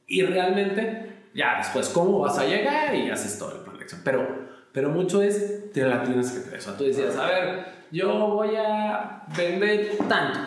[0.06, 2.94] Y realmente, ya después, ¿cómo vas a llegar?
[2.94, 4.02] Y haces todo el plan de acción.
[4.04, 6.58] Pero, pero mucho es, te la tienes que creer.
[6.58, 10.38] O sea, tú decías, a ver, yo voy a vender tanto.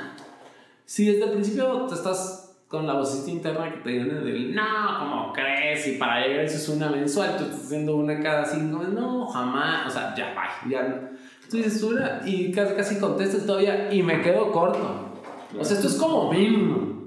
[0.86, 2.39] Si desde el principio te estás
[2.70, 4.64] con la vocecita interna que te viene del, no,
[5.00, 5.86] ¿cómo crees?
[5.88, 9.88] Y para llegar eso es una mensual, tú estás haciendo una cada cinco no, jamás,
[9.88, 10.96] o sea, ya, bye, ya no.
[11.50, 15.10] Tú dices una y casi, casi contestas todavía y me quedo corto.
[15.60, 17.00] O sea, esto es como mínimo.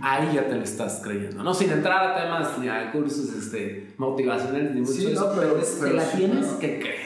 [0.00, 1.52] Ahí ya te lo estás creyendo, ¿no?
[1.52, 5.34] Sin entrar a temas ni a cursos este, motivacionales ni mucho Sí, de eso, no,
[5.40, 6.58] pero, pero- es- te pero la sí, tienes claro.
[6.60, 7.00] que creer.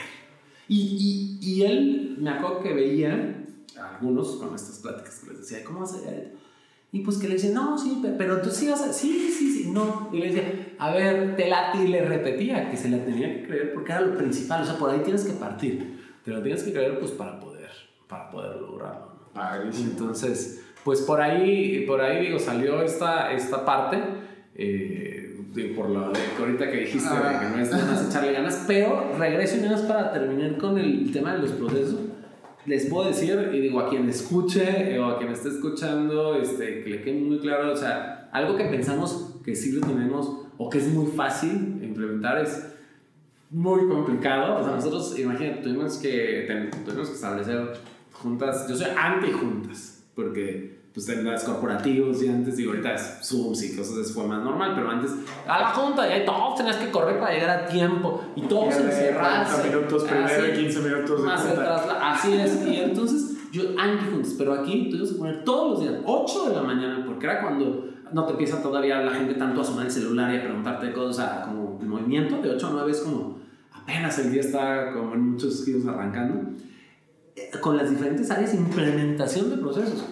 [0.69, 3.43] Y, y, y él, me acuerdo que veía
[3.79, 6.25] algunos con estas pláticas que les decía, ¿cómo vas a llegar?
[6.93, 9.51] Y pues que le decían, no, sí, pe- pero tú sí vas a, sí, sí,
[9.53, 10.09] sí, no.
[10.13, 10.45] Y le decía,
[10.79, 14.01] a ver, te late, y le repetía que se la tenía que creer porque era
[14.01, 16.01] lo principal, o sea, por ahí tienes que partir.
[16.25, 17.71] Te lo tienes que creer pues para poder,
[18.09, 19.43] para poder lograrlo, ¿no?
[19.91, 23.99] Entonces, pues por ahí, por ahí digo, salió esta, esta parte,
[24.55, 28.09] eh, digo, por lo de que ahorita que dijiste, de que no es nada más
[28.09, 32.01] echarle ganas, pero regreso y nada más para terminar con el tema de los procesos.
[32.67, 36.83] Les puedo decir, y digo, a quien escuche eh, o a quien esté escuchando, este,
[36.83, 40.69] que le quede muy claro, o sea, algo que pensamos que sí lo tenemos o
[40.69, 42.67] que es muy fácil implementar es
[43.51, 44.61] muy complicado.
[44.61, 46.47] O sea, nosotros, imagínate, tuvimos que,
[46.85, 47.73] tuvimos que establecer
[48.13, 48.67] juntas.
[48.69, 53.77] Yo soy anti-juntas, porque pues en las corporativos y antes, digo, ahorita es Zooms y
[53.77, 55.11] cosas así fue más normal, pero antes
[55.47, 58.75] a la junta y ahí todos tenías que correr para llegar a tiempo y todos
[58.77, 59.57] encerrarse.
[59.57, 62.13] 40 minutos primero y 15 minutos de junta.
[62.13, 62.67] Así es.
[62.67, 66.63] Y entonces, yo anti-juntas, pero aquí tuvimos que poner todos los días, 8 de la
[66.63, 70.33] mañana, porque era cuando no te empieza todavía la gente tanto a sumar el celular
[70.33, 73.39] y a preguntarte cosas, como el movimiento de 8 a 9 es como
[73.71, 76.53] apenas el día está como en muchos giros arrancando.
[77.35, 80.07] Eh, Con las diferentes áreas de implementación de procesos.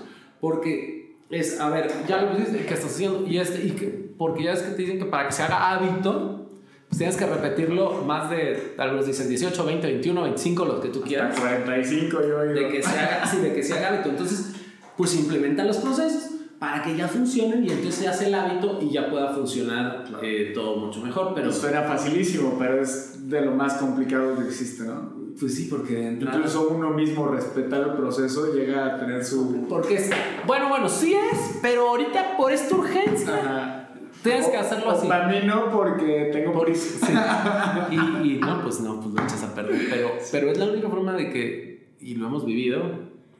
[0.44, 3.26] Porque es, a ver, ya lo pusiste, ¿qué estás haciendo?
[3.26, 3.86] Y este, y que,
[4.18, 6.50] porque ya es que te dicen que para que se haga hábito,
[6.86, 11.00] pues tienes que repetirlo más de, algunos dicen 18, 20, 21, 25, los que tú
[11.00, 11.40] quieras.
[11.40, 14.10] 45 yo he De que se haga, sí, de que se haga hábito.
[14.10, 14.54] Entonces,
[14.98, 18.90] pues implementa los procesos para que ya funcionen y entonces se hace el hábito y
[18.90, 21.32] ya pueda funcionar eh, todo mucho mejor.
[21.34, 25.23] Pero, Suena facilísimo, pero es de lo más complicado que existe, ¿no?
[25.38, 29.66] Pues sí, porque de entrada- Incluso uno mismo respetar el proceso llega a tener su...
[29.68, 30.10] Porque es,
[30.46, 33.88] bueno, bueno, sí es, pero ahorita por esta urgencia Ajá.
[34.22, 35.08] tienes que hacerlo O así.
[35.08, 37.06] Para mí no, porque tengo prisa.
[37.06, 37.12] Sí.
[37.90, 39.80] Y, y no, pues no, pues lo echas a perder.
[39.90, 42.82] Pero, pero es la única forma de que, y lo hemos vivido,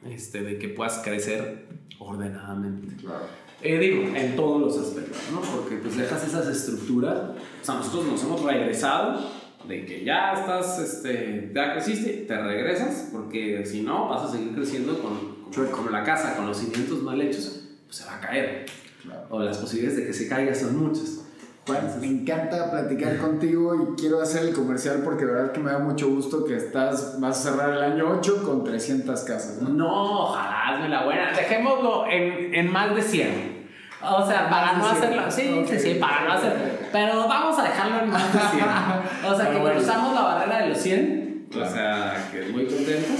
[0.09, 1.65] este, de que puedas crecer
[1.99, 2.95] ordenadamente.
[2.97, 3.25] Claro.
[3.61, 5.39] Eh, digo, en todos los aspectos, ¿no?
[5.41, 7.17] Porque pues dejas esas estructuras.
[7.61, 9.21] O sea, nosotros nos hemos regresado
[9.67, 14.53] de que ya estás, este, ya creciste, te regresas, porque si no vas a seguir
[14.53, 18.19] creciendo con, con, con la casa, con los cimientos mal hechos, pues se va a
[18.21, 18.65] caer.
[19.03, 19.27] Claro.
[19.29, 21.21] O las posibilidades de que se caiga son muchas.
[21.67, 25.71] Juan, me encanta platicar contigo y quiero hacer el comercial porque de verdad que me
[25.71, 29.69] da mucho gusto que estás, vas a cerrar el año 8 con 300 casas, ¿no?
[29.69, 31.31] No, ojalá, hazme la buena.
[31.31, 33.54] Dejémoslo en, en más de 100.
[34.07, 35.03] O sea, para no de 100.
[35.19, 35.31] hacerlo.
[35.31, 36.53] Sí, sí, sí, para no hacer.
[36.91, 38.65] Pero vamos a dejarlo en más de 100.
[39.31, 39.75] O sea, que bueno.
[39.75, 41.49] cruzamos la barrera de los 100.
[41.51, 43.19] O sea, que muy contentos.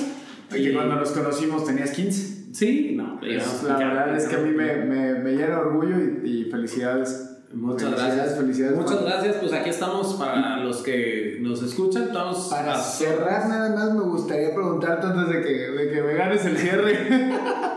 [0.50, 2.54] Que Y- cuando nos conocimos tenías 15.
[2.54, 3.18] Sí, no.
[3.20, 6.52] Pues, digamos, la verdad es que a mí me, me, me llena orgullo y, y
[6.52, 7.32] felicidades.
[7.54, 8.40] Muchas Felicidades, gracias.
[8.40, 9.06] felicidades, Muchas Juan.
[9.06, 9.36] gracias.
[9.38, 12.04] Pues aquí estamos para los que nos escuchan.
[12.04, 16.14] Estamos Para a- cerrar nada más me gustaría preguntarte antes de que, de que me
[16.16, 17.08] ganes el cierre.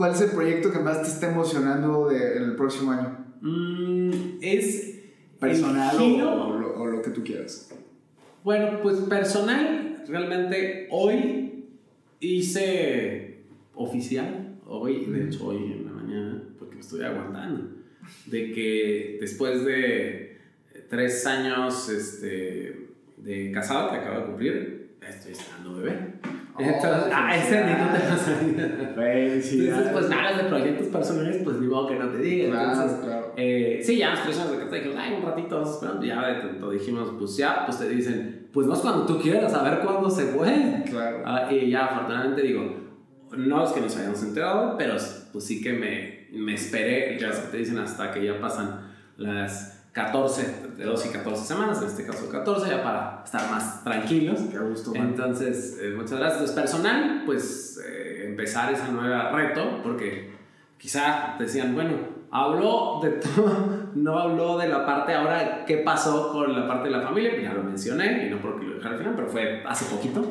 [0.00, 3.18] ¿Cuál es el proyecto que más te está emocionando de- en el próximo año?
[3.42, 4.98] Mm, es
[5.38, 7.68] ¿Personal el o, giro- o lo, o lo que tú quieras?
[8.42, 11.66] Bueno, pues personal, realmente hoy
[12.18, 13.40] hice
[13.74, 17.68] oficial, hoy, de hecho hoy en la mañana, porque me estoy aguantando,
[18.24, 20.38] de que después de
[20.88, 25.98] tres años este, de casado que acabo de cumplir, estoy esperando bebé.
[26.62, 28.92] Entonces, ah, ese ni no te lo sabía.
[28.94, 29.52] Felicidades.
[29.52, 32.46] Entonces, pues nada, de proyectos personales, pues ni modo que no te diga.
[32.46, 33.32] Entonces, claro.
[33.36, 36.04] eh, sí, ya nos presionamos de que te dijimos, ay, un ratito vamos esperando.
[36.06, 39.52] Ya de tanto dijimos, pues ya, pues te dicen, pues no es cuando tú quieras,
[39.54, 40.82] a ver cuándo se puede.
[40.84, 41.22] Claro.
[41.24, 42.76] Ah, y ya, afortunadamente digo,
[43.36, 44.94] no es que nos hayamos enterado, pero
[45.32, 50.76] pues sí que me, me esperé, ya te dicen hasta que ya pasan las 14,
[50.76, 54.40] de 12 y 14 semanas, en este caso 14, ya para estar más tranquilos.
[54.50, 55.08] Qué gusto, man.
[55.08, 56.40] Entonces, eh, muchas gracias.
[56.40, 60.30] Entonces, personal, pues eh, empezar esa nueva reto, porque
[60.78, 66.58] quizá decían, bueno, habló de todo, no habló de la parte ahora, qué pasó con
[66.58, 68.98] la parte de la familia, pues ya lo mencioné, y no porque lo dejara al
[69.00, 70.24] final, pero fue hace poquito,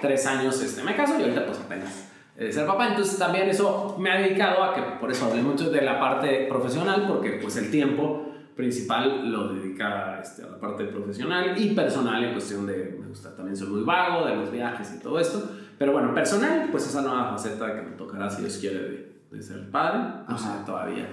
[0.00, 3.96] tres años este, me caso y ahorita pues apenas eh, ser papá, entonces también eso
[3.98, 7.56] me ha dedicado a que, por eso hablé mucho de la parte profesional, porque pues
[7.56, 8.27] el tiempo
[8.58, 13.32] principal lo dedica este, a la parte profesional y personal en cuestión de, me gusta,
[13.36, 15.48] también soy muy vago de los viajes y todo esto,
[15.78, 19.42] pero bueno, personal, pues esa nueva faceta que me tocará si Dios quiere de, de
[19.42, 21.06] ser padre, no sé todavía,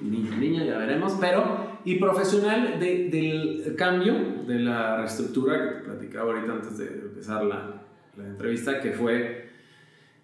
[0.00, 4.14] niño, niña, ya veremos, pero, y profesional de, del cambio,
[4.44, 7.80] de la reestructura que te platicaba ahorita antes de empezar la,
[8.16, 9.50] la entrevista, que fue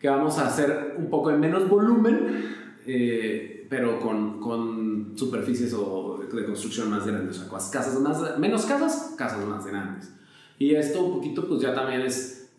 [0.01, 2.53] que vamos a hacer un poco en menos volumen,
[2.85, 8.39] eh, pero con, con superficies o de, construcción más grandes, o sea, cas- casas más,
[8.39, 10.13] menos casas, casas más grandes.
[10.59, 12.51] Y esto un poquito pues ya también es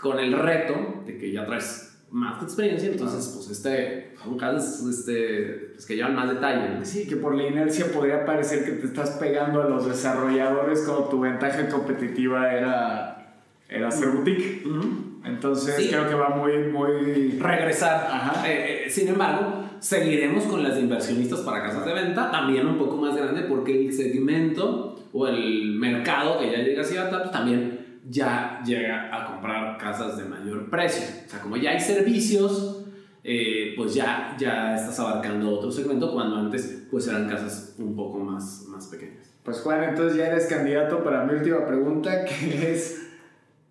[0.00, 5.70] con el reto de que ya traes más experiencia, entonces pues este, son casas este,
[5.74, 6.78] pues, que llevan más detalle.
[6.78, 6.84] ¿no?
[6.84, 11.04] Sí, que por la inercia podría parecer que te estás pegando a los desarrolladores cuando
[11.04, 13.36] tu ventaja competitiva era,
[13.68, 14.66] era ser boutique.
[14.66, 15.20] Ujú.
[15.24, 15.88] Entonces Sí.
[15.88, 17.38] creo que va muy, muy...
[17.38, 18.06] regresar.
[18.10, 18.46] Ajá.
[18.50, 22.96] Eh, eh, sin embargo, seguiremos con las inversionistas para casas de venta, también un poco
[22.96, 28.62] más grande, porque el segmento o el mercado que ya llega hacia Tap también ya
[28.64, 31.04] llega a comprar casas de mayor precio.
[31.26, 32.84] O sea, como ya hay servicios,
[33.24, 38.20] eh, pues ya, ya estás abarcando otro segmento cuando antes pues eran casas un poco
[38.20, 39.32] más, más pequeñas.
[39.42, 43.08] Pues Juan, entonces ya eres candidato para mi última pregunta, que es,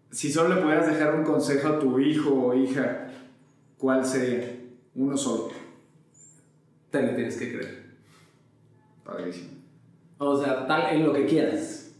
[0.10, 3.08] si solo le pudieras dejar un consejo a tu hijo o hija,
[3.78, 4.58] ¿cuál sería?
[4.94, 5.51] Uno solo.
[6.92, 7.86] Te le tienes que creer.
[9.04, 9.50] Padrísimo.
[10.18, 11.96] O sea, tal en lo que quieras.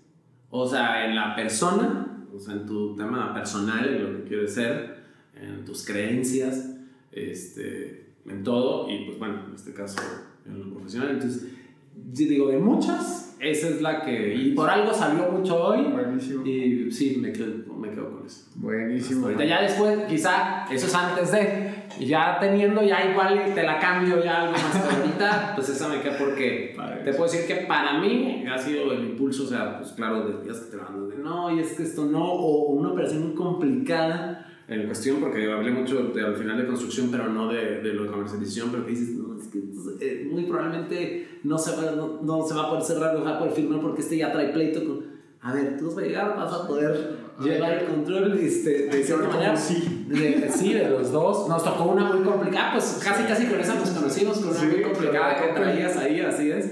[0.50, 4.54] O sea, en la persona, o sea, en tu tema personal, en lo que quieres
[4.54, 4.98] ser,
[5.34, 6.76] en tus creencias,
[7.12, 10.02] este, en todo, y pues bueno, en este caso,
[10.46, 11.12] en lo profesional.
[11.12, 11.52] Entonces,
[11.96, 16.46] yo digo, de muchas, esa es la que, y por algo salió mucho hoy, Buenísimo.
[16.46, 18.46] y sí, me quedo, me quedo con eso.
[18.56, 19.26] Buenísimo.
[19.26, 23.80] Ahorita ya después, quizá, eso es antes de, y ya teniendo, ya igual te la
[23.80, 27.66] cambio ya algo más, pero ahorita, pues esa me queda porque te puedo decir que
[27.66, 31.10] para mí ha sido el impulso, o sea, pues claro, de días que te van
[31.10, 35.52] de no, y es que esto no, o una operación muy complicada en cuestión, porque
[35.52, 38.86] hablé mucho de, al final de construcción, pero no de, de lo de comercialización, pero
[38.86, 39.60] que dices, no, es que
[40.00, 43.26] eh, muy probablemente no se, va, no, no se va a poder cerrar, no se
[43.26, 45.12] va a poder firmar porque este ya trae pleito con...
[45.42, 49.28] A ver, tú vas a llegar, vas a poder llevar el control este, de cierta
[49.28, 49.58] manera.
[49.58, 50.06] sí.
[50.08, 51.50] De, sí, de los dos.
[51.50, 54.68] Nos tocó una muy complicada, pues casi casi con esa nos conocimos, con una Sí,
[54.68, 56.72] muy complicada que traías ahí, así es.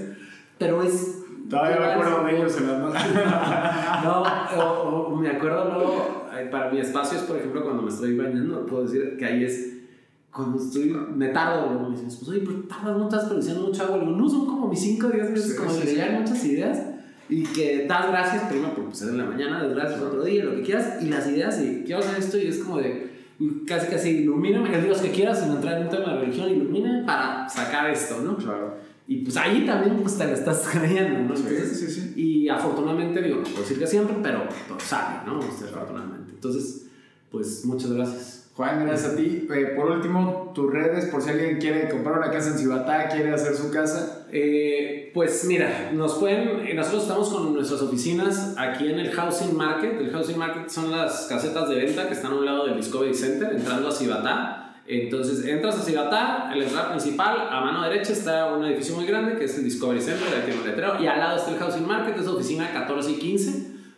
[0.56, 1.16] Pero es.
[1.48, 3.04] Todavía me acuerdo de ellos en las.
[4.04, 4.22] No,
[4.56, 6.19] o, o me acuerdo luego,
[6.50, 9.76] para mi espacio es, por ejemplo, cuando me estoy bañando, puedo decir que ahí es.
[10.32, 13.82] Cuando estoy, me tardo, luego me dicen, pues, oye, pero tardas mucho, estás produciendo mucha
[13.84, 13.98] agua.
[13.98, 16.00] No, son como mis 5 o 10 minutos, Sí, como sí, que sí.
[16.18, 16.82] muchas ideas.
[17.28, 20.44] Y que das gracias, primero porque pues, es en la mañana, das gracias otro día,
[20.44, 23.08] lo que quieras, y las ideas, y quiero hacer esto, y es como de,
[23.66, 27.04] casi casi ilumíname, el Dios que quieras, sin entrar en un tema de religión, ilumíname
[27.04, 28.36] para sacar esto, ¿no?
[28.36, 28.74] Claro.
[29.06, 31.36] Y pues ahí también pues te lo estás creyendo, ¿no?
[31.36, 32.12] Sí, Entonces, sí, sí.
[32.20, 35.40] Y afortunadamente, digo, no puedo decir que siempre, pero todo sale, ¿no?
[35.40, 36.29] Este, afortunadamente.
[36.40, 36.86] Entonces,
[37.30, 38.48] pues muchas gracias.
[38.54, 39.46] Juan, gracias a ti.
[39.54, 43.30] Eh, por último, tus redes, por si alguien quiere comprar una casa en Cibatá, quiere
[43.30, 44.26] hacer su casa.
[44.32, 49.54] Eh, pues mira, nos pueden, eh, nosotros estamos con nuestras oficinas aquí en el Housing
[49.54, 50.00] Market.
[50.00, 53.14] El Housing Market son las casetas de venta que están a un lado del Discovery
[53.14, 54.82] Center, entrando a Cibatá.
[54.86, 59.36] Entonces entras a Cibatá, el entrada principal, a mano derecha está un edificio muy grande
[59.36, 61.86] que es el Discovery Center, ahí tiene un letrero, y al lado está el Housing
[61.86, 63.50] Market, es oficina 14 y 15,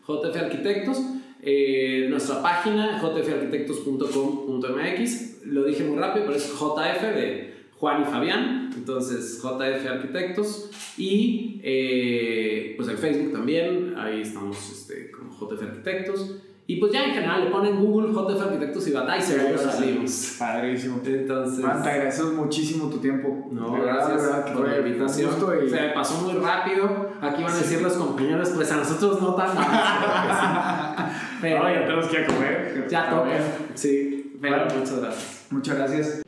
[0.06, 0.98] JF Arquitectos.
[1.44, 8.70] Eh, nuestra página, jfarquitectos.com.mx, lo dije muy rápido, pero es JF de Juan y Fabián,
[8.76, 16.36] entonces JF Arquitectos, y eh, pues el Facebook también, ahí estamos este, como JF Arquitectos.
[16.64, 20.36] Y pues ya en general le ponen Google JF Arquitectos y Batalla y seguro salimos.
[20.38, 21.00] Padrísimo.
[21.04, 21.64] Entonces.
[21.64, 23.48] Juan, te agradecemos muchísimo tu tiempo.
[23.50, 25.30] No, De verdad, gracias de verdad, que por la invitación.
[25.32, 27.10] gusto y- Se me pasó muy rápido.
[27.20, 29.48] Aquí van a decir los compañeros, pues a nosotros no tan.
[31.42, 32.86] pero No, ya tenemos que ir a comer.
[32.88, 33.30] ya A toca.
[33.74, 34.74] Sí, pero Bueno.
[34.78, 35.46] muchas gracias.
[35.50, 36.22] Muchas gracias.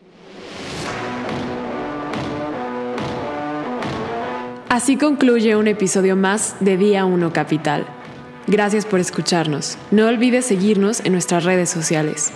[4.68, 7.86] Así concluye un episodio más de Día 1 Capital.
[8.46, 9.78] Gracias por escucharnos.
[9.90, 12.30] No olvides seguirnos en nuestras redes sociales.